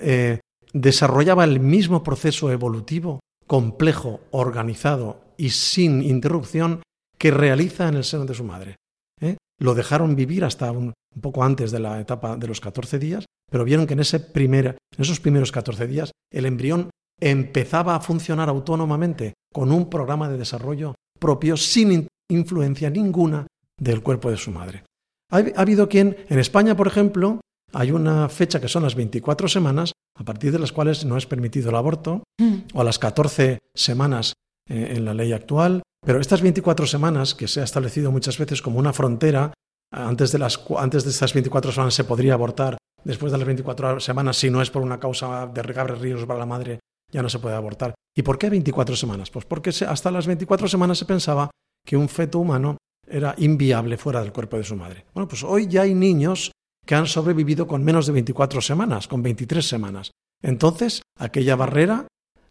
eh, 0.00 0.40
desarrollaba 0.72 1.44
el 1.44 1.60
mismo 1.60 2.02
proceso 2.02 2.50
evolutivo 2.50 3.20
complejo, 3.46 4.22
organizado 4.32 5.22
y 5.36 5.50
sin 5.50 6.02
interrupción 6.02 6.82
que 7.16 7.30
realiza 7.30 7.86
en 7.86 7.94
el 7.94 8.04
seno 8.04 8.24
de 8.24 8.34
su 8.34 8.42
madre. 8.42 8.74
¿eh? 9.20 9.36
Lo 9.60 9.74
dejaron 9.74 10.16
vivir 10.16 10.44
hasta 10.44 10.72
un, 10.72 10.92
poco 11.20 11.44
antes 11.44 11.70
de 11.70 11.80
la 11.80 12.00
etapa 12.00 12.36
de 12.36 12.46
los 12.46 12.60
14 12.60 12.98
días, 12.98 13.24
pero 13.50 13.64
vieron 13.64 13.86
que 13.86 13.94
en, 13.94 14.00
ese 14.00 14.26
en 14.34 14.76
esos 14.98 15.20
primeros 15.20 15.52
14 15.52 15.86
días 15.86 16.12
el 16.30 16.46
embrión 16.46 16.90
empezaba 17.20 17.94
a 17.94 18.00
funcionar 18.00 18.48
autónomamente 18.48 19.34
con 19.52 19.70
un 19.70 19.88
programa 19.88 20.28
de 20.28 20.38
desarrollo 20.38 20.94
propio 21.18 21.56
sin 21.56 22.08
influencia 22.28 22.90
ninguna 22.90 23.46
del 23.78 24.02
cuerpo 24.02 24.30
de 24.30 24.36
su 24.36 24.50
madre. 24.50 24.84
Ha, 25.30 25.42
habido 25.56 25.88
quien, 25.88 26.16
en 26.28 26.38
España, 26.38 26.76
por 26.76 26.86
ejemplo, 26.86 27.40
hay 27.72 27.90
una 27.90 28.28
fecha 28.28 28.60
que 28.60 28.68
son 28.68 28.82
las 28.82 28.94
24 28.94 29.48
semanas, 29.48 29.92
a 30.18 30.24
partir 30.24 30.52
de 30.52 30.58
las 30.58 30.72
cuales 30.72 31.04
no 31.04 31.16
es 31.16 31.26
permitido 31.26 31.70
el 31.70 31.76
aborto, 31.76 32.22
mm. 32.38 32.54
o 32.74 32.80
a 32.80 32.84
las 32.84 32.98
14 32.98 33.58
semanas 33.74 34.34
eh, 34.68 34.94
en 34.96 35.04
la 35.04 35.14
ley 35.14 35.32
actual, 35.32 35.82
pero 36.04 36.20
estas 36.20 36.42
24 36.42 36.86
semanas, 36.86 37.34
que 37.34 37.48
se 37.48 37.60
ha 37.60 37.64
establecido 37.64 38.10
muchas 38.10 38.36
veces 38.36 38.60
como 38.60 38.78
una 38.78 38.92
frontera, 38.92 39.52
antes 39.92 40.32
de, 40.32 40.38
las, 40.38 40.58
antes 40.76 41.04
de 41.04 41.10
estas 41.10 41.32
24 41.34 41.70
semanas 41.70 41.94
se 41.94 42.04
podría 42.04 42.34
abortar, 42.34 42.78
después 43.04 43.30
de 43.30 43.38
las 43.38 43.46
24 43.46 44.00
semanas, 44.00 44.36
si 44.36 44.50
no 44.50 44.62
es 44.62 44.70
por 44.70 44.82
una 44.82 44.98
causa 44.98 45.46
de 45.46 45.62
regabre 45.62 45.94
ríos 45.94 46.24
para 46.24 46.40
la 46.40 46.46
madre, 46.46 46.80
ya 47.10 47.22
no 47.22 47.28
se 47.28 47.38
puede 47.38 47.54
abortar. 47.54 47.94
¿Y 48.16 48.22
por 48.22 48.38
qué 48.38 48.50
24 48.50 48.96
semanas? 48.96 49.30
Pues 49.30 49.44
porque 49.44 49.70
hasta 49.70 50.10
las 50.10 50.26
24 50.26 50.66
semanas 50.68 50.98
se 50.98 51.04
pensaba 51.04 51.50
que 51.84 51.96
un 51.96 52.08
feto 52.08 52.38
humano 52.38 52.78
era 53.06 53.34
inviable 53.38 53.98
fuera 53.98 54.22
del 54.22 54.32
cuerpo 54.32 54.56
de 54.56 54.64
su 54.64 54.76
madre. 54.76 55.04
Bueno, 55.12 55.28
pues 55.28 55.42
hoy 55.42 55.66
ya 55.66 55.82
hay 55.82 55.94
niños 55.94 56.52
que 56.86 56.94
han 56.94 57.06
sobrevivido 57.06 57.66
con 57.66 57.84
menos 57.84 58.06
de 58.06 58.12
24 58.12 58.60
semanas, 58.60 59.08
con 59.08 59.22
23 59.22 59.66
semanas. 59.66 60.10
Entonces, 60.42 61.02
aquella 61.18 61.56
barrera 61.56 62.06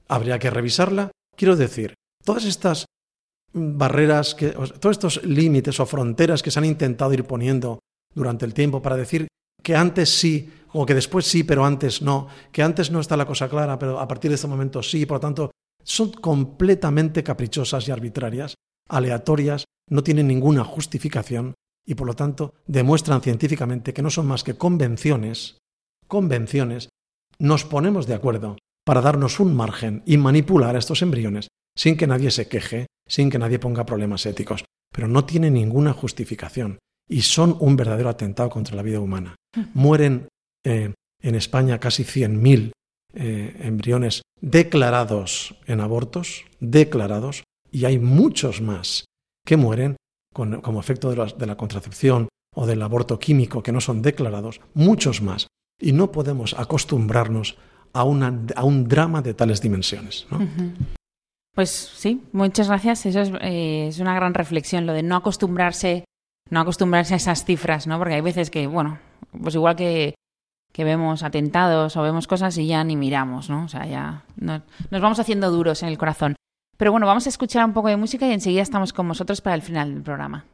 habría 0.08 0.40
que 0.40 0.50
revisarla. 0.50 1.12
Quiero 1.36 1.56
decir, 1.56 1.96
todas 2.24 2.46
estas 2.46 2.86
barreras, 3.54 4.36
que, 4.36 4.50
todos 4.50 4.92
estos 4.92 5.24
límites 5.24 5.80
o 5.80 5.86
fronteras 5.86 6.42
que 6.42 6.52
se 6.52 6.60
han 6.60 6.66
intentado 6.66 7.14
ir 7.14 7.26
poniendo 7.26 7.80
durante 8.14 8.46
el 8.46 8.54
tiempo 8.54 8.82
para 8.82 8.98
decir 8.98 9.28
que 9.62 9.76
antes 9.76 10.10
sí 10.10 10.50
o 10.74 10.86
que 10.86 10.94
después 10.94 11.26
sí, 11.26 11.44
pero 11.44 11.66
antes 11.66 12.02
no, 12.02 12.28
que 12.52 12.64
antes 12.64 12.92
no 12.92 13.00
está 13.00 13.18
la 13.18 13.26
cosa 13.26 13.50
clara, 13.50 13.78
pero 13.78 14.00
a 14.00 14.08
partir 14.08 14.32
de 14.32 14.36
este 14.36 14.48
momento 14.48 14.82
sí, 14.82 15.06
por 15.06 15.18
lo 15.18 15.22
tanto, 15.22 15.52
son 15.84 16.12
completamente 16.12 17.24
caprichosas 17.24 17.88
y 17.88 17.92
arbitrarias, 17.92 18.56
aleatorias, 18.90 19.66
no 19.90 20.04
tienen 20.04 20.28
ninguna 20.28 20.64
justificación 20.64 21.56
y 21.86 21.96
por 21.96 22.08
lo 22.08 22.14
tanto 22.14 22.54
demuestran 22.68 23.22
científicamente 23.22 23.94
que 23.94 24.02
no 24.02 24.10
son 24.10 24.28
más 24.28 24.44
que 24.44 24.56
convenciones, 24.56 25.58
convenciones, 26.08 26.90
nos 27.40 27.66
ponemos 27.66 28.08
de 28.08 28.14
acuerdo 28.14 28.58
para 28.86 29.02
darnos 29.02 29.40
un 29.40 29.56
margen 29.56 30.04
y 30.06 30.18
manipular 30.18 30.76
a 30.76 30.80
estos 30.80 31.02
embriones 31.02 31.48
sin 31.76 31.98
que 31.98 32.08
nadie 32.08 32.32
se 32.32 32.48
queje, 32.48 32.88
sin 33.12 33.30
que 33.30 33.38
nadie 33.38 33.60
ponga 33.60 33.86
problemas 33.86 34.26
éticos, 34.26 34.64
pero 34.90 35.10
no 35.10 35.26
tiene 35.26 35.52
ninguna 35.52 35.92
justificación 35.92 36.80
y 37.10 37.24
son 37.24 37.58
un 37.60 37.76
verdadero 37.76 38.08
atentado 38.08 38.50
contra 38.50 38.76
la 38.76 38.84
vida 38.84 39.02
humana. 39.02 39.36
Mueren 39.74 40.30
eh, 40.64 40.94
en 41.22 41.36
España 41.36 41.78
casi 41.78 42.04
100.000 42.04 42.72
eh, 43.14 43.58
embriones 43.60 44.22
declarados 44.40 45.58
en 45.68 45.82
abortos, 45.82 46.46
declarados, 46.62 47.44
y 47.70 47.84
hay 47.84 48.00
muchos 48.00 48.62
más 48.62 49.04
que 49.46 49.58
mueren 49.58 49.98
como 50.34 50.80
efecto 50.80 51.10
de 51.10 51.46
la, 51.48 51.58
contracepción 51.58 52.30
o 52.56 52.66
del 52.66 52.82
aborto 52.82 53.20
químico 53.20 53.62
que 53.62 53.74
no 53.74 53.82
son 53.82 54.02
declarados, 54.02 54.62
muchos 54.74 55.22
más. 55.22 55.48
Y 55.82 55.92
no 55.92 56.14
podemos 56.14 56.54
acostumbrarnos 56.58 57.58
a, 57.92 58.06
un 58.06 58.88
drama 58.88 59.22
de 59.22 59.34
tales 59.34 59.62
dimensiones. 59.62 60.26
Pues 61.54 61.70
sí, 61.70 62.24
muchas 62.32 62.68
gracias. 62.68 63.06
Eso 63.06 63.22
es, 63.22 63.32
eh, 63.42 63.88
es, 63.88 64.00
una 64.00 64.16
gran 64.16 64.34
reflexión, 64.34 64.86
lo 64.86 64.94
de 64.94 65.04
no 65.04 65.18
acostumbrarse, 65.18 66.06
no 66.50 66.62
acostumbrarse 66.62 67.14
a 67.14 67.18
esas 67.18 67.44
cifras, 67.46 67.88
¿no? 67.88 67.98
Porque 67.98 68.16
hay 68.16 68.22
veces 68.22 68.50
que, 68.50 68.68
bueno, 68.68 69.00
pues 69.32 69.56
igual 69.56 69.76
que 69.76 70.16
que 70.72 70.84
vemos 70.84 71.24
atentados 71.24 71.98
o 71.98 72.02
vemos 72.02 72.28
cosas 72.28 72.58
y 72.58 72.68
ya 72.68 72.84
ni 72.84 72.96
miramos, 72.96 73.50
¿no? 73.50 73.66
O 73.66 73.68
sea, 73.68 73.86
ya 73.86 74.24
nos 74.38 75.02
vamos 75.02 75.20
haciendo 75.20 75.52
duros 75.52 75.84
en 75.84 75.90
el 75.90 75.98
corazón. 75.98 76.36
Pero 76.78 76.92
bueno, 76.92 77.06
vamos 77.06 77.26
a 77.26 77.30
escuchar 77.30 77.66
un 77.66 77.74
poco 77.74 77.90
de 77.90 77.98
música 77.98 78.28
y 78.28 78.32
enseguida 78.32 78.62
estamos 78.62 78.94
con 78.94 79.08
vosotros 79.08 79.42
para 79.42 79.56
el 79.56 79.62
final 79.62 79.94
del 79.94 80.04
programa. 80.04 80.46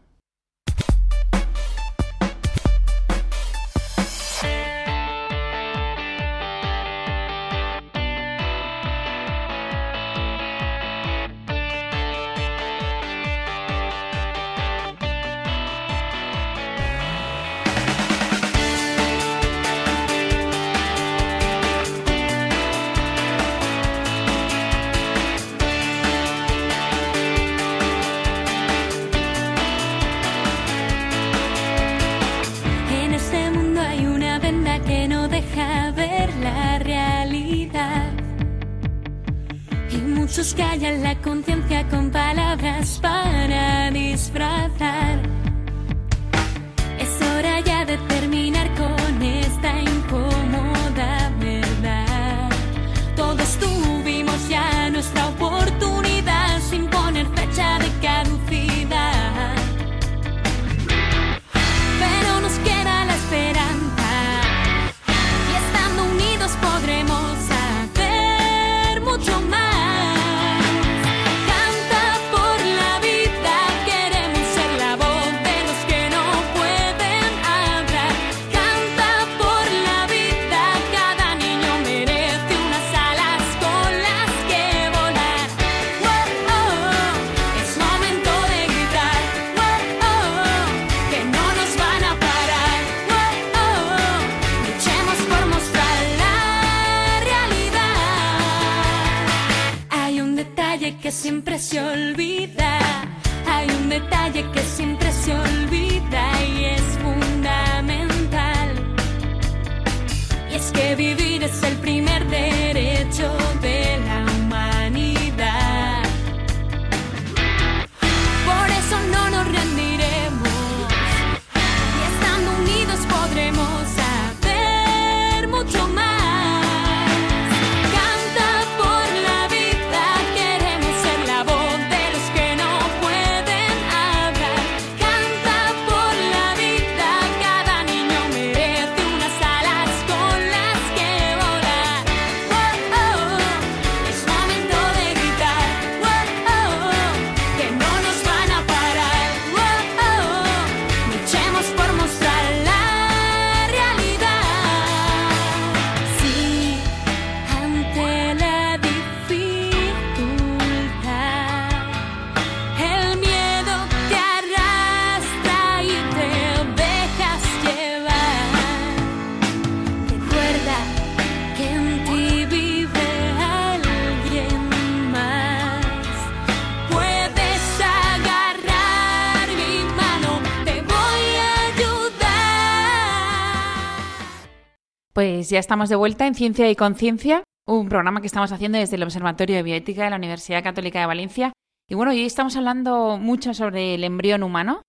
Pues 185.48 185.54
ya 185.54 185.60
estamos 185.60 185.88
de 185.88 185.96
vuelta 185.96 186.28
en 186.28 186.36
Ciencia 186.36 186.70
y 186.70 186.76
Conciencia, 186.76 187.42
un 187.66 187.88
programa 187.88 188.20
que 188.20 188.28
estamos 188.28 188.52
haciendo 188.52 188.80
desde 188.80 188.98
el 188.98 189.04
Observatorio 189.04 189.56
de 189.56 189.64
Bioética 189.64 190.04
de 190.04 190.10
la 190.10 190.18
Universidad 190.18 190.62
Católica 190.62 191.00
de 191.00 191.06
Valencia. 191.06 191.54
Y 191.88 191.96
bueno, 191.96 192.12
hoy 192.12 192.26
estamos 192.26 192.58
hablando 192.58 193.18
mucho 193.18 193.54
sobre 193.54 193.96
el 193.96 194.04
embrión 194.04 194.44
humano 194.44 194.82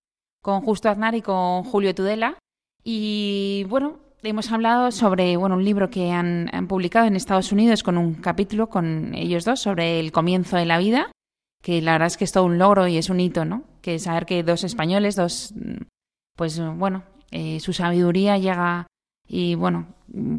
con 0.43 0.59
Justo 0.59 0.89
Aznar 0.89 1.15
y 1.15 1.21
con 1.21 1.63
Julio 1.63 1.95
Tudela. 1.95 2.37
Y 2.83 3.67
bueno, 3.69 3.99
hemos 4.21 4.51
hablado 4.51 4.91
sobre 4.91 5.37
bueno, 5.37 5.55
un 5.55 5.63
libro 5.63 5.89
que 5.89 6.11
han, 6.11 6.53
han 6.53 6.67
publicado 6.67 7.07
en 7.07 7.15
Estados 7.15 7.53
Unidos 7.53 7.81
con 7.81 7.97
un 7.97 8.15
capítulo 8.15 8.67
con 8.67 9.15
ellos 9.15 9.45
dos 9.45 9.61
sobre 9.61 10.01
el 10.01 10.11
comienzo 10.11 10.57
de 10.57 10.65
la 10.65 10.77
vida, 10.77 11.09
que 11.63 11.81
la 11.81 11.93
verdad 11.93 12.07
es 12.07 12.17
que 12.17 12.25
es 12.25 12.33
todo 12.33 12.43
un 12.43 12.57
logro 12.57 12.85
y 12.85 12.97
es 12.97 13.09
un 13.09 13.21
hito, 13.21 13.45
¿no? 13.45 13.63
Que 13.81 13.97
saber 13.97 14.25
que 14.25 14.43
dos 14.43 14.65
españoles, 14.65 15.15
dos, 15.15 15.53
pues 16.35 16.59
bueno, 16.59 17.03
eh, 17.31 17.61
su 17.61 17.71
sabiduría 17.71 18.37
llega 18.37 18.87
y 19.31 19.53
bueno, 19.53 19.85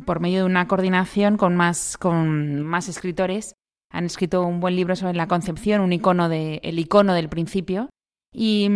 por 0.05 0.18
medio 0.18 0.41
de 0.41 0.47
una 0.47 0.66
coordinación 0.66 1.36
con 1.36 1.55
más, 1.55 1.97
con 1.97 2.62
más 2.62 2.88
escritores, 2.88 3.55
han 3.93 4.05
escrito 4.05 4.45
un 4.45 4.59
buen 4.59 4.74
libro 4.74 4.97
sobre 4.97 5.14
la 5.14 5.28
concepción, 5.28 5.80
un 5.80 5.93
icono 5.93 6.28
de, 6.28 6.61
el 6.64 6.78
icono 6.80 7.14
del 7.14 7.28
principio. 7.28 7.88
Y, 8.34 8.68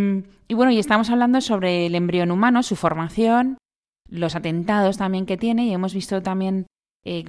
y 0.47 0.55
bueno, 0.55 0.71
y 0.71 0.79
estamos 0.79 1.11
hablando 1.11 1.41
sobre 1.41 1.87
el 1.87 1.97
embrión 1.97 2.31
humano, 2.31 2.63
su 2.63 2.77
formación, 2.77 3.59
los 4.09 4.37
atentados 4.37 4.99
también 4.99 5.27
que 5.27 5.37
tiene, 5.37 5.67
y 5.67 5.73
hemos 5.73 5.95
visto 5.95 6.23
también 6.23 6.67
eh, 7.05 7.25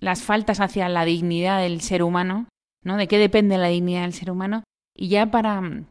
las 0.00 0.22
faltas 0.22 0.60
hacia 0.60 0.88
la 0.88 1.04
dignidad 1.04 1.60
del 1.60 1.80
ser 1.82 2.02
humano, 2.02 2.48
¿no? 2.82 2.96
De 2.96 3.06
qué 3.06 3.18
depende 3.18 3.58
la 3.58 3.68
dignidad 3.68 4.02
del 4.02 4.12
ser 4.12 4.32
humano. 4.32 4.64
Y 4.96 5.08
ya 5.08 5.26
para 5.30 5.60
mm, 5.60 5.86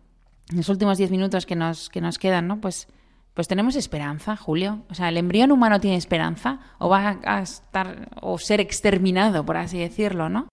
los 0.56 0.68
últimos 0.68 0.98
diez 0.98 1.10
minutos 1.10 1.46
que 1.46 1.56
nos, 1.56 1.90
que 1.90 2.02
nos 2.02 2.20
quedan, 2.20 2.48
¿no? 2.48 2.60
Pues 2.60 2.88
pues 3.36 3.48
tenemos 3.48 3.76
esperanza, 3.76 4.36
Julio. 4.36 4.86
O 4.90 4.96
sea, 4.96 5.10
¿el 5.10 5.18
embrión 5.18 5.52
humano 5.52 5.80
tiene 5.80 5.98
esperanza? 5.98 6.60
¿O 6.80 6.90
va 6.90 7.20
a 7.24 7.42
estar 7.42 8.10
o 8.22 8.40
ser 8.40 8.62
exterminado, 8.62 9.46
por 9.46 9.58
así 9.58 9.78
decirlo, 9.78 10.30
no? 10.30 10.48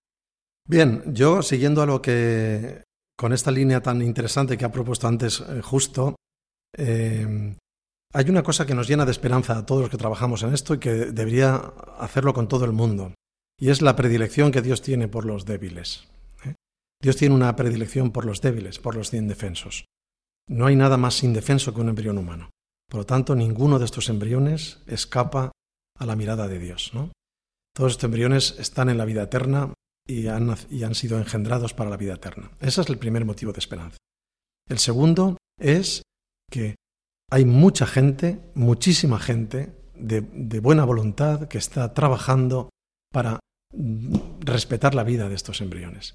Bien, 0.68 1.03
yo 1.07 1.43
siguiendo 1.43 1.80
a 1.83 1.87
lo 1.87 2.03
que 2.03 2.83
con 3.16 3.33
esta 3.33 3.53
línea 3.53 3.80
tan 3.80 4.03
interesante 4.03 4.59
que 4.59 4.64
ha 4.64 4.72
propuesto 4.72 5.07
antes 5.07 5.41
eh, 5.41 5.62
justo, 5.62 6.16
eh, 6.76 7.57
hay 8.12 8.28
una 8.28 8.43
cosa 8.43 8.66
que 8.66 8.74
nos 8.74 8.89
llena 8.89 9.05
de 9.05 9.12
esperanza 9.12 9.57
a 9.57 9.64
todos 9.64 9.83
los 9.83 9.91
que 9.91 9.97
trabajamos 9.97 10.43
en 10.43 10.53
esto 10.53 10.74
y 10.74 10.78
que 10.78 10.91
debería 10.91 11.55
hacerlo 11.99 12.35
con 12.35 12.49
todo 12.49 12.64
el 12.64 12.72
mundo, 12.72 13.14
y 13.59 13.70
es 13.70 13.80
la 13.80 13.95
predilección 13.95 14.51
que 14.51 14.62
Dios 14.62 14.83
tiene 14.83 15.09
por 15.09 15.24
los 15.24 15.45
débiles. 15.45 16.09
¿eh? 16.45 16.55
Dios 17.01 17.16
tiene 17.16 17.35
una 17.35 17.55
predilección 17.55 18.11
por 18.11 18.24
los 18.24 18.41
débiles, 18.41 18.78
por 18.78 18.97
los 18.97 19.14
indefensos. 19.14 19.85
No 20.49 20.66
hay 20.66 20.76
nada 20.76 20.97
más 20.97 21.22
indefenso 21.22 21.72
que 21.72 21.80
un 21.80 21.91
embrión 21.91 22.18
humano. 22.18 22.51
Por 22.93 22.99
lo 22.99 23.07
tanto, 23.07 23.34
ninguno 23.34 23.78
de 23.78 23.86
estos 23.86 24.11
embriones 24.11 24.82
escapa 24.86 25.51
a 25.99 26.05
la 26.05 26.14
mirada 26.14 26.47
de 26.47 26.59
Dios. 26.59 26.90
¿no? 26.93 27.11
Todos 27.74 27.93
estos 27.93 28.05
embriones 28.05 28.55
están 28.59 28.90
en 28.90 28.99
la 28.99 29.07
vida 29.07 29.22
eterna 29.22 29.72
y 30.07 30.26
han, 30.26 30.55
y 30.68 30.82
han 30.82 30.95
sido 30.95 31.16
engendrados 31.16 31.72
para 31.72 31.88
la 31.88 31.97
vida 31.97 32.12
eterna. 32.12 32.51
Ese 32.61 32.82
es 32.82 32.90
el 32.90 32.99
primer 32.99 33.24
motivo 33.24 33.51
de 33.51 33.61
esperanza. 33.61 33.97
El 34.68 34.78
segundo 34.78 35.38
es 35.59 36.03
que 36.51 36.74
hay 37.30 37.47
mucha 37.47 37.86
gente, 37.86 38.43
muchísima 38.55 39.18
gente 39.18 39.74
de, 39.95 40.20
de 40.20 40.61
buena 40.61 40.84
voluntad 40.84 41.49
que 41.49 41.57
está 41.57 41.95
trabajando 41.95 42.68
para 43.11 43.40
respetar 44.40 44.95
la 44.95 45.05
vida 45.05 45.30
de 45.30 45.34
estos 45.34 45.62
embriones. 45.62 46.14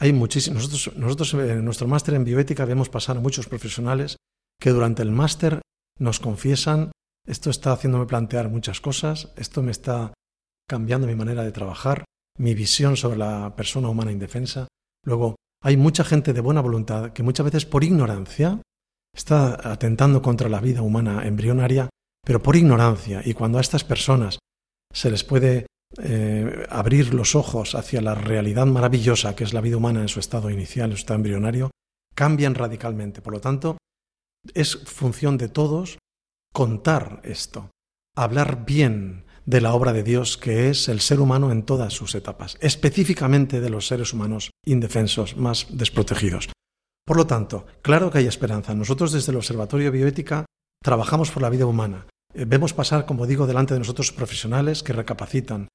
Hay. 0.00 0.12
Nosotros, 0.12 0.96
nosotros 0.96 1.34
en 1.34 1.64
nuestro 1.64 1.86
máster 1.86 2.14
en 2.14 2.24
bioética 2.24 2.64
vemos 2.64 2.88
pasar 2.88 3.18
a 3.18 3.20
muchos 3.20 3.46
profesionales 3.46 4.16
que 4.60 4.70
durante 4.70 5.02
el 5.02 5.12
máster 5.12 5.60
nos 5.98 6.20
confiesan, 6.20 6.92
esto 7.26 7.50
está 7.50 7.72
haciéndome 7.72 8.06
plantear 8.06 8.48
muchas 8.48 8.80
cosas, 8.80 9.32
esto 9.36 9.62
me 9.62 9.70
está 9.70 10.12
cambiando 10.68 11.06
mi 11.06 11.14
manera 11.14 11.42
de 11.42 11.52
trabajar, 11.52 12.04
mi 12.38 12.54
visión 12.54 12.96
sobre 12.96 13.18
la 13.18 13.54
persona 13.56 13.88
humana 13.88 14.12
indefensa. 14.12 14.68
Luego, 15.04 15.36
hay 15.62 15.76
mucha 15.76 16.04
gente 16.04 16.32
de 16.32 16.40
buena 16.40 16.60
voluntad 16.60 17.12
que 17.12 17.22
muchas 17.22 17.44
veces 17.44 17.66
por 17.66 17.84
ignorancia 17.84 18.60
está 19.14 19.72
atentando 19.72 20.22
contra 20.22 20.48
la 20.48 20.60
vida 20.60 20.82
humana 20.82 21.26
embrionaria, 21.26 21.88
pero 22.24 22.42
por 22.42 22.56
ignorancia. 22.56 23.22
Y 23.24 23.34
cuando 23.34 23.58
a 23.58 23.60
estas 23.60 23.84
personas 23.84 24.38
se 24.92 25.10
les 25.10 25.24
puede 25.24 25.66
eh, 25.98 26.66
abrir 26.68 27.14
los 27.14 27.34
ojos 27.34 27.74
hacia 27.74 28.00
la 28.00 28.14
realidad 28.14 28.66
maravillosa 28.66 29.34
que 29.34 29.44
es 29.44 29.52
la 29.52 29.60
vida 29.60 29.76
humana 29.76 30.02
en 30.02 30.08
su 30.08 30.20
estado 30.20 30.50
inicial, 30.50 30.90
en 30.90 30.96
su 30.96 31.00
estado 31.00 31.16
embrionario, 31.16 31.70
cambian 32.14 32.54
radicalmente. 32.54 33.20
Por 33.20 33.32
lo 33.32 33.40
tanto, 33.40 33.78
es 34.54 34.76
función 34.84 35.38
de 35.38 35.48
todos 35.48 35.98
contar 36.52 37.20
esto, 37.24 37.70
hablar 38.16 38.64
bien 38.64 39.24
de 39.46 39.60
la 39.60 39.72
obra 39.72 39.92
de 39.92 40.02
Dios 40.02 40.36
que 40.36 40.68
es 40.68 40.88
el 40.88 41.00
ser 41.00 41.20
humano 41.20 41.50
en 41.50 41.62
todas 41.62 41.94
sus 41.94 42.14
etapas, 42.14 42.58
específicamente 42.60 43.60
de 43.60 43.70
los 43.70 43.86
seres 43.86 44.12
humanos 44.12 44.50
indefensos, 44.66 45.36
más 45.36 45.66
desprotegidos. 45.70 46.48
Por 47.06 47.16
lo 47.16 47.26
tanto, 47.26 47.64
claro 47.80 48.10
que 48.10 48.18
hay 48.18 48.26
esperanza. 48.26 48.74
Nosotros 48.74 49.12
desde 49.12 49.32
el 49.32 49.38
Observatorio 49.38 49.90
Bioética 49.90 50.44
trabajamos 50.82 51.30
por 51.30 51.42
la 51.42 51.48
vida 51.48 51.64
humana. 51.64 52.06
Eh, 52.34 52.44
Vemos 52.44 52.74
pasar, 52.74 53.06
como 53.06 53.26
digo, 53.26 53.46
delante 53.46 53.72
de 53.72 53.80
nosotros 53.80 54.12
profesionales 54.12 54.82
que 54.82 54.92
recapacitan. 54.92 55.68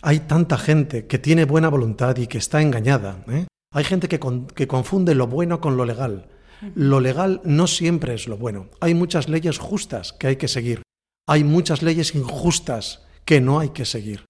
Hay 0.00 0.20
tanta 0.20 0.56
gente 0.56 1.08
que 1.08 1.18
tiene 1.18 1.44
buena 1.44 1.68
voluntad 1.68 2.16
y 2.18 2.28
que 2.28 2.38
está 2.38 2.62
engañada. 2.62 3.24
¿eh? 3.28 3.46
Hay 3.72 3.82
gente 3.82 4.08
que 4.08 4.68
confunde 4.68 5.16
lo 5.16 5.26
bueno 5.26 5.60
con 5.60 5.76
lo 5.76 5.84
legal. 5.84 6.28
Lo 6.74 7.00
legal 7.00 7.40
no 7.44 7.66
siempre 7.66 8.14
es 8.14 8.28
lo 8.28 8.36
bueno. 8.36 8.68
Hay 8.80 8.94
muchas 8.94 9.28
leyes 9.28 9.58
justas 9.58 10.12
que 10.12 10.26
hay 10.28 10.36
que 10.36 10.48
seguir. 10.48 10.82
Hay 11.26 11.44
muchas 11.44 11.82
leyes 11.82 12.14
injustas 12.14 13.06
que 13.24 13.40
no 13.40 13.60
hay 13.60 13.70
que 13.70 13.84
seguir. 13.84 14.24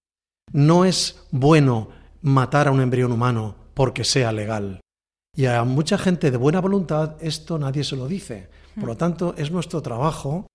No 0.51 0.85
es 0.85 1.23
bueno 1.31 1.89
matar 2.21 2.67
a 2.67 2.71
un 2.71 2.81
embrión 2.81 3.11
humano 3.11 3.55
porque 3.73 4.03
sea 4.03 4.31
legal. 4.31 4.81
Y 5.35 5.45
a 5.45 5.63
mucha 5.63 5.97
gente 5.97 6.31
de 6.31 6.37
buena 6.37 6.59
voluntad 6.59 7.15
esto 7.21 7.57
nadie 7.57 7.83
se 7.83 7.95
lo 7.95 8.07
dice. 8.07 8.49
Por 8.75 8.89
lo 8.89 8.97
tanto, 8.97 9.33
es 9.37 9.51
nuestro 9.51 9.81
trabajo, 9.81 10.47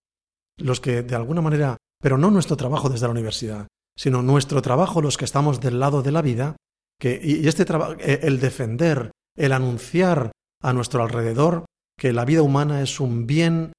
los 0.59 0.81
que 0.81 1.03
de 1.03 1.15
alguna 1.15 1.41
manera, 1.41 1.77
pero 2.03 2.19
no 2.19 2.31
nuestro 2.31 2.57
trabajo 2.57 2.89
desde 2.89 3.07
la 3.07 3.13
universidad, 3.13 3.67
sino 3.97 4.23
nuestro 4.23 4.63
trabajo 4.63 5.01
los 5.01 5.17
que 5.17 5.25
estamos 5.25 5.61
del 5.61 5.81
lado 5.81 6.03
de 6.03 6.13
la 6.13 6.23
vida, 6.23 6.57
que, 7.01 7.21
y 7.23 7.47
este 7.47 7.65
trabajo, 7.65 7.95
el 7.99 8.41
defender, 8.41 9.11
el 9.37 9.53
anunciar 9.53 10.33
a 10.65 10.73
nuestro 10.73 11.03
alrededor 11.03 11.67
que 11.97 12.13
la 12.13 12.25
vida 12.25 12.43
humana 12.43 12.81
es 12.81 12.99
un 12.99 13.27
bien 13.27 13.73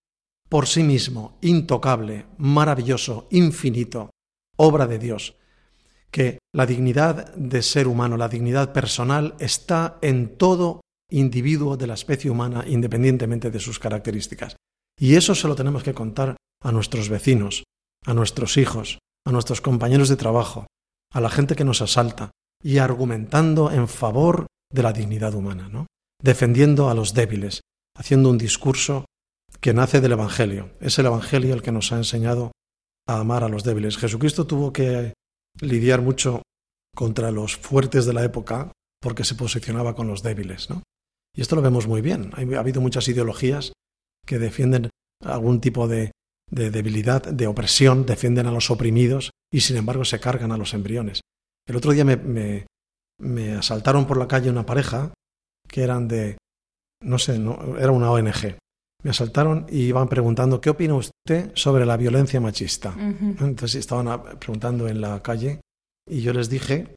por 0.48 0.68
sí 0.68 0.84
mismo, 0.84 1.38
intocable, 1.42 2.28
maravilloso, 2.38 3.28
infinito, 3.32 4.12
obra 4.56 4.86
de 4.86 5.00
Dios, 5.00 5.36
que 6.12 6.38
la 6.54 6.68
dignidad 6.68 7.34
de 7.36 7.64
ser 7.64 7.88
humano, 7.88 8.16
la 8.16 8.30
dignidad 8.30 8.72
personal, 8.72 9.36
está 9.40 9.98
en 10.02 10.38
todo 10.38 10.82
individuo 11.10 11.76
de 11.76 11.88
la 11.88 11.96
especie 11.96 12.30
humana, 12.30 12.64
independientemente 12.68 13.50
de 13.50 13.60
sus 13.60 13.80
características. 13.80 14.56
Y 14.98 15.16
eso 15.16 15.34
se 15.34 15.48
lo 15.48 15.56
tenemos 15.56 15.84
que 15.84 15.94
contar 15.94 16.38
a 16.64 16.72
nuestros 16.72 17.10
vecinos, 17.10 17.64
a 18.06 18.14
nuestros 18.14 18.58
hijos, 18.58 19.00
a 19.26 19.32
nuestros 19.32 19.60
compañeros 19.60 20.08
de 20.08 20.16
trabajo, 20.18 20.68
a 21.12 21.20
la 21.20 21.30
gente 21.30 21.56
que 21.56 21.66
nos 21.66 21.82
asalta, 21.82 22.32
y 22.64 22.78
argumentando 22.78 23.72
en 23.72 23.88
favor 23.88 24.46
de 24.72 24.84
la 24.84 24.94
dignidad 24.94 25.34
humana, 25.34 25.68
¿no? 25.68 25.88
Defendiendo 26.22 26.90
a 26.90 26.94
los 26.94 27.14
débiles, 27.14 27.62
haciendo 27.96 28.30
un 28.30 28.38
discurso 28.38 29.06
que 29.60 29.74
nace 29.74 30.02
del 30.02 30.14
Evangelio. 30.14 30.72
Es 30.80 31.00
el 31.00 31.06
Evangelio 31.08 31.54
el 31.54 31.62
que 31.62 31.72
nos 31.72 31.92
ha 31.92 31.98
enseñado 31.98 32.52
a 33.08 33.20
amar 33.20 33.44
a 33.44 33.50
los 33.50 33.64
débiles. 33.64 33.98
Jesucristo 33.98 34.48
tuvo 34.48 34.74
que 34.74 35.14
lidiar 35.62 36.02
mucho 36.02 36.42
contra 36.96 37.32
los 37.32 37.58
fuertes 37.58 38.06
de 38.06 38.14
la 38.14 38.24
época 38.24 38.72
porque 39.02 39.24
se 39.24 39.36
posicionaba 39.36 39.96
con 39.96 40.08
los 40.08 40.24
débiles. 40.24 40.70
¿no? 40.70 40.84
Y 41.36 41.42
esto 41.42 41.56
lo 41.56 41.62
vemos 41.62 41.88
muy 41.88 42.02
bien. 42.02 42.32
Ha 42.36 42.60
habido 42.60 42.82
muchas 42.82 43.08
ideologías 43.08 43.74
que 44.26 44.40
defienden 44.40 44.90
algún 45.24 45.62
tipo 45.62 45.88
de, 45.88 46.12
de 46.50 46.72
debilidad, 46.72 47.24
de 47.24 47.48
opresión, 47.48 48.06
defienden 48.06 48.48
a 48.48 48.52
los 48.52 48.72
oprimidos 48.72 49.32
y 49.52 49.62
sin 49.62 49.78
embargo 49.78 50.06
se 50.06 50.20
cargan 50.20 50.52
a 50.52 50.58
los 50.58 50.74
embriones. 50.74 51.22
El 51.68 51.76
otro 51.76 51.92
día 51.92 52.06
me, 52.06 52.66
me 53.20 53.54
asaltaron 53.54 54.06
por 54.06 54.18
la 54.18 54.28
calle 54.28 54.50
una 54.50 54.66
pareja 54.66 55.14
que 55.76 55.84
eran 55.84 56.08
de, 56.08 56.38
no 57.04 57.20
sé, 57.20 57.38
no, 57.38 57.78
era 57.78 57.92
una 57.92 58.10
ONG. 58.10 58.56
Me 59.04 59.10
asaltaron 59.10 59.66
y 59.70 59.82
iban 59.82 60.08
preguntando, 60.08 60.62
¿qué 60.62 60.70
opina 60.70 60.94
usted 60.96 61.52
sobre 61.54 61.86
la 61.86 61.98
violencia 61.98 62.40
machista? 62.40 62.96
Entonces 62.98 63.76
estaban 63.76 64.40
preguntando 64.40 64.88
en 64.88 65.02
la 65.02 65.22
calle 65.22 65.60
y 66.10 66.22
yo 66.22 66.32
les 66.32 66.50
dije, 66.50 66.96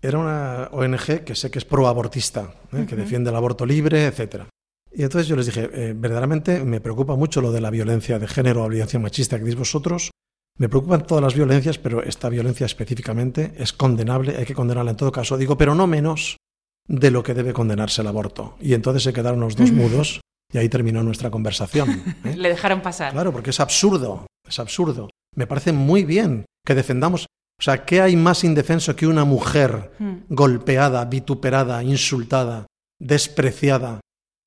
era 0.00 0.16
una 0.16 0.68
ONG 0.70 1.24
que 1.24 1.34
sé 1.34 1.50
que 1.50 1.58
es 1.58 1.64
proabortista, 1.64 2.54
¿eh? 2.72 2.86
que 2.88 2.94
defiende 2.94 3.30
el 3.30 3.36
aborto 3.36 3.66
libre, 3.66 4.06
etc. 4.06 4.44
Y 4.92 5.02
entonces 5.02 5.26
yo 5.26 5.34
les 5.34 5.46
dije, 5.46 5.68
eh, 5.72 5.92
verdaderamente 5.96 6.62
me 6.62 6.80
preocupa 6.80 7.16
mucho 7.16 7.40
lo 7.40 7.50
de 7.50 7.60
la 7.60 7.70
violencia 7.70 8.20
de 8.20 8.28
género 8.28 8.62
o 8.62 8.68
violencia 8.68 9.00
machista 9.00 9.38
que 9.38 9.42
decís 9.42 9.58
vosotros. 9.58 10.12
Me 10.56 10.68
preocupan 10.68 11.04
todas 11.04 11.24
las 11.24 11.34
violencias, 11.34 11.78
pero 11.78 12.00
esta 12.00 12.28
violencia 12.28 12.64
específicamente 12.64 13.54
es 13.56 13.72
condenable, 13.72 14.36
hay 14.36 14.44
que 14.44 14.54
condenarla 14.54 14.92
en 14.92 14.96
todo 14.96 15.10
caso. 15.10 15.36
Digo, 15.36 15.58
pero 15.58 15.74
no 15.74 15.88
menos 15.88 16.36
de 16.88 17.10
lo 17.10 17.22
que 17.22 17.34
debe 17.34 17.52
condenarse 17.52 18.00
el 18.00 18.08
aborto. 18.08 18.56
Y 18.60 18.74
entonces 18.74 19.02
se 19.02 19.12
quedaron 19.12 19.40
los 19.40 19.54
dos 19.54 19.70
mudos 19.72 20.20
y 20.52 20.58
ahí 20.58 20.68
terminó 20.68 21.02
nuestra 21.02 21.30
conversación. 21.30 22.02
¿eh? 22.24 22.34
Le 22.36 22.48
dejaron 22.48 22.80
pasar. 22.80 23.12
Claro, 23.12 23.32
porque 23.32 23.50
es 23.50 23.60
absurdo, 23.60 24.26
es 24.46 24.58
absurdo. 24.58 25.10
Me 25.36 25.46
parece 25.46 25.72
muy 25.72 26.04
bien 26.04 26.46
que 26.66 26.74
defendamos. 26.74 27.26
O 27.60 27.62
sea, 27.62 27.84
¿qué 27.84 28.00
hay 28.00 28.16
más 28.16 28.44
indefenso 28.44 28.96
que 28.96 29.06
una 29.06 29.24
mujer 29.24 29.92
Mm. 29.98 30.14
golpeada, 30.30 31.04
vituperada, 31.04 31.82
insultada, 31.82 32.66
despreciada 33.00 34.00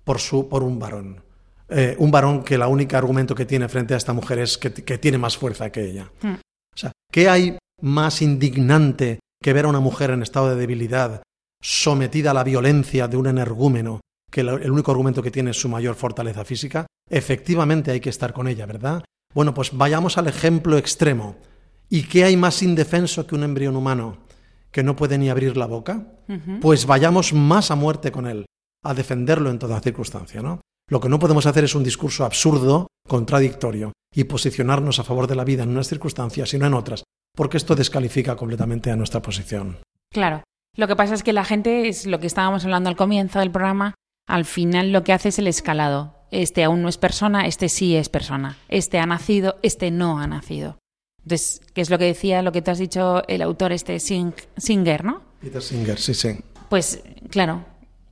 por, 0.04 0.20
su, 0.20 0.50
por 0.50 0.64
un 0.64 0.80
varón? 0.80 1.22
Eh, 1.70 1.96
un 2.00 2.12
varón 2.12 2.44
que 2.44 2.56
el 2.56 2.64
único 2.64 2.98
argumento 2.98 3.36
que 3.36 3.46
tiene 3.46 3.70
frente 3.70 3.94
a 3.94 3.98
esta 3.98 4.14
mujer 4.14 4.40
es 4.40 4.58
que, 4.58 4.74
que 4.74 4.98
tiene 4.98 5.18
más 5.18 5.38
fuerza 5.38 5.72
que 5.72 5.90
ella. 5.90 6.12
Mm. 6.22 6.34
O 6.34 6.78
sea, 6.78 6.92
¿qué 7.12 7.30
hay 7.30 7.58
más 7.82 8.22
indignante 8.22 9.20
que 9.42 9.54
ver 9.54 9.66
a 9.66 9.70
una 9.70 9.80
mujer 9.80 10.12
en 10.12 10.22
estado 10.22 10.50
de 10.50 10.56
debilidad, 10.56 11.22
sometida 11.62 12.32
a 12.32 12.34
la 12.34 12.44
violencia 12.44 13.08
de 13.08 13.18
un 13.18 13.28
energúmeno, 13.28 14.02
que 14.30 14.42
el 14.42 14.72
único 14.72 14.92
argumento 14.92 15.22
que 15.22 15.32
tiene 15.32 15.52
es 15.52 15.60
su 15.60 15.70
mayor 15.70 15.96
fortaleza 15.96 16.44
física? 16.44 16.88
Efectivamente 17.10 17.92
hay 17.92 18.00
que 18.00 18.10
estar 18.10 18.34
con 18.34 18.48
ella, 18.48 18.66
¿verdad? 18.66 19.04
Bueno, 19.34 19.54
pues 19.54 19.72
vayamos 19.74 20.18
al 20.18 20.28
ejemplo 20.28 20.78
extremo. 20.78 21.36
¿Y 21.90 22.04
qué 22.04 22.24
hay 22.24 22.38
más 22.38 22.64
indefenso 22.64 23.28
que 23.28 23.36
un 23.36 23.44
embrión 23.44 23.76
humano 23.76 24.18
que 24.72 24.84
no 24.84 24.96
puede 24.96 25.18
ni 25.18 25.30
abrir 25.30 25.58
la 25.58 25.66
boca? 25.66 26.06
Pues 26.62 26.86
vayamos 26.86 27.34
más 27.34 27.72
a 27.72 27.76
muerte 27.76 28.12
con 28.12 28.28
él, 28.28 28.46
a 28.84 28.94
defenderlo 28.94 29.50
en 29.50 29.60
toda 29.60 29.82
circunstancia, 29.82 30.42
¿no? 30.42 30.62
Lo 30.90 31.00
que 31.00 31.10
no 31.10 31.20
podemos 31.20 31.46
hacer 31.46 31.66
es 31.66 31.76
un 31.76 31.84
discurso 31.84 32.26
absurdo, 32.26 32.88
contradictorio, 33.08 33.92
y 34.14 34.24
posicionarnos 34.24 35.00
a 35.00 35.04
favor 35.04 35.28
de 35.28 35.36
la 35.36 35.44
vida 35.44 35.64
en 35.64 35.70
unas 35.70 35.88
circunstancias 35.88 36.54
y 36.54 36.58
no 36.58 36.68
en 36.68 36.74
otras, 36.74 37.04
porque 37.36 37.58
esto 37.58 37.76
descalifica 37.76 38.36
completamente 38.36 38.92
a 38.92 38.96
nuestra 38.96 39.22
posición. 39.22 39.78
Claro. 40.10 40.44
Lo 40.82 40.88
que 40.88 40.96
pasa 40.96 41.14
es 41.14 41.22
que 41.22 41.32
la 41.32 41.46
gente, 41.46 41.88
es 41.90 42.08
lo 42.08 42.20
que 42.20 42.26
estábamos 42.26 42.64
hablando 42.66 42.90
al 42.90 42.96
comienzo 42.96 43.38
del 43.38 43.52
programa, 43.52 43.94
al 44.28 44.46
final 44.46 44.92
lo 44.92 45.04
que 45.04 45.14
hace 45.14 45.30
es 45.30 45.38
el 45.38 45.46
escalado. 45.46 46.16
Este 46.32 46.64
aún 46.64 46.82
no 46.82 46.90
es 46.90 46.98
persona, 46.98 47.46
este 47.46 47.70
sí 47.70 47.96
es 47.96 48.10
persona. 48.10 48.58
Este 48.68 48.98
ha 48.98 49.06
nacido, 49.06 49.58
este 49.62 49.92
no 49.92 50.18
ha 50.18 50.26
nacido. 50.26 50.80
Entonces, 51.24 51.62
¿qué 51.76 51.82
es 51.82 51.92
lo 51.92 52.00
que 52.00 52.06
decía, 52.06 52.42
lo 52.42 52.52
que 52.52 52.64
te 52.64 52.72
has 52.72 52.80
dicho 52.80 53.22
el 53.28 53.44
autor 53.44 53.74
este 53.74 53.98
Sing- 54.00 54.34
Singer, 54.58 55.06
¿no? 55.06 55.22
Peter 55.40 55.62
Singer, 55.62 56.00
sí, 56.00 56.16
sí. 56.16 56.36
Pues, 56.68 57.04
claro, 57.30 57.64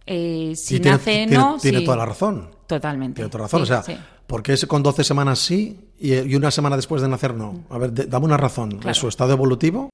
eh, 0.06 0.54
si 0.56 0.76
Y 0.76 0.80
nace 0.80 1.12
tiene- 1.26 1.36
no, 1.38 1.58
tiene 1.60 1.80
sí. 1.80 1.86
toda 1.86 1.98
la 1.98 2.06
razón. 2.06 2.52
Totalmente. 2.68 3.16
Tiene 3.16 3.32
toda 3.32 3.40
la 3.40 3.46
razón. 3.48 3.60
Sí, 3.62 3.64
o 3.64 3.66
sea, 3.66 3.82
sí. 3.82 3.98
¿por 4.28 4.44
qué 4.44 4.54
es 4.54 4.64
con 4.68 4.84
12 4.84 5.04
semanas 5.04 5.40
sí 5.40 5.90
y, 5.98 6.14
y 6.14 6.36
una 6.36 6.52
semana 6.52 6.76
después 6.76 7.02
de 7.02 7.08
nacer 7.08 7.34
no? 7.34 7.64
A 7.72 7.80
ver, 7.80 7.94
de- 7.94 8.06
dame 8.06 8.26
una 8.26 8.38
razón. 8.38 8.74
Claro. 8.74 8.92
¿Es 8.92 8.98
su 8.98 9.08
estado 9.08 9.34
evolutivo? 9.34 9.90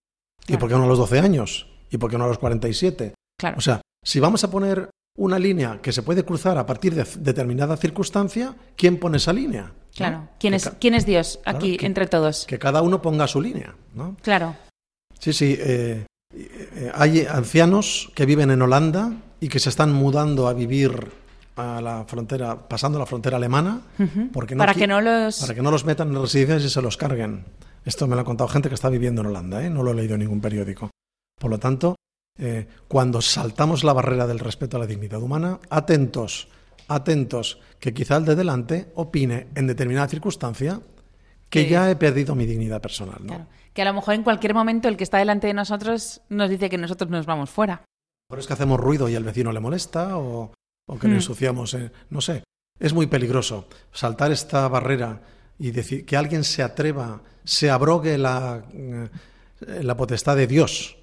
¿Y 0.45 0.57
por 0.57 0.67
qué 0.67 0.76
no 0.76 0.84
a 0.84 0.88
los 0.88 0.97
12 0.97 1.19
años? 1.19 1.67
¿Y 1.90 1.98
por 1.98 2.10
qué 2.10 2.18
no 2.18 2.26
a 2.26 2.28
los 2.28 2.40
47? 2.40 3.14
Claro. 3.40 3.58
O 3.58 3.62
sea, 3.62 3.82
si 4.04 4.20
vamos 4.20 4.44
a 4.44 4.52
poner 4.52 4.90
una 5.18 5.40
línea 5.40 5.80
que 5.82 5.92
se 5.94 6.04
puede 6.04 6.24
cruzar 6.26 6.58
a 6.58 6.66
partir 6.66 6.94
de 6.94 7.06
determinada 7.20 7.78
circunstancia, 7.78 8.56
¿quién 8.76 8.98
pone 9.00 9.18
esa 9.18 9.32
línea? 9.34 9.64
¿No? 9.64 9.74
claro. 9.96 10.28
¿Quién 10.40 10.54
es, 10.54 10.70
¿Quién 10.80 10.94
es 10.94 11.06
Dios 11.06 11.40
Claro, 11.44 11.58
aquí 11.58 11.78
que- 11.78 11.86
entre 11.86 12.08
todos? 12.08 12.46
Que 12.46 12.60
cada 12.60 12.82
uno 12.82 13.02
ponga 13.02 13.28
su 13.28 13.42
línea, 13.42 13.76
¿no? 13.94 14.18
Claro. 14.22 14.56
Sí, 15.20 15.32
sí. 15.32 15.56
eh, 15.58 16.06
eh, 16.34 16.92
hay 16.94 17.26
ancianos 17.30 18.12
que 18.14 18.26
viven 18.26 18.52
en 18.52 18.62
Holanda 18.62 19.14
y 19.40 19.48
que 19.48 19.60
se 19.60 19.70
están 19.70 19.94
mudando 19.94 20.48
a 20.50 20.54
vivir 20.54 21.12
a 21.56 21.80
la 21.80 22.04
frontera, 22.06 22.68
pasando 22.68 23.00
la 23.00 23.06
frontera 23.06 23.38
alemana, 23.38 23.80
porque 24.34 24.56
no 24.56 24.60
Para 24.60 24.74
que 24.74 24.88
no 24.88 25.00
los... 25.00 25.40
para 25.40 25.56
que 25.56 25.62
no 25.62 25.72
los 25.72 25.86
metan 25.86 26.10
en 26.10 26.22
residencias 26.22 26.64
y 26.64 26.70
se 26.70 26.82
los 26.82 26.98
carguen. 26.98 27.46
Esto 27.86 28.08
me 28.08 28.16
lo 28.16 28.22
ha 28.24 28.26
contado 28.26 28.50
gente 28.50 28.68
que 28.68 28.76
está 28.76 28.90
viviendo 28.90 29.22
en 29.22 29.28
Holanda, 29.28 29.64
¿eh? 29.64 29.70
no 29.70 29.82
lo 29.82 29.92
he 29.92 29.96
leído 29.96 30.16
en 30.16 30.22
ningún 30.22 30.42
periódico. 30.42 30.90
Por 31.40 31.52
lo 31.52 31.60
tanto, 31.60 31.96
eh, 32.38 32.68
cuando 32.88 33.22
saltamos 33.22 33.84
la 33.84 33.94
barrera 33.94 34.28
del 34.28 34.40
respeto 34.40 34.78
a 34.78 34.80
la 34.80 34.88
dignidad 34.88 35.22
humana, 35.22 35.60
atentos, 35.70 36.48
atentos, 36.88 37.60
que 37.80 37.94
quizá 37.94 38.18
el 38.18 38.26
de 38.26 38.36
delante 38.36 38.92
opine 38.96 39.48
en 39.56 39.68
determinada 39.68 40.08
circunstancia 40.08 40.82
que 41.50 41.70
ya 41.70 41.90
he 41.90 41.96
perdido 41.96 42.36
mi 42.36 42.46
dignidad 42.46 42.82
personal. 42.82 43.18
¿no? 43.22 43.28
Claro. 43.28 43.48
Que 43.74 43.82
a 43.82 43.86
lo 43.86 43.94
mejor 43.94 44.14
en 44.16 44.24
cualquier 44.24 44.54
momento 44.54 44.88
el 44.88 44.98
que 44.98 45.04
está 45.04 45.18
delante 45.20 45.48
de 45.48 45.54
nosotros 45.54 46.22
nos 46.30 46.50
dice 46.50 46.70
que 46.70 46.78
nosotros 46.78 47.10
nos 47.10 47.26
vamos 47.26 47.50
fuera. 47.50 47.84
Por 48.28 48.40
es 48.40 48.48
que 48.48 48.54
hacemos 48.54 48.80
ruido 48.80 49.08
y 49.08 49.16
el 49.16 49.24
vecino 49.24 49.52
le 49.52 49.60
molesta 49.60 50.18
o, 50.18 50.52
o 50.88 51.00
que 51.00 51.08
le 51.08 51.14
Hmm. 51.14 51.18
ensuciamos, 51.18 51.74
eh, 51.76 51.92
no 52.10 52.20
sé. 52.22 52.44
Es 52.80 52.94
muy 52.94 53.08
peligroso 53.08 53.68
saltar 53.94 54.32
esta 54.32 54.68
barrera 54.68 55.22
y 55.58 55.72
decir 55.72 56.06
que 56.06 56.18
alguien 56.18 56.44
se 56.44 56.64
atreva, 56.64 57.22
se 57.46 57.70
abrogue 57.70 58.18
la, 58.18 58.66
eh, 58.74 59.10
la 59.82 59.96
potestad 59.96 60.36
de 60.36 60.48
Dios. 60.48 60.98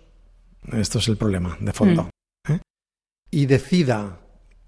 Esto 0.71 0.99
es 0.99 1.09
el 1.09 1.17
problema 1.17 1.57
de 1.61 1.73
fondo. 1.73 2.11
¿eh? 2.49 2.61
Y 3.31 3.47
decida 3.47 4.21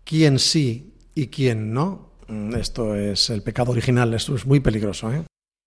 quién 0.04 0.38
sí 0.38 0.94
y 1.14 1.28
quién 1.28 1.72
no. 1.72 2.14
Mm, 2.28 2.54
Esto 2.56 2.94
es 2.94 3.30
el 3.30 3.42
pecado 3.42 3.72
original, 3.72 4.12
esto 4.14 4.34
es 4.34 4.46
muy 4.46 4.60
peligroso. 4.60 5.12
¿eh? 5.12 5.24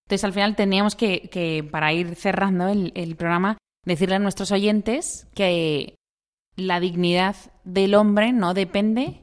Entonces, 0.08 0.24
al 0.24 0.34
final 0.34 0.56
teníamos 0.56 0.96
que, 0.96 1.30
que, 1.30 1.68
para 1.70 1.94
ir 1.94 2.16
cerrando 2.16 2.68
el, 2.68 2.92
el 2.96 3.16
programa, 3.16 3.58
decirle 3.86 4.16
a 4.16 4.20
nuestros 4.20 4.52
oyentes 4.52 5.28
que 5.34 5.96
la 6.56 6.80
dignidad 6.80 7.36
del 7.64 7.96
hombre 7.96 8.34
no 8.34 8.54
depende 8.54 9.22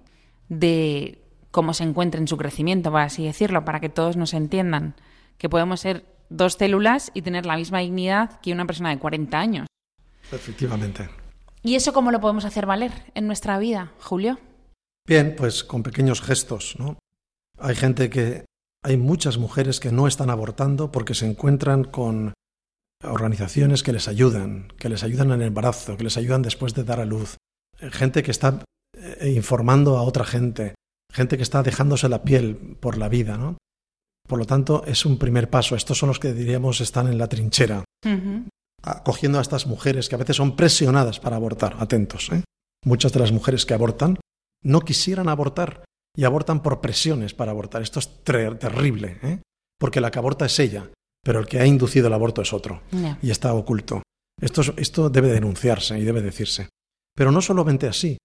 de 0.48 1.22
cómo 1.50 1.74
se 1.74 1.84
encuentre 1.84 2.20
en 2.20 2.28
su 2.28 2.36
crecimiento, 2.36 2.90
por 2.90 3.00
así 3.00 3.24
decirlo, 3.24 3.64
para 3.64 3.80
que 3.80 3.88
todos 3.88 4.16
nos 4.16 4.34
entiendan. 4.34 4.94
Que 5.38 5.48
podemos 5.48 5.80
ser 5.80 6.04
dos 6.28 6.54
células 6.54 7.10
y 7.14 7.22
tener 7.22 7.46
la 7.46 7.56
misma 7.56 7.80
dignidad 7.80 8.40
que 8.40 8.52
una 8.52 8.66
persona 8.66 8.90
de 8.90 8.98
40 8.98 9.38
años. 9.38 9.66
Efectivamente. 10.34 11.08
¿Y 11.62 11.76
eso 11.76 11.92
cómo 11.92 12.10
lo 12.10 12.20
podemos 12.20 12.44
hacer 12.44 12.66
valer 12.66 12.92
en 13.14 13.26
nuestra 13.26 13.58
vida, 13.58 13.92
Julio? 14.00 14.38
Bien, 15.06 15.34
pues 15.36 15.64
con 15.64 15.82
pequeños 15.82 16.20
gestos, 16.20 16.76
¿no? 16.78 16.98
Hay 17.58 17.74
gente 17.74 18.10
que 18.10 18.44
hay 18.82 18.96
muchas 18.96 19.38
mujeres 19.38 19.80
que 19.80 19.92
no 19.92 20.06
están 20.06 20.30
abortando 20.30 20.90
porque 20.92 21.14
se 21.14 21.26
encuentran 21.26 21.84
con 21.84 22.34
organizaciones 23.02 23.82
que 23.82 23.92
les 23.92 24.08
ayudan, 24.08 24.68
que 24.78 24.88
les 24.88 25.02
ayudan 25.02 25.28
en 25.28 25.40
el 25.40 25.48
embarazo, 25.48 25.96
que 25.96 26.04
les 26.04 26.16
ayudan 26.16 26.42
después 26.42 26.74
de 26.74 26.84
dar 26.84 27.00
a 27.00 27.04
luz. 27.04 27.36
Gente 27.78 28.22
que 28.22 28.30
está 28.30 28.62
eh, 28.96 29.32
informando 29.34 29.96
a 29.96 30.02
otra 30.02 30.24
gente, 30.24 30.74
gente 31.12 31.36
que 31.36 31.42
está 31.42 31.62
dejándose 31.62 32.08
la 32.08 32.22
piel 32.22 32.76
por 32.80 32.98
la 32.98 33.08
vida, 33.08 33.36
¿no? 33.36 33.56
Por 34.26 34.38
lo 34.38 34.46
tanto, 34.46 34.84
es 34.86 35.04
un 35.04 35.18
primer 35.18 35.50
paso. 35.50 35.76
Estos 35.76 35.98
son 35.98 36.08
los 36.08 36.18
que 36.18 36.32
diríamos 36.32 36.80
están 36.80 37.08
en 37.08 37.18
la 37.18 37.28
trinchera. 37.28 37.84
Acogiendo 38.84 39.38
a 39.38 39.42
estas 39.42 39.66
mujeres 39.66 40.08
que 40.08 40.14
a 40.14 40.18
veces 40.18 40.36
son 40.36 40.56
presionadas 40.56 41.20
para 41.20 41.36
abortar. 41.36 41.76
Atentos, 41.80 42.30
¿eh? 42.32 42.42
Muchas 42.84 43.12
de 43.12 43.20
las 43.20 43.32
mujeres 43.32 43.64
que 43.66 43.74
abortan 43.74 44.18
no 44.62 44.80
quisieran 44.80 45.28
abortar 45.28 45.84
y 46.16 46.24
abortan 46.24 46.62
por 46.62 46.80
presiones 46.80 47.34
para 47.34 47.50
abortar. 47.50 47.82
Esto 47.82 47.98
es 47.98 48.22
ter- 48.22 48.58
terrible, 48.58 49.18
¿eh? 49.22 49.38
porque 49.78 50.00
la 50.00 50.10
que 50.10 50.18
aborta 50.18 50.46
es 50.46 50.58
ella, 50.60 50.90
pero 51.22 51.40
el 51.40 51.46
que 51.46 51.58
ha 51.60 51.66
inducido 51.66 52.06
el 52.08 52.12
aborto 52.12 52.42
es 52.42 52.52
otro 52.52 52.82
y 53.22 53.30
está 53.30 53.52
oculto. 53.54 54.02
Esto, 54.40 54.60
es- 54.60 54.72
esto 54.76 55.08
debe 55.10 55.28
denunciarse 55.28 55.98
y 55.98 56.04
debe 56.04 56.20
decirse. 56.22 56.68
Pero 57.16 57.30
no 57.32 57.40
solamente 57.40 57.86
así. 57.88 58.18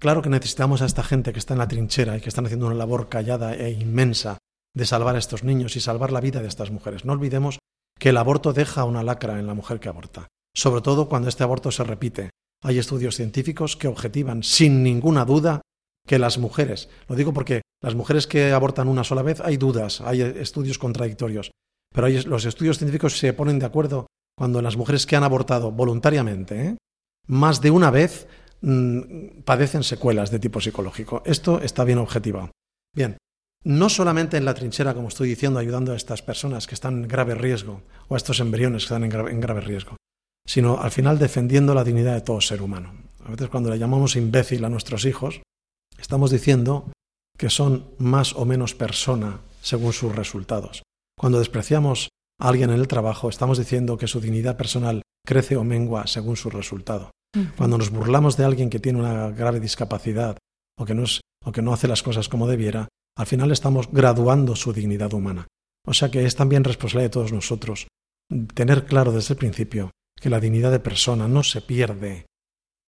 Claro 0.00 0.20
que 0.22 0.28
necesitamos 0.28 0.82
a 0.82 0.86
esta 0.86 1.02
gente 1.02 1.32
que 1.32 1.38
está 1.38 1.54
en 1.54 1.58
la 1.58 1.68
trinchera 1.68 2.16
y 2.16 2.20
que 2.20 2.28
están 2.28 2.44
haciendo 2.46 2.66
una 2.66 2.74
labor 2.74 3.08
callada 3.08 3.54
e 3.54 3.70
inmensa 3.70 4.38
de 4.74 4.86
salvar 4.86 5.14
a 5.14 5.18
estos 5.18 5.44
niños 5.44 5.76
y 5.76 5.80
salvar 5.80 6.10
la 6.12 6.20
vida 6.20 6.42
de 6.42 6.48
estas 6.48 6.70
mujeres. 6.70 7.04
No 7.04 7.12
olvidemos 7.12 7.58
que 7.98 8.10
el 8.10 8.16
aborto 8.16 8.52
deja 8.52 8.84
una 8.84 9.02
lacra 9.02 9.38
en 9.38 9.46
la 9.46 9.54
mujer 9.54 9.80
que 9.80 9.88
aborta, 9.88 10.28
sobre 10.54 10.82
todo 10.82 11.08
cuando 11.08 11.28
este 11.28 11.42
aborto 11.42 11.70
se 11.70 11.84
repite. 11.84 12.30
Hay 12.62 12.78
estudios 12.78 13.16
científicos 13.16 13.76
que 13.76 13.88
objetivan 13.88 14.42
sin 14.42 14.82
ninguna 14.82 15.24
duda 15.24 15.60
que 16.06 16.18
las 16.18 16.38
mujeres, 16.38 16.88
lo 17.08 17.16
digo 17.16 17.32
porque 17.32 17.62
las 17.82 17.94
mujeres 17.94 18.26
que 18.26 18.52
abortan 18.52 18.88
una 18.88 19.04
sola 19.04 19.22
vez 19.22 19.40
hay 19.40 19.56
dudas, 19.56 20.00
hay 20.00 20.20
estudios 20.20 20.78
contradictorios, 20.78 21.50
pero 21.94 22.08
los 22.08 22.44
estudios 22.44 22.78
científicos 22.78 23.18
se 23.18 23.32
ponen 23.32 23.58
de 23.58 23.66
acuerdo 23.66 24.06
cuando 24.36 24.60
las 24.60 24.76
mujeres 24.76 25.06
que 25.06 25.16
han 25.16 25.24
abortado 25.24 25.70
voluntariamente, 25.70 26.66
¿eh? 26.66 26.76
más 27.26 27.60
de 27.60 27.70
una 27.70 27.90
vez, 27.90 28.26
mm, 28.60 29.42
padecen 29.44 29.84
secuelas 29.84 30.30
de 30.30 30.40
tipo 30.40 30.60
psicológico. 30.60 31.22
Esto 31.24 31.60
está 31.60 31.84
bien 31.84 31.98
objetivado. 31.98 32.50
Bien, 32.94 33.16
no 33.64 33.88
solamente 33.88 34.36
en 34.36 34.44
la 34.44 34.54
trinchera, 34.54 34.94
como 34.94 35.08
estoy 35.08 35.28
diciendo, 35.28 35.58
ayudando 35.58 35.92
a 35.92 35.96
estas 35.96 36.22
personas 36.22 36.66
que 36.66 36.74
están 36.74 37.02
en 37.02 37.08
grave 37.08 37.34
riesgo, 37.34 37.82
o 38.08 38.14
a 38.14 38.16
estos 38.18 38.40
embriones 38.40 38.82
que 38.82 38.86
están 38.86 39.04
en 39.04 39.10
grave, 39.10 39.30
en 39.32 39.40
grave 39.40 39.60
riesgo, 39.62 39.96
sino 40.46 40.80
al 40.80 40.90
final 40.90 41.18
defendiendo 41.18 41.74
la 41.74 41.84
dignidad 41.84 42.14
de 42.14 42.20
todo 42.20 42.40
ser 42.40 42.60
humano. 42.62 42.92
A 43.24 43.30
veces 43.30 43.48
cuando 43.48 43.70
le 43.70 43.78
llamamos 43.78 44.16
imbécil 44.16 44.64
a 44.64 44.68
nuestros 44.68 45.06
hijos, 45.06 45.40
estamos 45.98 46.30
diciendo 46.30 46.92
que 47.38 47.48
son 47.50 47.86
más 47.98 48.34
o 48.34 48.44
menos 48.44 48.74
persona 48.74 49.40
según 49.62 49.92
sus 49.94 50.14
resultados. 50.14 50.82
Cuando 51.18 51.38
despreciamos 51.38 52.10
a 52.38 52.48
alguien 52.48 52.70
en 52.70 52.80
el 52.80 52.88
trabajo, 52.88 53.28
estamos 53.30 53.56
diciendo 53.58 53.96
que 53.96 54.06
su 54.08 54.20
dignidad 54.20 54.56
personal 54.58 55.02
crece 55.26 55.56
o 55.56 55.64
mengua 55.64 56.06
según 56.06 56.36
su 56.36 56.50
resultado. 56.50 57.10
Cuando 57.56 57.78
nos 57.78 57.90
burlamos 57.90 58.36
de 58.36 58.44
alguien 58.44 58.68
que 58.70 58.78
tiene 58.78 58.98
una 59.00 59.30
grave 59.30 59.58
discapacidad 59.58 60.36
o 60.78 60.84
que, 60.84 60.94
no 60.94 61.04
es- 61.04 61.20
o 61.44 61.50
que 61.50 61.62
no 61.62 61.72
hace 61.72 61.88
las 61.88 62.02
cosas 62.02 62.28
como 62.28 62.46
debiera, 62.46 62.88
al 63.16 63.26
final 63.26 63.52
estamos 63.52 63.90
graduando 63.90 64.56
su 64.56 64.72
dignidad 64.72 65.12
humana. 65.12 65.46
O 65.86 65.94
sea 65.94 66.10
que 66.10 66.24
es 66.24 66.34
también 66.34 66.64
responsabilidad 66.64 67.10
de 67.10 67.12
todos 67.12 67.32
nosotros 67.32 67.86
tener 68.54 68.86
claro 68.86 69.12
desde 69.12 69.34
el 69.34 69.38
principio 69.38 69.90
que 70.20 70.30
la 70.30 70.40
dignidad 70.40 70.70
de 70.70 70.80
persona 70.80 71.28
no 71.28 71.42
se 71.42 71.60
pierde 71.60 72.26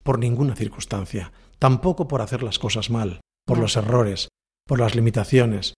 por 0.03 0.19
ninguna 0.19 0.55
circunstancia, 0.55 1.31
tampoco 1.59 2.07
por 2.07 2.21
hacer 2.21 2.41
las 2.43 2.59
cosas 2.59 2.89
mal, 2.89 3.21
por 3.45 3.57
los 3.57 3.75
errores, 3.75 4.29
por 4.65 4.79
las 4.79 4.95
limitaciones, 4.95 5.73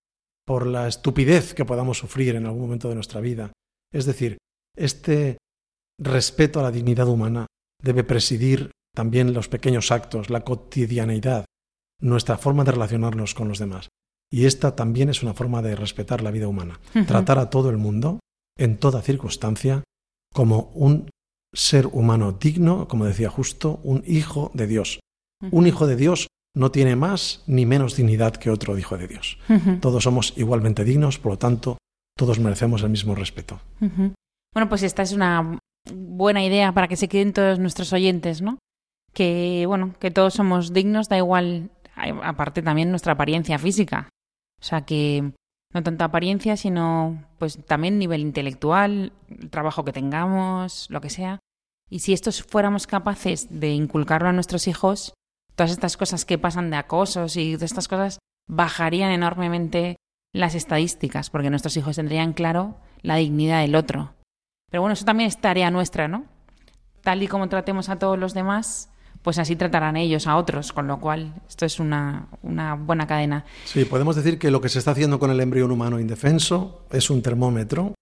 por 0.45 0.65
la 0.65 0.87
estupidez 0.87 1.53
que 1.53 1.65
podamos 1.65 1.97
sufrir 1.97 2.35
en 2.35 2.45
algún 2.45 2.61
momento 2.61 2.89
de 2.89 2.95
nuestra 2.95 3.21
vida. 3.21 3.51
Es 3.91 4.05
decir, 4.05 4.37
este 4.75 5.37
respeto 5.99 6.59
a 6.59 6.63
la 6.63 6.71
dignidad 6.71 7.07
humana 7.07 7.47
debe 7.81 8.03
presidir 8.03 8.71
también 8.95 9.33
los 9.33 9.49
pequeños 9.49 9.91
actos, 9.91 10.29
la 10.29 10.41
cotidianeidad, 10.41 11.45
nuestra 12.01 12.37
forma 12.37 12.63
de 12.63 12.71
relacionarnos 12.71 13.33
con 13.33 13.47
los 13.47 13.59
demás. 13.59 13.89
Y 14.31 14.45
esta 14.45 14.75
también 14.75 15.09
es 15.09 15.23
una 15.23 15.33
forma 15.33 15.61
de 15.61 15.75
respetar 15.75 16.21
la 16.21 16.31
vida 16.31 16.47
humana. 16.47 16.79
Tratar 17.07 17.39
a 17.39 17.49
todo 17.49 17.69
el 17.69 17.77
mundo, 17.77 18.19
en 18.57 18.77
toda 18.77 19.01
circunstancia, 19.01 19.83
como 20.33 20.71
un 20.75 21.09
ser 21.53 21.87
humano 21.87 22.31
digno, 22.33 22.87
como 22.87 23.05
decía 23.05 23.29
justo, 23.29 23.79
un 23.83 24.03
hijo 24.05 24.51
de 24.53 24.67
Dios. 24.67 24.99
Un 25.51 25.65
hijo 25.67 25.87
de 25.87 25.95
Dios 25.95 26.27
no 26.55 26.71
tiene 26.71 26.95
más 26.95 27.43
ni 27.47 27.65
menos 27.65 27.95
dignidad 27.95 28.35
que 28.35 28.49
otro 28.49 28.77
hijo 28.77 28.97
de 28.97 29.07
Dios. 29.07 29.39
Todos 29.81 30.03
somos 30.03 30.33
igualmente 30.37 30.83
dignos, 30.83 31.17
por 31.17 31.33
lo 31.33 31.37
tanto, 31.37 31.77
todos 32.17 32.39
merecemos 32.39 32.83
el 32.83 32.89
mismo 32.89 33.15
respeto. 33.15 33.59
Bueno, 33.79 34.69
pues 34.69 34.83
esta 34.83 35.01
es 35.01 35.13
una 35.13 35.59
buena 35.91 36.43
idea 36.43 36.71
para 36.73 36.87
que 36.87 36.97
se 36.97 37.07
queden 37.07 37.33
todos 37.33 37.57
nuestros 37.59 37.93
oyentes, 37.93 38.41
¿no? 38.41 38.59
Que, 39.13 39.63
bueno, 39.65 39.95
que 39.99 40.11
todos 40.11 40.35
somos 40.35 40.73
dignos, 40.73 41.09
da 41.09 41.17
igual, 41.17 41.71
aparte 41.95 42.61
también 42.61 42.91
nuestra 42.91 43.13
apariencia 43.13 43.57
física. 43.57 44.09
O 44.61 44.63
sea 44.63 44.81
que 44.81 45.33
no 45.73 45.83
tanto 45.83 46.03
apariencia, 46.03 46.57
sino 46.57 47.23
pues 47.37 47.63
también 47.65 47.99
nivel 47.99 48.21
intelectual, 48.21 49.13
el 49.29 49.49
trabajo 49.49 49.85
que 49.85 49.93
tengamos, 49.93 50.87
lo 50.89 51.01
que 51.01 51.09
sea. 51.09 51.39
Y 51.89 51.99
si 51.99 52.13
estos 52.13 52.43
fuéramos 52.43 52.87
capaces 52.87 53.47
de 53.49 53.73
inculcarlo 53.73 54.29
a 54.29 54.33
nuestros 54.33 54.67
hijos, 54.67 55.13
todas 55.55 55.71
estas 55.71 55.97
cosas 55.97 56.25
que 56.25 56.37
pasan 56.37 56.69
de 56.69 56.77
acosos 56.77 57.35
y 57.35 57.55
de 57.55 57.65
estas 57.65 57.87
cosas 57.87 58.19
bajarían 58.47 59.11
enormemente 59.11 59.97
las 60.33 60.55
estadísticas, 60.55 61.29
porque 61.29 61.49
nuestros 61.49 61.75
hijos 61.77 61.95
tendrían 61.95 62.33
claro 62.33 62.77
la 63.01 63.15
dignidad 63.15 63.61
del 63.61 63.75
otro. 63.75 64.13
Pero 64.69 64.81
bueno, 64.81 64.93
eso 64.93 65.05
también 65.05 65.27
es 65.27 65.41
tarea 65.41 65.71
nuestra, 65.71 66.07
¿no? 66.07 66.25
Tal 67.01 67.23
y 67.23 67.27
como 67.27 67.49
tratemos 67.49 67.89
a 67.89 67.97
todos 67.97 68.19
los 68.19 68.33
demás, 68.33 68.88
pues 69.21 69.37
así 69.37 69.55
tratarán 69.55 69.97
ellos 69.97 70.27
a 70.27 70.37
otros, 70.37 70.71
con 70.73 70.87
lo 70.87 70.99
cual 70.99 71.33
esto 71.47 71.65
es 71.65 71.79
una, 71.79 72.27
una 72.41 72.75
buena 72.75 73.05
cadena. 73.07 73.45
Sí, 73.65 73.85
podemos 73.85 74.15
decir 74.15 74.39
que 74.39 74.51
lo 74.51 74.61
que 74.61 74.69
se 74.69 74.79
está 74.79 74.91
haciendo 74.91 75.19
con 75.19 75.31
el 75.31 75.39
embrión 75.39 75.71
humano 75.71 75.99
indefenso 75.99 76.85
es 76.91 77.09
un 77.09 77.21
termómetro 77.21 77.95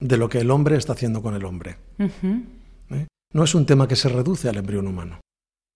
de 0.00 0.16
lo 0.16 0.28
que 0.28 0.40
el 0.40 0.50
hombre 0.50 0.76
está 0.76 0.94
haciendo 0.94 1.22
con 1.22 1.34
el 1.34 1.44
hombre. 1.44 1.76
¿eh? 1.98 3.06
No 3.32 3.44
es 3.44 3.54
un 3.54 3.66
tema 3.66 3.86
que 3.86 3.96
se 3.96 4.08
reduce 4.08 4.48
al 4.48 4.56
embrión 4.56 4.86
humano. 4.86 5.20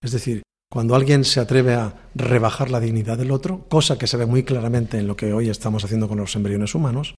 Es 0.02 0.12
decir, 0.12 0.42
cuando 0.70 0.94
alguien 0.94 1.24
se 1.24 1.40
atreve 1.40 1.74
a 1.74 1.94
rebajar 2.14 2.70
la 2.70 2.80
dignidad 2.80 3.18
del 3.18 3.30
otro, 3.30 3.66
cosa 3.68 3.98
que 3.98 4.06
se 4.06 4.16
ve 4.16 4.26
muy 4.26 4.42
claramente 4.42 4.98
en 4.98 5.06
lo 5.06 5.16
que 5.16 5.32
hoy 5.32 5.48
estamos 5.48 5.84
haciendo 5.84 6.08
con 6.08 6.18
los 6.18 6.34
embriones 6.34 6.74
humanos, 6.74 7.14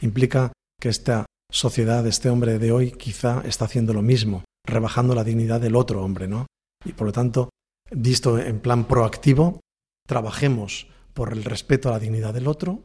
implica 0.00 0.52
que 0.80 0.90
esta 0.90 1.26
sociedad, 1.50 2.06
este 2.06 2.28
hombre 2.28 2.58
de 2.58 2.72
hoy, 2.72 2.92
quizá 2.92 3.42
está 3.44 3.64
haciendo 3.64 3.92
lo 3.92 4.02
mismo, 4.02 4.44
rebajando 4.66 5.14
la 5.14 5.24
dignidad 5.24 5.60
del 5.60 5.76
otro 5.76 6.04
hombre, 6.04 6.28
¿no? 6.28 6.46
Y 6.84 6.92
por 6.92 7.06
lo 7.06 7.12
tanto, 7.12 7.50
visto 7.90 8.38
en 8.38 8.60
plan 8.60 8.84
proactivo, 8.84 9.60
trabajemos 10.06 10.86
por 11.14 11.32
el 11.32 11.44
respeto 11.44 11.88
a 11.88 11.92
la 11.92 11.98
dignidad 11.98 12.34
del 12.34 12.48
otro 12.48 12.80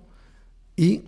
y 0.76 1.04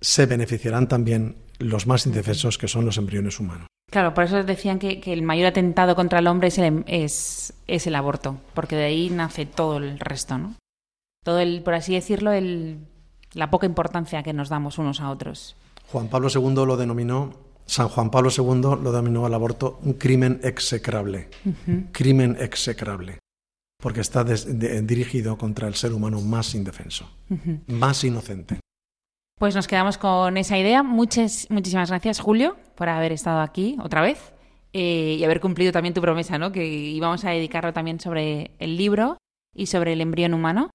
se 0.00 0.26
beneficiarán 0.26 0.88
también 0.88 1.36
los 1.58 1.86
más 1.86 2.06
indefensos 2.06 2.58
que 2.58 2.68
son 2.68 2.84
los 2.84 2.98
embriones 2.98 3.38
humanos. 3.38 3.68
Claro, 3.90 4.14
por 4.14 4.24
eso 4.24 4.42
decían 4.42 4.78
que, 4.78 5.00
que 5.00 5.12
el 5.12 5.22
mayor 5.22 5.46
atentado 5.46 5.94
contra 5.94 6.18
el 6.18 6.26
hombre 6.26 6.48
es 6.48 6.58
el, 6.58 6.82
es, 6.86 7.52
es 7.66 7.86
el 7.86 7.94
aborto, 7.94 8.38
porque 8.54 8.74
de 8.74 8.84
ahí 8.84 9.10
nace 9.10 9.46
todo 9.46 9.76
el 9.76 9.98
resto, 9.98 10.38
¿no? 10.38 10.54
Todo 11.22 11.40
el, 11.40 11.62
por 11.62 11.74
así 11.74 11.94
decirlo, 11.94 12.32
el, 12.32 12.78
la 13.34 13.50
poca 13.50 13.66
importancia 13.66 14.22
que 14.22 14.32
nos 14.32 14.48
damos 14.48 14.78
unos 14.78 15.00
a 15.00 15.10
otros. 15.10 15.56
Juan 15.90 16.08
Pablo 16.08 16.28
II 16.34 16.66
lo 16.66 16.76
denominó, 16.76 17.34
San 17.66 17.88
Juan 17.88 18.10
Pablo 18.10 18.30
II 18.36 18.82
lo 18.82 18.92
denominó 18.92 19.24
al 19.26 19.34
aborto 19.34 19.78
un 19.82 19.94
crimen 19.94 20.40
execrable. 20.42 21.28
Crimen 21.92 22.36
execrable. 22.40 23.18
Porque 23.80 24.00
está 24.00 24.22
des- 24.24 24.58
de- 24.58 24.82
dirigido 24.82 25.36
contra 25.38 25.66
el 25.68 25.74
ser 25.74 25.92
humano 25.92 26.20
más 26.20 26.54
indefenso, 26.54 27.10
más 27.66 28.04
inocente. 28.04 28.60
Pues 29.38 29.54
nos 29.56 29.66
quedamos 29.66 29.98
con 29.98 30.36
esa 30.36 30.56
idea. 30.58 30.82
Muchas, 30.84 31.48
muchísimas 31.50 31.88
gracias, 31.90 32.20
Julio, 32.20 32.56
por 32.76 32.88
haber 32.88 33.10
estado 33.12 33.40
aquí 33.40 33.76
otra 33.82 34.00
vez 34.00 34.32
eh, 34.72 35.16
y 35.18 35.24
haber 35.24 35.40
cumplido 35.40 35.72
también 35.72 35.94
tu 35.94 36.00
promesa, 36.00 36.38
¿no? 36.38 36.52
Que 36.52 36.64
íbamos 36.66 37.24
a 37.24 37.30
dedicarlo 37.30 37.72
también 37.72 37.98
sobre 37.98 38.52
el 38.60 38.76
libro 38.76 39.18
y 39.54 39.66
sobre 39.66 39.94
el 39.94 40.00
embrión 40.00 40.32
humano. 40.34 40.70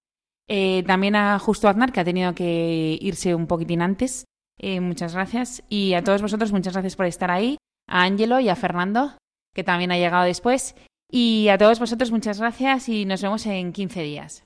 Eh, 0.50 0.84
también 0.86 1.16
a 1.16 1.40
Justo 1.40 1.68
Aznar, 1.70 1.92
que 1.94 2.00
ha 2.02 2.06
tenido 2.06 2.34
que 2.36 2.98
irse 3.02 3.34
un 3.36 3.48
poquitín 3.48 3.82
antes. 3.82 4.26
Eh, 4.60 4.80
muchas 4.80 5.14
gracias. 5.14 5.64
Y 5.70 5.94
a 5.94 6.04
todos 6.04 6.22
vosotros, 6.22 6.52
muchas 6.52 6.74
gracias 6.74 6.96
por 6.96 7.06
estar 7.06 7.32
ahí. 7.32 7.58
A 7.88 8.04
Ángelo 8.04 8.40
y 8.40 8.50
a 8.50 8.56
Fernando, 8.56 9.18
que 9.54 9.64
también 9.64 9.92
ha 9.92 9.98
llegado 9.98 10.26
después. 10.26 10.76
Y 11.10 11.48
a 11.50 11.58
todos 11.58 11.80
vosotros, 11.80 12.12
muchas 12.12 12.40
gracias 12.40 12.90
y 12.90 13.06
nos 13.06 13.22
vemos 13.22 13.46
en 13.46 13.72
15 13.72 14.02
días. 14.02 14.44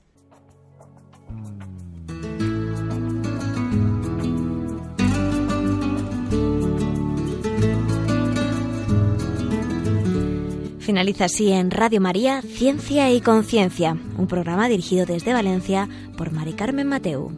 Finaliza 10.78 11.26
así 11.26 11.52
en 11.52 11.70
Radio 11.70 12.00
María 12.00 12.42
Ciencia 12.42 13.10
y 13.12 13.20
Conciencia, 13.20 13.96
un 14.18 14.26
programa 14.26 14.68
dirigido 14.68 15.06
desde 15.06 15.32
Valencia 15.32 15.88
por 16.18 16.32
Mari 16.32 16.54
Carmen 16.54 16.88
Mateu. 16.88 17.30